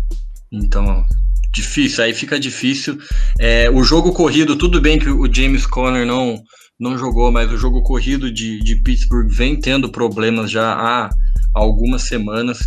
Então, 0.52 1.04
difícil, 1.52 2.04
aí 2.04 2.14
fica 2.14 2.38
difícil. 2.38 2.98
É, 3.38 3.70
o 3.70 3.82
jogo 3.82 4.12
corrido, 4.12 4.56
tudo 4.56 4.80
bem 4.80 4.98
que 4.98 5.08
o 5.08 5.32
James 5.32 5.66
Conner 5.66 6.06
não, 6.06 6.42
não 6.78 6.98
jogou, 6.98 7.30
mas 7.30 7.50
o 7.50 7.56
jogo 7.56 7.82
corrido 7.82 8.32
de, 8.32 8.60
de 8.60 8.76
Pittsburgh 8.76 9.28
vem 9.30 9.58
tendo 9.58 9.90
problemas 9.90 10.50
já 10.50 10.72
há 10.72 11.10
algumas 11.54 12.02
semanas. 12.02 12.58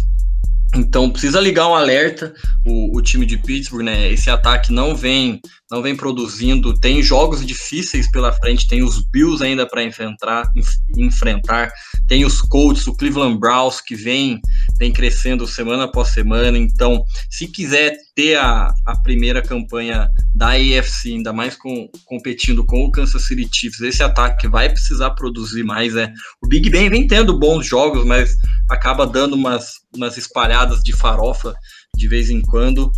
Então 0.76 1.10
precisa 1.10 1.40
ligar 1.40 1.68
um 1.70 1.76
alerta 1.76 2.34
o, 2.66 2.98
o, 2.98 3.02
time 3.02 3.26
de 3.26 3.38
Pittsburgh, 3.38 3.86
né? 3.86 4.12
Esse 4.12 4.30
ataque 4.30 4.72
não 4.72 4.96
vem 4.96 5.40
não 5.70 5.82
vem 5.82 5.96
produzindo, 5.96 6.74
tem 6.80 7.04
jogos 7.04 7.46
difíceis 7.46 8.10
pela 8.10 8.32
frente, 8.32 8.68
tem 8.68 8.82
os 8.82 9.04
Bills 9.10 9.44
ainda 9.44 9.68
para 9.68 9.84
enfrentar, 9.84 10.50
enfrentar, 10.98 11.72
tem 12.08 12.24
os 12.24 12.42
Colts, 12.42 12.88
o 12.88 12.96
Cleveland 12.96 13.38
Browns 13.38 13.82
que 13.82 13.96
vem 13.96 14.40
vem 14.80 14.94
crescendo 14.94 15.46
semana 15.46 15.84
após 15.84 16.10
semana. 16.10 16.58
Então, 16.58 17.04
se 17.30 17.48
quiser 17.48 17.98
ter 18.16 18.38
a, 18.38 18.72
a 18.86 18.98
primeira 19.02 19.42
campanha 19.42 20.10
da 20.34 20.52
AFC, 20.52 21.10
ainda 21.10 21.34
mais 21.34 21.56
com, 21.56 21.90
competindo 22.06 22.66
com 22.66 22.86
o 22.86 22.92
Kansas 22.92 23.28
City 23.28 23.50
Chiefs, 23.52 23.82
esse 23.82 24.02
ataque 24.02 24.48
vai 24.48 24.70
precisar 24.70 25.12
produzir 25.12 25.64
mais. 25.64 25.96
É. 25.96 26.12
O 26.42 26.48
Big 26.48 26.70
Ben 26.70 26.90
vem 26.90 27.08
tendo 27.08 27.38
bons 27.38 27.66
jogos, 27.66 28.06
mas 28.06 28.36
acaba 28.70 29.06
dando 29.06 29.36
umas, 29.36 29.74
umas 29.94 30.18
espalhadas 30.18 30.80
de 30.82 30.94
farofa 30.96 31.54
de 31.96 32.08
vez 32.08 32.30
em 32.30 32.42
quando. 32.42 32.92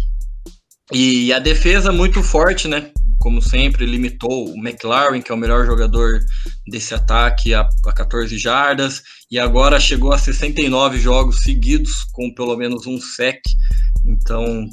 E 0.91 1.32
a 1.32 1.39
defesa 1.39 1.91
muito 1.91 2.23
forte, 2.23 2.67
né? 2.67 2.91
Como 3.19 3.41
sempre, 3.41 3.86
limitou 3.86 4.49
o 4.49 4.58
McLaren, 4.58 5.21
que 5.21 5.32
é 5.32 5.36
o 5.36 5.38
melhor 5.38 5.65
jogador 5.65 6.19
desse 6.67 6.93
ataque, 6.95 7.54
a, 7.54 7.67
a 7.86 7.93
14 7.93 8.38
jardas. 8.38 9.04
E 9.30 9.38
agora 9.38 9.80
chegou 9.80 10.12
a 10.12 10.17
69 10.17 10.99
jogos 10.99 11.41
seguidos, 11.41 12.06
com 12.12 12.34
pelo 12.34 12.58
menos 12.58 12.88
um 12.88 12.99
sec. 12.99 13.39
Então, 14.06 14.67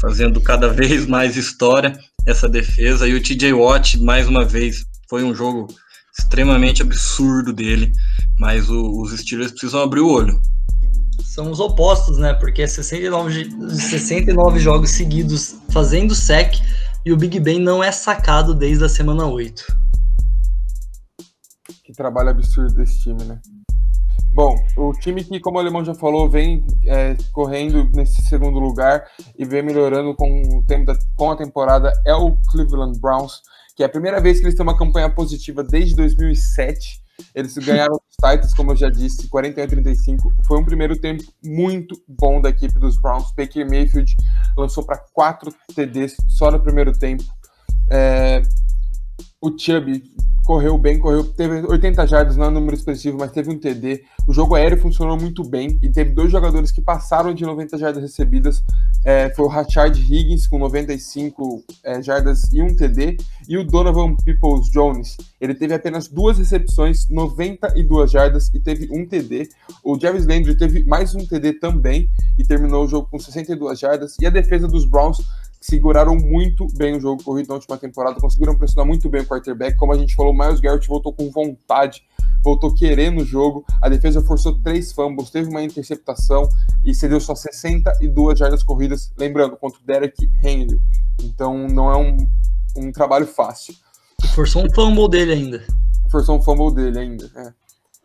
fazendo 0.00 0.40
cada 0.40 0.68
vez 0.72 1.06
mais 1.06 1.36
história 1.36 1.96
essa 2.26 2.48
defesa. 2.48 3.06
E 3.06 3.14
o 3.14 3.22
TJ 3.22 3.52
Watt, 3.52 3.98
mais 4.00 4.26
uma 4.26 4.44
vez, 4.44 4.84
foi 5.08 5.22
um 5.22 5.34
jogo 5.34 5.68
extremamente 6.18 6.82
absurdo 6.82 7.52
dele. 7.52 7.92
Mas 8.38 8.68
o, 8.68 9.00
os 9.00 9.12
Steelers 9.12 9.52
precisam 9.52 9.82
abrir 9.82 10.00
o 10.00 10.08
olho 10.08 10.40
são 11.32 11.50
os 11.50 11.60
opostos, 11.60 12.18
né? 12.18 12.34
Porque 12.34 12.60
é 12.60 12.66
69, 12.66 13.50
69 13.70 14.58
jogos 14.58 14.90
seguidos 14.90 15.56
fazendo 15.70 16.14
sec 16.14 16.56
e 17.06 17.10
o 17.10 17.16
Big 17.16 17.40
Ben 17.40 17.58
não 17.58 17.82
é 17.82 17.90
sacado 17.90 18.54
desde 18.54 18.84
a 18.84 18.88
semana 18.88 19.24
8. 19.24 19.64
Que 21.84 21.92
trabalho 21.94 22.28
absurdo 22.28 22.74
desse 22.74 23.00
time, 23.00 23.24
né? 23.24 23.40
Bom, 24.34 24.54
o 24.76 24.92
time 24.92 25.24
que, 25.24 25.40
como 25.40 25.56
o 25.56 25.60
Alemão 25.60 25.82
já 25.82 25.94
falou, 25.94 26.28
vem 26.28 26.66
é, 26.84 27.16
correndo 27.32 27.88
nesse 27.94 28.20
segundo 28.28 28.58
lugar 28.58 29.02
e 29.38 29.46
vem 29.46 29.62
melhorando 29.62 30.14
com, 30.14 30.58
o 30.58 30.64
tempo 30.66 30.84
da, 30.84 30.98
com 31.16 31.30
a 31.30 31.36
temporada 31.36 31.90
é 32.06 32.14
o 32.14 32.36
Cleveland 32.50 33.00
Browns, 33.00 33.40
que 33.74 33.82
é 33.82 33.86
a 33.86 33.90
primeira 33.90 34.20
vez 34.20 34.38
que 34.38 34.44
eles 34.44 34.54
têm 34.54 34.62
uma 34.64 34.76
campanha 34.76 35.08
positiva 35.08 35.64
desde 35.64 35.94
2007 35.96 37.01
eles 37.34 37.56
ganharam 37.58 37.94
os 37.94 38.16
Titans, 38.16 38.54
como 38.54 38.72
eu 38.72 38.76
já 38.76 38.88
disse, 38.88 39.28
41 39.28 39.64
a 39.64 39.68
35. 39.68 40.32
Foi 40.46 40.58
um 40.58 40.64
primeiro 40.64 40.98
tempo 40.98 41.22
muito 41.44 42.00
bom 42.08 42.40
da 42.40 42.50
equipe 42.50 42.78
dos 42.78 43.00
Browns. 43.00 43.32
Baker 43.36 43.68
Mayfield 43.68 44.14
lançou 44.56 44.84
para 44.84 44.98
quatro 45.12 45.52
TDs 45.74 46.16
só 46.28 46.50
no 46.50 46.60
primeiro 46.60 46.92
tempo. 46.92 47.24
É, 47.90 48.42
o 49.42 49.58
Chubb 49.58 50.00
correu 50.44 50.76
bem, 50.76 50.98
correu, 50.98 51.24
teve 51.24 51.66
80 51.66 52.06
jardas, 52.06 52.36
não 52.36 52.46
é 52.46 52.48
um 52.48 52.52
número 52.52 52.74
expressivo, 52.76 53.18
mas 53.18 53.30
teve 53.30 53.50
um 53.50 53.58
TD. 53.58 54.02
O 54.26 54.32
jogo 54.32 54.54
aéreo 54.54 54.78
funcionou 54.78 55.16
muito 55.16 55.44
bem 55.44 55.78
e 55.82 55.88
teve 55.88 56.10
dois 56.10 56.30
jogadores 56.30 56.70
que 56.70 56.80
passaram 56.80 57.32
de 57.32 57.44
90 57.44 57.78
jardas 57.78 58.02
recebidas. 58.02 58.62
É, 59.04 59.30
foi 59.34 59.44
o 59.46 59.48
Rashard 59.48 60.00
Higgins 60.00 60.46
com 60.46 60.58
95 60.58 61.64
é, 61.84 62.02
jardas 62.02 62.52
e 62.52 62.62
um 62.62 62.74
TD 62.74 63.16
e 63.48 63.56
o 63.56 63.64
Donovan 63.64 64.16
Peoples 64.16 64.68
Jones. 64.70 65.16
Ele 65.40 65.54
teve 65.54 65.74
apenas 65.74 66.08
duas 66.08 66.38
recepções, 66.38 67.08
92 67.08 68.10
jardas 68.10 68.48
e 68.54 68.60
teve 68.60 68.88
um 68.92 69.06
TD. 69.06 69.48
O 69.82 69.98
Jarvis 69.98 70.26
Landry 70.26 70.56
teve 70.56 70.84
mais 70.84 71.14
um 71.14 71.26
TD 71.26 71.54
também 71.54 72.08
e 72.38 72.44
terminou 72.44 72.84
o 72.84 72.88
jogo 72.88 73.08
com 73.10 73.18
62 73.18 73.78
jardas. 73.78 74.16
E 74.20 74.26
a 74.26 74.30
defesa 74.30 74.68
dos 74.68 74.84
Browns 74.84 75.20
seguraram 75.62 76.16
muito 76.16 76.66
bem 76.76 76.96
o 76.96 77.00
jogo 77.00 77.22
corrido 77.22 77.48
na 77.48 77.54
última 77.54 77.78
temporada, 77.78 78.20
conseguiram 78.20 78.58
pressionar 78.58 78.84
muito 78.84 79.08
bem 79.08 79.22
o 79.22 79.26
quarterback. 79.26 79.76
Como 79.76 79.92
a 79.92 79.96
gente 79.96 80.14
falou, 80.14 80.32
o 80.32 80.36
Miles 80.36 80.60
Garrett 80.60 80.88
voltou 80.88 81.12
com 81.12 81.30
vontade, 81.30 82.02
voltou 82.42 82.74
querendo 82.74 83.22
o 83.22 83.24
jogo. 83.24 83.64
A 83.80 83.88
defesa 83.88 84.20
forçou 84.20 84.60
três 84.60 84.92
fumbles, 84.92 85.30
teve 85.30 85.48
uma 85.48 85.62
interceptação 85.62 86.48
e 86.84 86.92
cedeu 86.92 87.20
só 87.20 87.36
62 87.36 88.38
jardas 88.38 88.64
corridas, 88.64 89.12
lembrando, 89.16 89.56
contra 89.56 89.80
o 89.80 89.86
Derek 89.86 90.28
Henry. 90.42 90.80
Então 91.22 91.68
não 91.68 91.88
é 91.88 91.96
um, 91.96 92.16
um 92.76 92.90
trabalho 92.90 93.26
fácil. 93.26 93.74
Forçou 94.34 94.66
um 94.66 94.70
fumble 94.74 95.08
dele 95.08 95.32
ainda. 95.32 95.64
Forçou 96.10 96.36
um 96.36 96.42
fumble 96.42 96.74
dele 96.74 96.98
ainda, 96.98 97.30
é. 97.36 97.62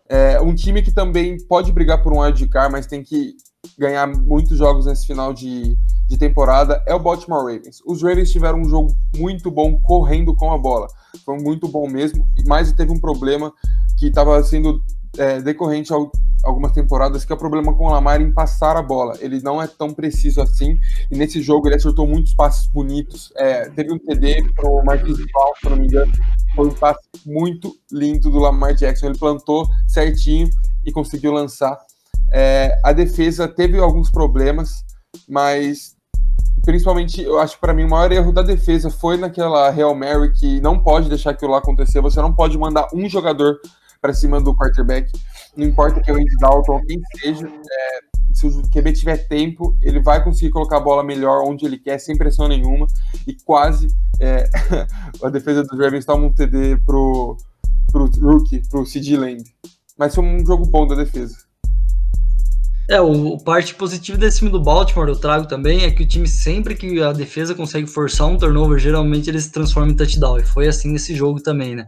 É 0.10 0.39
um 0.39 0.56
time 0.56 0.82
que 0.82 0.91
também 0.91 1.38
pode 1.48 1.70
brigar 1.74 2.02
por 2.02 2.13
um 2.13 2.22
wildcard, 2.22 2.72
mas 2.72 2.88
tem 2.88 3.04
que 3.04 3.36
ganhar 3.77 4.08
muitos 4.08 4.58
jogos 4.58 4.86
nesse 4.86 5.06
final 5.06 5.34
de, 5.34 5.77
de 6.08 6.17
temporada 6.17 6.82
é 6.86 6.93
o 6.93 6.99
Baltimore 6.99 7.43
Ravens. 7.43 7.82
Os 7.86 8.01
Ravens 8.01 8.32
tiveram 8.32 8.62
um 8.62 8.69
jogo 8.69 8.95
muito 9.15 9.49
bom 9.49 9.80
correndo 9.80 10.36
com 10.36 10.51
a 10.51 10.58
bola. 10.58 10.88
Foi 11.25 11.38
muito 11.39 11.67
bom 11.67 11.88
mesmo, 11.88 12.27
mas 12.45 12.71
teve 12.71 12.91
um 12.91 12.99
problema 12.99 13.51
que 13.97 14.08
estava 14.08 14.41
sendo 14.43 14.82
é, 15.17 15.41
decorrente 15.41 15.91
algumas 16.43 16.71
temporadas, 16.71 17.25
que 17.25 17.32
é 17.32 17.36
o 17.36 17.39
problema 17.39 17.73
com 17.73 17.86
o 17.86 17.91
Lamar 17.91 18.21
em 18.21 18.32
passar 18.32 18.77
a 18.77 18.82
bola. 18.82 19.15
Ele 19.19 19.41
não 19.41 19.62
é 19.62 19.67
tão 19.67 19.93
preciso 19.93 20.41
assim, 20.41 20.77
e 21.12 21.17
nesse 21.17 21.41
jogo 21.41 21.67
ele 21.67 21.75
acertou 21.75 22.08
muitos 22.08 22.34
passes 22.34 22.67
bonitos. 22.67 23.32
É, 23.36 23.69
teve 23.69 23.91
um 23.91 23.97
TD 23.97 24.43
pro 24.56 24.84
Marquis 24.86 25.17
Brown, 25.17 25.53
se 25.62 25.69
não 25.69 25.77
me 25.77 25.86
engano, 25.86 26.12
foi 26.56 26.67
um 26.67 26.73
passe 26.73 27.01
muito 27.25 27.75
lindo 27.91 28.30
do 28.30 28.39
Lamar 28.39 28.75
Jackson. 28.75 29.08
Ele 29.08 29.17
plantou 29.17 29.67
certinho 29.88 30.49
e 30.86 30.91
conseguiu 30.91 31.34
lançar. 31.34 31.77
É, 32.31 32.79
a 32.83 32.91
defesa 32.91 33.47
teve 33.47 33.79
alguns 33.79 34.11
problemas, 34.11 34.83
mas 35.27 35.95
principalmente, 36.63 37.21
eu 37.21 37.39
acho 37.39 37.55
que 37.55 37.61
para 37.61 37.73
mim 37.73 37.85
o 37.85 37.89
maior 37.89 38.11
erro 38.11 38.31
da 38.31 38.41
defesa 38.41 38.89
foi 38.89 39.17
naquela 39.17 39.69
Real 39.69 39.95
Mary 39.95 40.33
que 40.33 40.59
não 40.59 40.79
pode 40.79 41.07
deixar 41.07 41.31
aquilo 41.31 41.51
lá 41.51 41.59
acontecer. 41.59 42.01
Você 42.01 42.21
não 42.21 42.33
pode 42.33 42.57
mandar 42.57 42.87
um 42.93 43.07
jogador 43.07 43.57
para 44.01 44.13
cima 44.13 44.41
do 44.41 44.55
quarterback, 44.55 45.11
não 45.55 45.65
importa 45.65 46.01
que 46.01 46.11
é 46.11 46.13
o 46.13 46.17
Andy 46.17 46.35
Dalton 46.39 46.73
ou 46.73 46.81
quem 46.85 47.01
seja. 47.19 47.47
É, 47.47 48.17
se 48.33 48.45
o 48.45 48.61
QB 48.69 48.93
tiver 48.93 49.27
tempo, 49.27 49.75
ele 49.81 49.99
vai 49.99 50.23
conseguir 50.23 50.51
colocar 50.51 50.77
a 50.77 50.81
bola 50.81 51.03
melhor 51.03 51.41
onde 51.43 51.65
ele 51.65 51.77
quer, 51.77 51.97
sem 51.97 52.17
pressão 52.17 52.47
nenhuma. 52.47 52.85
E 53.25 53.33
quase 53.33 53.87
é, 54.19 54.47
a 55.23 55.29
defesa 55.29 55.63
dos 55.63 55.79
Ravens 55.79 56.05
toma 56.05 56.27
um 56.27 56.33
TD 56.33 56.77
pro, 56.85 57.37
pro 57.91 58.09
rookie, 58.21 58.61
pro 58.69 58.85
CD 58.85 59.17
Lamb. 59.17 59.43
Mas 59.97 60.13
foi 60.13 60.23
um 60.23 60.45
jogo 60.45 60.67
bom 60.67 60.85
da 60.85 60.95
defesa. 60.95 61.46
É, 62.89 63.02
o 63.02 63.38
parte 63.38 63.76
positiva 63.76 64.17
desse 64.17 64.39
time 64.39 64.50
do 64.50 64.62
Baltimore, 64.62 65.10
eu 65.10 65.15
trago 65.15 65.45
também, 65.45 65.84
é 65.84 65.91
que 65.91 66.04
o 66.04 66.08
time 66.08 66.26
sempre 66.26 66.73
que 66.73 67.02
a 67.02 67.12
defesa 67.12 67.54
consegue 67.54 67.86
forçar 67.86 68.28
um 68.28 68.38
turnover, 68.38 68.80
geralmente 68.80 69.30
eles 69.30 69.43
se 69.43 69.52
transformam 69.52 69.91
em 69.91 69.95
touchdown. 69.95 70.39
E 70.39 70.43
foi 70.43 70.70
assim 70.70 70.91
nesse 70.91 71.14
jogo 71.14 71.41
também, 71.41 71.76
né? 71.76 71.86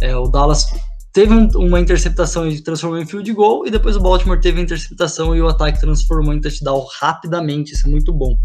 É, 0.00 0.16
o 0.16 0.26
Dallas 0.26 0.66
teve 1.12 1.32
um, 1.32 1.48
uma 1.54 1.80
interceptação 1.80 2.48
e 2.48 2.60
transformou 2.60 2.98
em 2.98 3.06
field 3.06 3.32
goal, 3.32 3.66
e 3.66 3.70
depois 3.70 3.96
o 3.96 4.00
Baltimore 4.00 4.40
teve 4.40 4.60
a 4.60 4.62
interceptação 4.62 5.34
e 5.34 5.40
o 5.40 5.48
ataque 5.48 5.80
transformou 5.80 6.34
em 6.34 6.40
touchdown 6.40 6.86
rapidamente, 7.00 7.72
isso 7.72 7.86
é 7.86 7.90
muito 7.90 8.12
bom. 8.12 8.36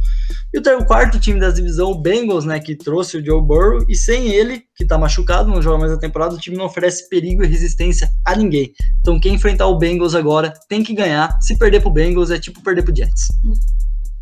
E 0.54 0.60
o, 0.60 0.86
quarto 0.86 1.20
time 1.20 1.40
da 1.40 1.52
divisão, 1.52 1.92
o 1.92 2.02
Bengals, 2.02 2.46
né, 2.46 2.60
que 2.60 2.76
trouxe 2.76 3.18
o 3.18 3.26
Joe 3.26 3.42
Burrow, 3.42 3.86
e 3.88 3.96
sem 3.96 4.30
ele, 4.30 4.64
que 4.76 4.86
tá 4.86 4.98
machucado, 4.98 5.50
não 5.50 5.62
joga 5.62 5.78
mais 5.78 5.92
a 5.92 5.98
temporada, 5.98 6.36
o 6.36 6.40
time 6.40 6.58
não 6.58 6.66
oferece 6.66 7.08
perigo 7.10 7.44
e 7.44 7.48
resistência 7.48 8.10
a 8.26 8.36
ninguém. 8.36 8.74
Então 9.00 9.20
quem 9.20 9.36
enfrentar 9.36 9.68
o 9.68 9.78
Bengals 9.78 10.16
agora 10.16 10.54
tem 10.68 10.84
que 10.84 10.94
ganhar, 10.94 11.38
se 11.42 11.58
perder 11.58 11.82
pro 11.82 11.92
Bengals 11.92 12.32
é 12.32 12.40
tipo 12.40 12.64
perder 12.64 12.84
pro 12.84 12.96
Jets. 12.96 13.28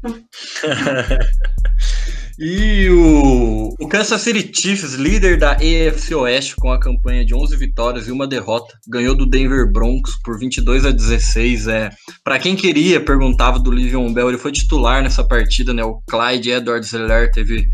E 2.44 2.90
o, 2.90 3.76
o 3.80 3.88
Kansas 3.88 4.20
City 4.20 4.52
Chiefs, 4.52 4.96
líder 4.96 5.38
da 5.38 5.52
AFC 5.52 6.16
Oeste, 6.16 6.56
com 6.56 6.72
a 6.72 6.80
campanha 6.80 7.24
de 7.24 7.36
11 7.36 7.56
vitórias 7.56 8.08
e 8.08 8.12
uma 8.12 8.26
derrota, 8.26 8.74
ganhou 8.88 9.14
do 9.14 9.28
Denver 9.28 9.72
Broncos 9.72 10.16
por 10.24 10.40
22 10.40 10.88
a 10.88 10.90
16. 10.90 11.68
É, 11.68 11.92
para 12.24 12.40
quem 12.40 12.56
queria, 12.56 13.00
perguntava 13.00 13.60
do 13.60 13.70
Livion 13.70 14.12
Bell, 14.12 14.30
ele 14.30 14.40
foi 14.40 14.52
titular 14.52 15.04
nessa 15.04 15.24
partida, 15.24 15.72
né? 15.72 15.84
O 15.84 16.02
Clyde 16.10 16.50
Edwards 16.50 16.92
Heller 16.92 17.32
teve 17.32 17.70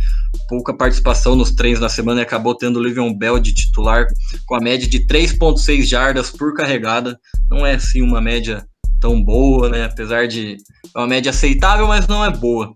pouca 0.49 0.75
participação 0.75 1.33
nos 1.33 1.51
treinos 1.51 1.79
na 1.79 1.87
semana 1.87 2.19
e 2.19 2.23
acabou 2.23 2.53
tendo 2.53 2.77
o 2.77 2.83
Livion 2.83 3.13
Bell 3.13 3.39
de 3.39 3.53
titular 3.53 4.05
com 4.45 4.55
a 4.55 4.59
média 4.59 4.85
de 4.85 5.07
3.6 5.07 5.83
jardas 5.83 6.29
por 6.29 6.53
carregada. 6.53 7.17
Não 7.49 7.65
é 7.65 7.75
assim 7.75 8.01
uma 8.01 8.19
média 8.19 8.65
tão 8.99 9.23
boa, 9.23 9.69
né? 9.69 9.85
Apesar 9.85 10.27
de 10.27 10.57
é 10.93 10.99
uma 10.99 11.07
média 11.07 11.29
aceitável, 11.29 11.87
mas 11.87 12.05
não 12.05 12.25
é 12.25 12.29
boa. 12.29 12.73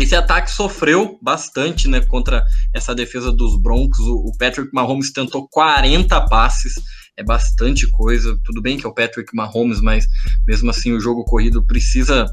Esse 0.00 0.16
ataque 0.16 0.50
sofreu 0.50 1.18
bastante, 1.20 1.86
né, 1.86 2.00
contra 2.00 2.42
essa 2.74 2.94
defesa 2.94 3.30
dos 3.30 3.60
Broncos. 3.60 4.00
O 4.00 4.32
Patrick 4.38 4.70
Mahomes 4.72 5.12
tentou 5.12 5.46
40 5.48 6.18
passes, 6.22 6.74
é 7.18 7.22
bastante 7.22 7.86
coisa. 7.90 8.38
Tudo 8.42 8.62
bem 8.62 8.78
que 8.78 8.86
é 8.86 8.88
o 8.88 8.94
Patrick 8.94 9.36
Mahomes, 9.36 9.80
mas 9.80 10.06
mesmo 10.46 10.70
assim 10.70 10.92
o 10.92 11.00
jogo 11.00 11.24
corrido 11.24 11.64
precisa 11.66 12.26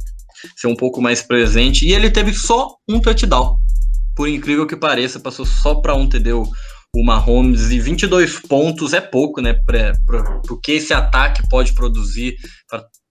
ser 0.56 0.68
um 0.68 0.76
pouco 0.76 1.02
mais 1.02 1.22
presente. 1.22 1.86
E 1.86 1.94
ele 1.94 2.10
teve 2.10 2.34
só 2.34 2.76
um 2.88 3.02
touchdown. 3.02 3.58
Por 4.16 4.30
incrível 4.30 4.66
que 4.66 4.76
pareça, 4.76 5.20
passou 5.20 5.46
só 5.46 5.76
para 5.76 5.94
um 5.94 6.08
TD 6.08 6.32
o, 6.34 6.44
o 6.96 7.04
Mahomes. 7.04 7.70
E 7.70 7.80
22 7.82 8.40
pontos 8.40 8.94
é 8.94 9.02
pouco, 9.02 9.42
né? 9.42 9.54
Para 9.66 9.94
o 10.50 10.58
que 10.58 10.72
esse 10.74 10.94
ataque 10.94 11.48
pode 11.50 11.74
produzir, 11.74 12.38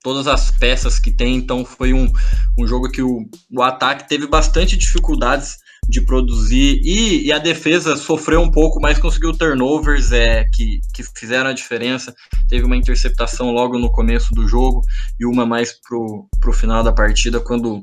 todas 0.06 0.28
as 0.28 0.52
peças 0.52 1.00
que 1.00 1.10
tem. 1.10 1.34
Então 1.34 1.64
foi 1.64 1.92
um, 1.92 2.08
um 2.56 2.64
jogo 2.64 2.88
que 2.88 3.02
o, 3.02 3.28
o 3.50 3.60
ataque 3.60 4.08
teve 4.08 4.28
bastante 4.28 4.76
dificuldades 4.76 5.56
de 5.88 6.00
produzir 6.00 6.80
e, 6.84 7.26
e, 7.26 7.32
a 7.32 7.38
defesa 7.38 7.96
sofreu 7.96 8.40
um 8.40 8.50
pouco, 8.50 8.80
mas 8.80 9.00
conseguiu 9.00 9.32
turnovers 9.32 10.12
é, 10.12 10.44
que, 10.52 10.80
que 10.94 11.02
fizeram 11.18 11.50
a 11.50 11.52
diferença. 11.52 12.14
Teve 12.48 12.64
uma 12.64 12.76
interceptação 12.76 13.50
logo 13.50 13.80
no 13.80 13.90
começo 13.90 14.32
do 14.32 14.46
jogo 14.46 14.80
e 15.18 15.26
uma 15.26 15.44
mais 15.44 15.72
pro, 15.72 16.28
pro 16.40 16.52
final 16.52 16.84
da 16.84 16.92
partida, 16.92 17.40
quando 17.40 17.80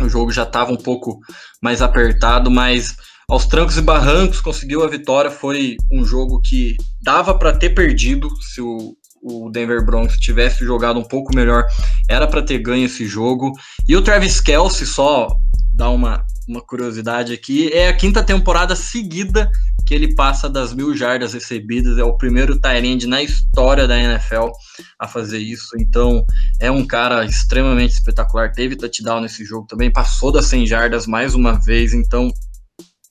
o 0.00 0.08
jogo 0.08 0.32
já 0.32 0.44
estava 0.44 0.72
um 0.72 0.76
pouco 0.76 1.20
mais 1.62 1.82
apertado, 1.82 2.50
mas 2.50 2.96
aos 3.28 3.44
trancos 3.44 3.76
e 3.76 3.82
barrancos 3.82 4.40
conseguiu 4.40 4.82
a 4.82 4.88
vitória. 4.88 5.30
Foi 5.30 5.76
um 5.90 6.02
jogo 6.02 6.40
que 6.40 6.76
dava 7.02 7.34
para 7.34 7.54
ter 7.54 7.70
perdido 7.70 8.30
se 8.40 8.62
o, 8.62 8.96
o 9.22 9.48
Denver 9.50 9.84
Broncos 9.84 10.16
tivesse 10.16 10.64
jogado 10.64 10.98
um 10.98 11.04
pouco 11.04 11.34
melhor, 11.34 11.64
era 12.08 12.26
para 12.26 12.42
ter 12.42 12.58
ganho 12.58 12.86
esse 12.86 13.06
jogo. 13.06 13.52
E 13.88 13.96
o 13.96 14.02
Travis 14.02 14.40
Kelsey, 14.40 14.86
só 14.86 15.28
dar 15.74 15.90
uma, 15.90 16.24
uma 16.48 16.60
curiosidade 16.60 17.32
aqui, 17.32 17.72
é 17.72 17.88
a 17.88 17.96
quinta 17.96 18.22
temporada 18.22 18.74
seguida 18.74 19.48
que 19.86 19.94
ele 19.94 20.14
passa 20.14 20.48
das 20.48 20.72
mil 20.72 20.94
jardas 20.96 21.32
recebidas, 21.32 21.98
é 21.98 22.04
o 22.04 22.16
primeiro 22.16 22.58
tight 22.58 23.06
na 23.06 23.22
história 23.22 23.86
da 23.86 23.98
NFL 23.98 24.48
a 24.98 25.08
fazer 25.08 25.38
isso, 25.38 25.70
então 25.78 26.24
é 26.60 26.70
um 26.70 26.86
cara 26.86 27.24
extremamente 27.24 27.92
espetacular, 27.92 28.52
teve 28.52 28.76
touchdown 28.76 29.20
nesse 29.20 29.44
jogo 29.44 29.66
também, 29.66 29.90
passou 29.90 30.30
das 30.30 30.46
100 30.46 30.66
jardas 30.66 31.06
mais 31.06 31.34
uma 31.34 31.58
vez, 31.58 31.92
então 31.94 32.32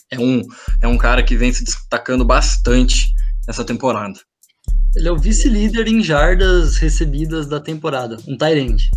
é 0.10 0.20
um, 0.20 0.42
é 0.82 0.88
um 0.88 0.98
cara 0.98 1.24
que 1.24 1.36
vem 1.36 1.52
se 1.52 1.64
destacando 1.64 2.24
bastante 2.24 3.14
nessa 3.48 3.64
temporada. 3.66 4.20
Ele 4.96 5.08
é 5.08 5.12
o 5.12 5.18
vice-líder 5.18 5.88
em 5.88 6.04
jardas 6.04 6.78
recebidas 6.78 7.48
da 7.48 7.60
temporada, 7.60 8.18
um 8.28 8.38
tight 8.38 8.92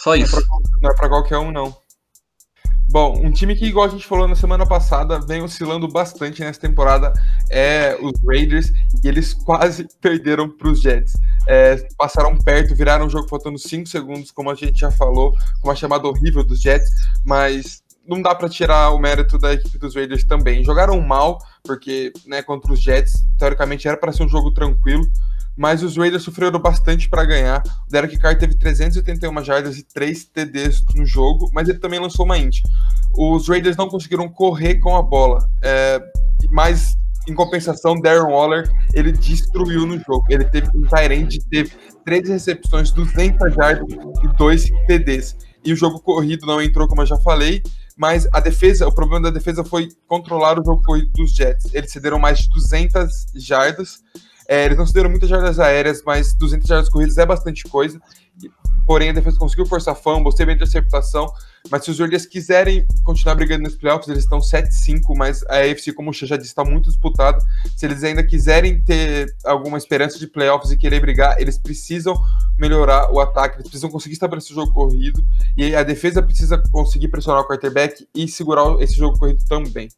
Só 0.00 0.16
isso. 0.16 0.42
Não 0.80 0.90
é 0.90 0.94
para 0.94 1.06
é 1.06 1.08
qualquer 1.10 1.38
um, 1.38 1.50
não. 1.50 1.76
Bom, 2.90 3.20
um 3.22 3.30
time 3.30 3.54
que, 3.54 3.66
igual 3.66 3.84
a 3.84 3.90
gente 3.90 4.06
falou 4.06 4.26
na 4.26 4.34
semana 4.34 4.66
passada, 4.66 5.20
vem 5.20 5.42
oscilando 5.42 5.86
bastante 5.86 6.40
nessa 6.40 6.58
temporada 6.58 7.12
é 7.50 7.98
os 8.00 8.12
Raiders 8.26 8.72
e 9.04 9.08
eles 9.08 9.34
quase 9.34 9.86
perderam 10.00 10.48
para 10.48 10.68
os 10.68 10.80
Jets. 10.80 11.12
É, 11.46 11.76
passaram 11.98 12.38
perto, 12.38 12.74
viraram 12.74 13.06
o 13.06 13.10
jogo 13.10 13.28
faltando 13.28 13.58
5 13.58 13.86
segundos, 13.86 14.30
como 14.30 14.50
a 14.50 14.54
gente 14.54 14.80
já 14.80 14.90
falou, 14.90 15.32
com 15.60 15.68
uma 15.68 15.76
chamada 15.76 16.08
horrível 16.08 16.42
dos 16.42 16.62
Jets, 16.62 16.88
mas 17.26 17.82
não 18.08 18.22
dá 18.22 18.34
para 18.34 18.48
tirar 18.48 18.90
o 18.90 18.98
mérito 18.98 19.38
da 19.38 19.52
equipe 19.52 19.78
dos 19.78 19.94
Raiders 19.94 20.24
também. 20.24 20.64
Jogaram 20.64 21.00
mal, 21.00 21.38
porque 21.62 22.10
né, 22.26 22.42
contra 22.42 22.72
os 22.72 22.80
Jets, 22.80 23.12
teoricamente 23.36 23.86
era 23.86 23.96
para 23.96 24.12
ser 24.12 24.22
um 24.22 24.28
jogo 24.28 24.50
tranquilo, 24.50 25.06
mas 25.56 25.82
os 25.82 25.96
Raiders 25.96 26.22
sofreram 26.22 26.58
bastante 26.58 27.08
para 27.08 27.24
ganhar. 27.24 27.62
O 27.86 27.90
Derek 27.90 28.18
Carr 28.18 28.38
teve 28.38 28.56
381 28.56 29.44
jardas 29.44 29.76
e 29.76 29.82
3 29.82 30.24
TDs 30.24 30.82
no 30.94 31.04
jogo, 31.04 31.50
mas 31.52 31.68
ele 31.68 31.78
também 31.78 32.00
lançou 32.00 32.24
uma 32.24 32.38
int. 32.38 32.60
Os 33.16 33.48
Raiders 33.48 33.76
não 33.76 33.88
conseguiram 33.88 34.28
correr 34.28 34.76
com 34.76 34.96
a 34.96 35.02
bola, 35.02 35.46
é, 35.62 36.00
mas 36.50 36.96
em 37.28 37.34
compensação, 37.34 38.00
Darren 38.00 38.32
Waller 38.32 38.70
ele 38.94 39.12
destruiu 39.12 39.84
no 39.84 39.98
jogo. 39.98 40.24
Ele 40.30 40.44
teve 40.44 40.68
um 40.74 40.86
Tyrande, 40.86 41.40
teve 41.50 41.72
13 42.04 42.32
recepções, 42.32 42.90
200 42.90 43.54
jardas 43.54 43.86
e 43.90 44.36
2 44.38 44.70
TDs. 44.86 45.36
E 45.62 45.72
o 45.72 45.76
jogo 45.76 46.00
corrido 46.00 46.46
não 46.46 46.62
entrou, 46.62 46.88
como 46.88 47.02
eu 47.02 47.06
já 47.06 47.18
falei, 47.18 47.62
mas 47.98 48.28
a 48.32 48.40
defesa, 48.40 48.86
o 48.86 48.94
problema 48.94 49.24
da 49.24 49.30
defesa 49.30 49.64
foi 49.64 49.88
controlar 50.06 50.58
o 50.58 50.64
jogo 50.64 50.82
dos 51.14 51.34
Jets. 51.34 51.74
Eles 51.74 51.90
cederam 51.90 52.18
mais 52.18 52.38
de 52.38 52.48
200 52.50 53.26
jardas 53.34 54.00
é, 54.48 54.64
eles 54.64 54.78
não 54.78 54.86
cederam 54.86 55.10
muitas 55.10 55.28
jardas 55.28 55.60
aéreas, 55.60 56.02
mas 56.06 56.32
200 56.32 56.66
jardas 56.66 56.88
corridas 56.88 57.18
é 57.18 57.26
bastante 57.26 57.64
coisa. 57.64 58.00
Porém, 58.86 59.10
a 59.10 59.12
defesa 59.12 59.38
conseguiu 59.38 59.66
forçar 59.66 59.94
fumble, 59.94 60.34
teve 60.34 60.50
a 60.50 60.54
interceptação. 60.54 61.30
Mas 61.70 61.84
se 61.84 61.90
os 61.90 61.98
Raiders 61.98 62.24
quiserem 62.24 62.86
continuar 63.04 63.34
brigando 63.34 63.64
nos 63.64 63.76
playoffs, 63.76 64.08
eles 64.08 64.24
estão 64.24 64.38
7-5, 64.38 65.14
mas 65.14 65.44
a 65.48 65.58
AFC, 65.58 65.92
como 65.92 66.08
o 66.08 66.14
Xê 66.14 66.24
já 66.24 66.38
disse, 66.38 66.48
está 66.48 66.64
muito 66.64 66.88
disputado. 66.88 67.44
Se 67.76 67.84
eles 67.84 68.02
ainda 68.02 68.24
quiserem 68.24 68.82
ter 68.82 69.36
alguma 69.44 69.76
esperança 69.76 70.18
de 70.18 70.26
playoffs 70.26 70.70
e 70.70 70.78
querer 70.78 71.00
brigar, 71.00 71.38
eles 71.38 71.58
precisam 71.58 72.18
melhorar 72.58 73.10
o 73.12 73.20
ataque, 73.20 73.56
eles 73.56 73.68
precisam 73.68 73.90
conseguir 73.90 74.14
estabelecer 74.14 74.52
o 74.52 74.60
jogo 74.60 74.72
corrido. 74.72 75.24
E 75.56 75.74
a 75.74 75.82
defesa 75.82 76.22
precisa 76.22 76.60
conseguir 76.70 77.08
pressionar 77.08 77.42
o 77.42 77.46
quarterback 77.46 78.06
e 78.14 78.26
segurar 78.26 78.80
esse 78.82 78.96
jogo 78.96 79.18
corrido 79.18 79.44
também. 79.48 79.88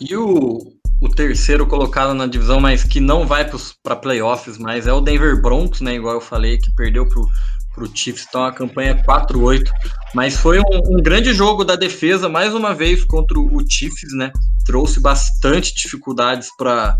E 0.00 0.16
o, 0.16 0.72
o 1.00 1.08
terceiro 1.08 1.66
colocado 1.66 2.14
na 2.14 2.26
divisão, 2.26 2.60
mas 2.60 2.84
que 2.84 3.00
não 3.00 3.26
vai 3.26 3.48
para 3.82 3.96
playoffs, 3.96 4.56
mas 4.56 4.86
é 4.86 4.92
o 4.92 5.00
Denver 5.00 5.40
Broncos, 5.40 5.80
né? 5.80 5.94
Igual 5.94 6.14
eu 6.14 6.20
falei, 6.20 6.58
que 6.58 6.72
perdeu 6.74 7.06
para 7.08 7.84
o 7.84 7.96
Chiefs, 7.96 8.26
então 8.28 8.44
a 8.44 8.52
campanha 8.52 9.02
4-8. 9.04 9.68
Mas 10.14 10.36
foi 10.36 10.60
um, 10.60 10.96
um, 10.96 11.02
grande 11.02 11.32
jogo 11.34 11.64
da 11.64 11.74
defesa, 11.74 12.28
mais 12.28 12.54
uma 12.54 12.74
vez, 12.74 13.04
contra 13.04 13.38
o 13.38 13.64
Chiefs, 13.68 14.12
né? 14.12 14.32
Trouxe 14.64 15.00
bastante 15.00 15.74
dificuldades 15.74 16.48
para 16.56 16.96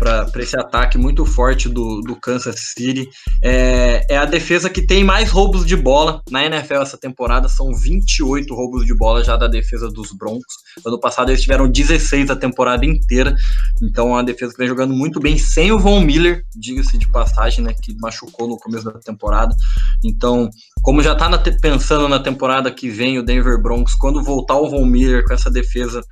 para 0.00 0.42
esse 0.42 0.58
ataque 0.58 0.96
muito 0.96 1.26
forte 1.26 1.68
do, 1.68 2.00
do 2.00 2.16
Kansas 2.16 2.72
City. 2.74 3.06
É, 3.44 4.06
é 4.08 4.16
a 4.16 4.24
defesa 4.24 4.70
que 4.70 4.80
tem 4.80 5.04
mais 5.04 5.30
roubos 5.30 5.66
de 5.66 5.76
bola 5.76 6.22
na 6.30 6.42
NFL 6.46 6.76
essa 6.76 6.96
temporada, 6.96 7.50
são 7.50 7.74
28 7.74 8.54
roubos 8.54 8.86
de 8.86 8.96
bola 8.96 9.22
já 9.22 9.36
da 9.36 9.46
defesa 9.46 9.90
dos 9.90 10.12
Broncos. 10.12 10.54
Ano 10.86 10.98
passado 10.98 11.30
eles 11.30 11.42
tiveram 11.42 11.68
16 11.68 12.30
a 12.30 12.36
temporada 12.36 12.86
inteira, 12.86 13.36
então 13.82 14.08
é 14.08 14.12
uma 14.12 14.24
defesa 14.24 14.52
que 14.52 14.58
vem 14.58 14.68
jogando 14.68 14.94
muito 14.94 15.20
bem 15.20 15.36
sem 15.36 15.70
o 15.70 15.78
Von 15.78 16.00
Miller, 16.00 16.44
diga-se 16.56 16.96
de 16.96 17.06
passagem, 17.08 17.62
né, 17.62 17.74
que 17.74 17.94
machucou 18.00 18.48
no 18.48 18.56
começo 18.56 18.86
da 18.86 18.98
temporada. 19.00 19.54
Então, 20.02 20.48
como 20.80 21.02
já 21.02 21.12
está 21.12 21.28
pensando 21.60 22.08
na 22.08 22.18
temporada 22.18 22.70
que 22.70 22.88
vem 22.88 23.18
o 23.18 23.22
Denver 23.22 23.60
Broncos, 23.60 23.94
quando 23.94 24.22
voltar 24.22 24.56
o 24.56 24.70
Von 24.70 24.86
Miller 24.86 25.24
com 25.26 25.34
essa 25.34 25.50
defesa, 25.50 26.02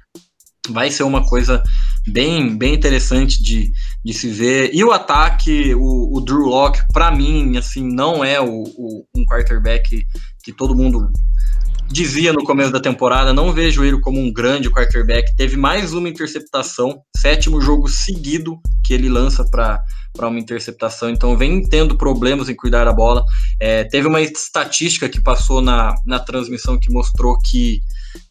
vai 0.69 0.91
ser 0.91 1.05
uma 1.05 1.27
coisa 1.27 1.63
bem, 2.11 2.57
bem 2.57 2.75
interessante 2.75 3.43
de, 3.43 3.73
de 4.05 4.13
se 4.13 4.29
ver. 4.29 4.71
E 4.73 4.83
o 4.85 4.93
ataque, 4.93 5.75
o, 5.75 6.17
o 6.17 6.21
Drew 6.21 6.47
Locke, 6.47 6.81
para 6.93 7.11
mim, 7.11 7.57
assim, 7.57 7.83
não 7.83 8.25
é 8.25 8.41
o, 8.41 8.63
o, 8.63 9.05
um 9.15 9.25
quarterback 9.25 10.05
que 10.43 10.53
todo 10.53 10.75
mundo 10.75 11.11
dizia 11.91 12.33
no 12.33 12.45
começo 12.45 12.71
da 12.71 12.81
temporada, 12.81 13.33
não 13.33 13.53
vejo 13.53 13.85
ele 13.85 14.01
como 14.01 14.21
um 14.21 14.33
grande 14.33 14.71
quarterback. 14.71 15.35
Teve 15.37 15.57
mais 15.57 15.93
uma 15.93 16.09
interceptação, 16.09 17.01
sétimo 17.17 17.61
jogo 17.61 17.89
seguido 17.89 18.59
que 18.85 18.93
ele 18.93 19.09
lança 19.09 19.45
para 19.51 19.83
uma 20.21 20.39
interceptação, 20.39 21.11
então 21.11 21.37
vem 21.37 21.67
tendo 21.67 21.97
problemas 21.97 22.49
em 22.49 22.55
cuidar 22.55 22.85
da 22.85 22.93
bola. 22.93 23.25
É, 23.61 23.85
teve 23.85 24.07
uma 24.07 24.21
estatística 24.21 25.09
que 25.09 25.23
passou 25.23 25.61
na, 25.61 25.95
na 26.07 26.19
transmissão 26.19 26.79
que 26.79 26.93
mostrou 26.93 27.39
que 27.39 27.81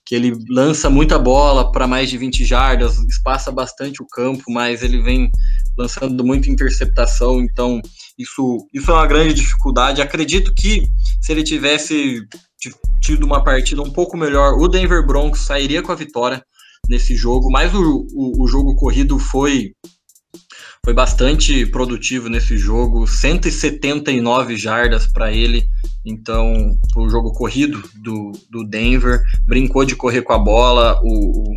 que 0.08 0.16
ele 0.16 0.34
lança 0.50 0.90
muita 0.90 1.20
bola 1.20 1.70
para 1.70 1.86
mais 1.86 2.10
de 2.10 2.18
20 2.18 2.46
jardas, 2.46 2.98
espaça 3.00 3.52
bastante 3.52 4.02
o 4.02 4.08
campo, 4.08 4.44
mas 4.48 4.82
ele 4.82 5.02
vem 5.02 5.30
lançando 5.78 6.24
muita 6.24 6.50
interceptação, 6.50 7.42
então 7.42 7.82
isso, 8.18 8.66
isso 8.74 8.90
é 8.90 8.94
uma 8.94 9.06
grande 9.06 9.34
dificuldade. 9.34 10.02
Acredito 10.02 10.54
que 10.56 10.88
se 11.22 11.34
ele 11.34 11.44
tivesse 11.44 12.26
tido 13.02 13.26
uma 13.26 13.44
partida 13.44 13.82
um 13.82 13.92
pouco 13.92 14.18
melhor, 14.18 14.54
o 14.54 14.68
Denver 14.68 15.06
Broncos 15.06 15.42
sairia 15.42 15.82
com 15.82 15.92
a 15.92 15.96
vitória 15.96 16.44
nesse 16.88 17.16
jogo, 17.16 17.50
mas 17.50 17.74
o, 17.74 18.08
o, 18.14 18.44
o 18.44 18.48
jogo 18.48 18.76
corrido 18.76 19.20
foi 19.20 19.74
foi 20.84 20.94
bastante 20.94 21.66
produtivo 21.66 22.30
nesse 22.30 22.58
jogo, 22.58 23.06
179 23.06 24.56
jardas 24.56 25.06
para 25.06 25.34
ele, 25.34 25.68
então, 26.10 26.80
o 26.96 27.10
jogo 27.10 27.34
corrido 27.34 27.84
do, 27.96 28.32
do 28.50 28.64
Denver, 28.64 29.22
brincou 29.46 29.84
de 29.84 29.94
correr 29.94 30.22
com 30.22 30.32
a 30.32 30.40
bola, 30.40 30.98
o, 31.04 31.42
o 31.42 31.54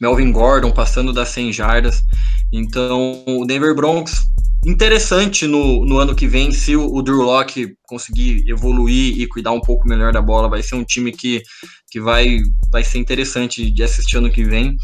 Melvin 0.00 0.32
Gordon 0.32 0.72
passando 0.72 1.12
das 1.12 1.28
100 1.28 1.52
jardas. 1.52 2.02
Então, 2.50 3.22
o 3.26 3.44
Denver 3.44 3.74
Broncos, 3.74 4.22
interessante 4.66 5.46
no, 5.46 5.84
no 5.84 5.98
ano 5.98 6.14
que 6.14 6.26
vem, 6.26 6.50
se 6.52 6.74
o, 6.74 6.92
o 6.92 7.00
Drew 7.00 7.22
Locke 7.22 7.74
conseguir 7.84 8.44
evoluir 8.48 9.20
e 9.20 9.26
cuidar 9.26 9.52
um 9.52 9.60
pouco 9.60 9.88
melhor 9.88 10.12
da 10.12 10.20
bola, 10.20 10.48
vai 10.48 10.62
ser 10.62 10.74
um 10.74 10.84
time 10.84 11.12
que 11.12 11.42
que 11.88 12.00
vai, 12.00 12.40
vai 12.70 12.84
ser 12.84 12.98
interessante 12.98 13.70
de 13.70 13.82
assistir 13.82 14.18
ano 14.18 14.30
que 14.30 14.44
vem. 14.44 14.76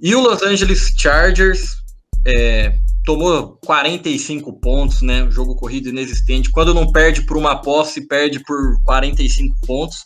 E 0.00 0.14
o 0.14 0.20
Los 0.20 0.42
Angeles 0.42 0.92
Chargers 0.96 1.76
é, 2.26 2.78
tomou 3.04 3.58
45 3.64 4.60
pontos, 4.60 5.00
né? 5.00 5.26
Jogo 5.30 5.56
corrido 5.56 5.88
inexistente. 5.88 6.50
Quando 6.50 6.74
não 6.74 6.92
perde 6.92 7.22
por 7.22 7.36
uma 7.36 7.60
posse, 7.62 8.06
perde 8.06 8.40
por 8.40 8.80
45 8.84 9.56
pontos. 9.66 10.04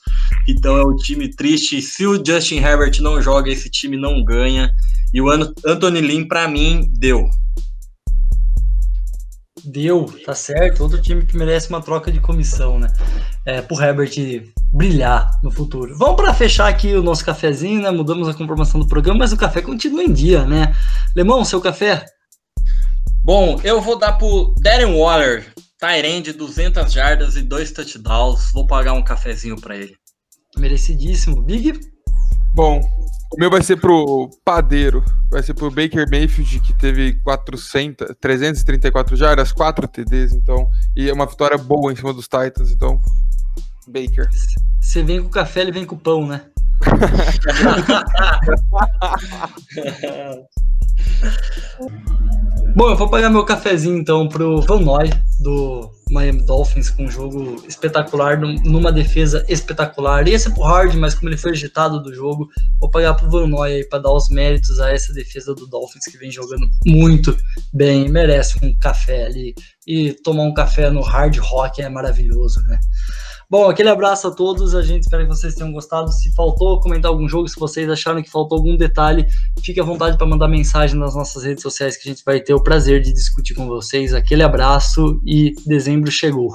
Então 0.48 0.76
é 0.76 0.86
um 0.86 0.94
time 0.96 1.28
triste. 1.28 1.82
Se 1.82 2.06
o 2.06 2.24
Justin 2.24 2.58
Herbert 2.58 3.00
não 3.00 3.20
joga, 3.20 3.50
esse 3.50 3.68
time 3.68 3.96
não 3.96 4.24
ganha. 4.24 4.70
E 5.12 5.20
o 5.20 5.28
Anthony 5.30 6.00
Lynn, 6.00 6.28
para 6.28 6.46
mim, 6.46 6.88
deu. 6.96 7.28
Deu, 9.64 10.06
tá 10.24 10.34
certo. 10.34 10.82
Outro 10.82 11.00
time 11.00 11.24
que 11.24 11.36
merece 11.36 11.68
uma 11.68 11.82
troca 11.82 12.10
de 12.10 12.20
comissão, 12.20 12.78
né? 12.78 12.88
É, 13.44 13.60
pro 13.60 13.80
Herbert 13.80 14.12
brilhar 14.72 15.30
no 15.42 15.50
futuro. 15.50 15.96
Vamos 15.98 16.16
para 16.16 16.32
fechar 16.32 16.68
aqui 16.68 16.94
o 16.94 17.02
nosso 17.02 17.24
cafezinho, 17.24 17.82
né? 17.82 17.90
Mudamos 17.90 18.28
a 18.28 18.34
comprovação 18.34 18.80
do 18.80 18.88
programa, 18.88 19.18
mas 19.20 19.32
o 19.32 19.36
café 19.36 19.60
continua 19.60 20.02
em 20.02 20.12
dia, 20.12 20.44
né? 20.44 20.74
Lemão, 21.14 21.44
seu 21.44 21.60
café? 21.60 22.04
Bom, 23.22 23.60
eu 23.62 23.80
vou 23.80 23.98
dar 23.98 24.12
pro 24.12 24.54
Darren 24.60 24.96
Waller, 24.96 25.52
Tyrande, 25.78 26.32
200 26.32 26.92
jardas 26.92 27.36
e 27.36 27.42
dois 27.42 27.72
touchdowns. 27.72 28.52
Vou 28.52 28.66
pagar 28.66 28.92
um 28.92 29.02
cafezinho 29.02 29.60
para 29.60 29.76
ele. 29.76 29.94
Merecidíssimo. 30.56 31.42
Big? 31.42 31.78
Bom, 32.52 32.80
o 33.32 33.38
meu 33.38 33.48
vai 33.48 33.62
ser 33.62 33.76
pro 33.76 34.28
padeiro, 34.44 35.04
vai 35.30 35.42
ser 35.42 35.54
pro 35.54 35.70
Baker 35.70 36.08
Mayfield, 36.10 36.60
que 36.60 36.74
teve 36.74 37.14
400, 37.22 38.08
334 38.20 39.16
jardas, 39.16 39.52
4 39.52 39.86
TDs, 39.86 40.32
então, 40.32 40.68
e 40.96 41.08
é 41.08 41.12
uma 41.12 41.26
vitória 41.26 41.56
boa 41.56 41.92
em 41.92 41.96
cima 41.96 42.12
dos 42.12 42.24
Titans, 42.24 42.70
então, 42.70 43.00
Baker. 43.86 44.28
Você 44.80 45.02
vem 45.02 45.22
com 45.22 45.28
o 45.28 45.30
café, 45.30 45.60
ele 45.60 45.72
vem 45.72 45.84
com 45.84 45.94
o 45.94 45.98
pão, 45.98 46.26
né? 46.26 46.42
Bom, 52.74 52.88
eu 52.88 52.96
vou 52.96 53.08
pagar 53.08 53.28
meu 53.28 53.44
cafezinho 53.44 53.98
então 53.98 54.28
pro 54.28 54.60
Van 54.62 54.80
Noy 54.80 55.10
do 55.40 55.90
Miami 56.10 56.42
Dolphins 56.42 56.88
com 56.90 57.04
um 57.04 57.10
jogo 57.10 57.62
espetacular, 57.66 58.38
numa 58.38 58.92
defesa 58.92 59.44
espetacular. 59.48 60.26
Ia 60.28 60.38
ser 60.38 60.50
pro 60.50 60.62
Hard, 60.62 60.94
mas 60.94 61.14
como 61.14 61.28
ele 61.28 61.36
foi 61.36 61.50
agitado 61.50 62.00
do 62.00 62.14
jogo, 62.14 62.48
vou 62.78 62.90
pagar 62.90 63.14
pro 63.14 63.28
Van 63.28 63.46
Noy 63.46 63.72
aí 63.72 63.84
pra 63.84 63.98
dar 63.98 64.12
os 64.12 64.28
méritos 64.28 64.78
a 64.80 64.90
essa 64.90 65.12
defesa 65.12 65.54
do 65.54 65.66
Dolphins 65.66 66.04
que 66.04 66.16
vem 66.16 66.30
jogando 66.30 66.68
muito 66.86 67.36
bem, 67.72 68.08
merece 68.08 68.58
um 68.62 68.74
café 68.78 69.26
ali. 69.26 69.54
E 69.86 70.12
tomar 70.22 70.44
um 70.44 70.54
café 70.54 70.90
no 70.90 71.00
Hard 71.00 71.36
Rock 71.38 71.82
é 71.82 71.88
maravilhoso, 71.88 72.60
né? 72.62 72.78
Bom, 73.50 73.68
aquele 73.68 73.88
abraço 73.88 74.28
a 74.28 74.30
todos. 74.30 74.76
A 74.76 74.82
gente 74.82 75.02
espera 75.02 75.24
que 75.24 75.28
vocês 75.28 75.56
tenham 75.56 75.72
gostado. 75.72 76.12
Se 76.12 76.32
faltou 76.36 76.78
comentar 76.78 77.10
algum 77.10 77.28
jogo, 77.28 77.48
se 77.48 77.58
vocês 77.58 77.90
acharam 77.90 78.22
que 78.22 78.30
faltou 78.30 78.58
algum 78.58 78.76
detalhe, 78.76 79.26
fique 79.60 79.80
à 79.80 79.82
vontade 79.82 80.16
para 80.16 80.24
mandar 80.24 80.46
mensagem 80.46 80.96
nas 80.96 81.16
nossas 81.16 81.42
redes 81.42 81.60
sociais 81.60 81.96
que 81.96 82.08
a 82.08 82.12
gente 82.12 82.24
vai 82.24 82.38
ter 82.38 82.54
o 82.54 82.62
prazer 82.62 83.02
de 83.02 83.12
discutir 83.12 83.54
com 83.54 83.66
vocês. 83.66 84.14
Aquele 84.14 84.44
abraço 84.44 85.20
e 85.26 85.52
dezembro 85.66 86.12
chegou. 86.12 86.54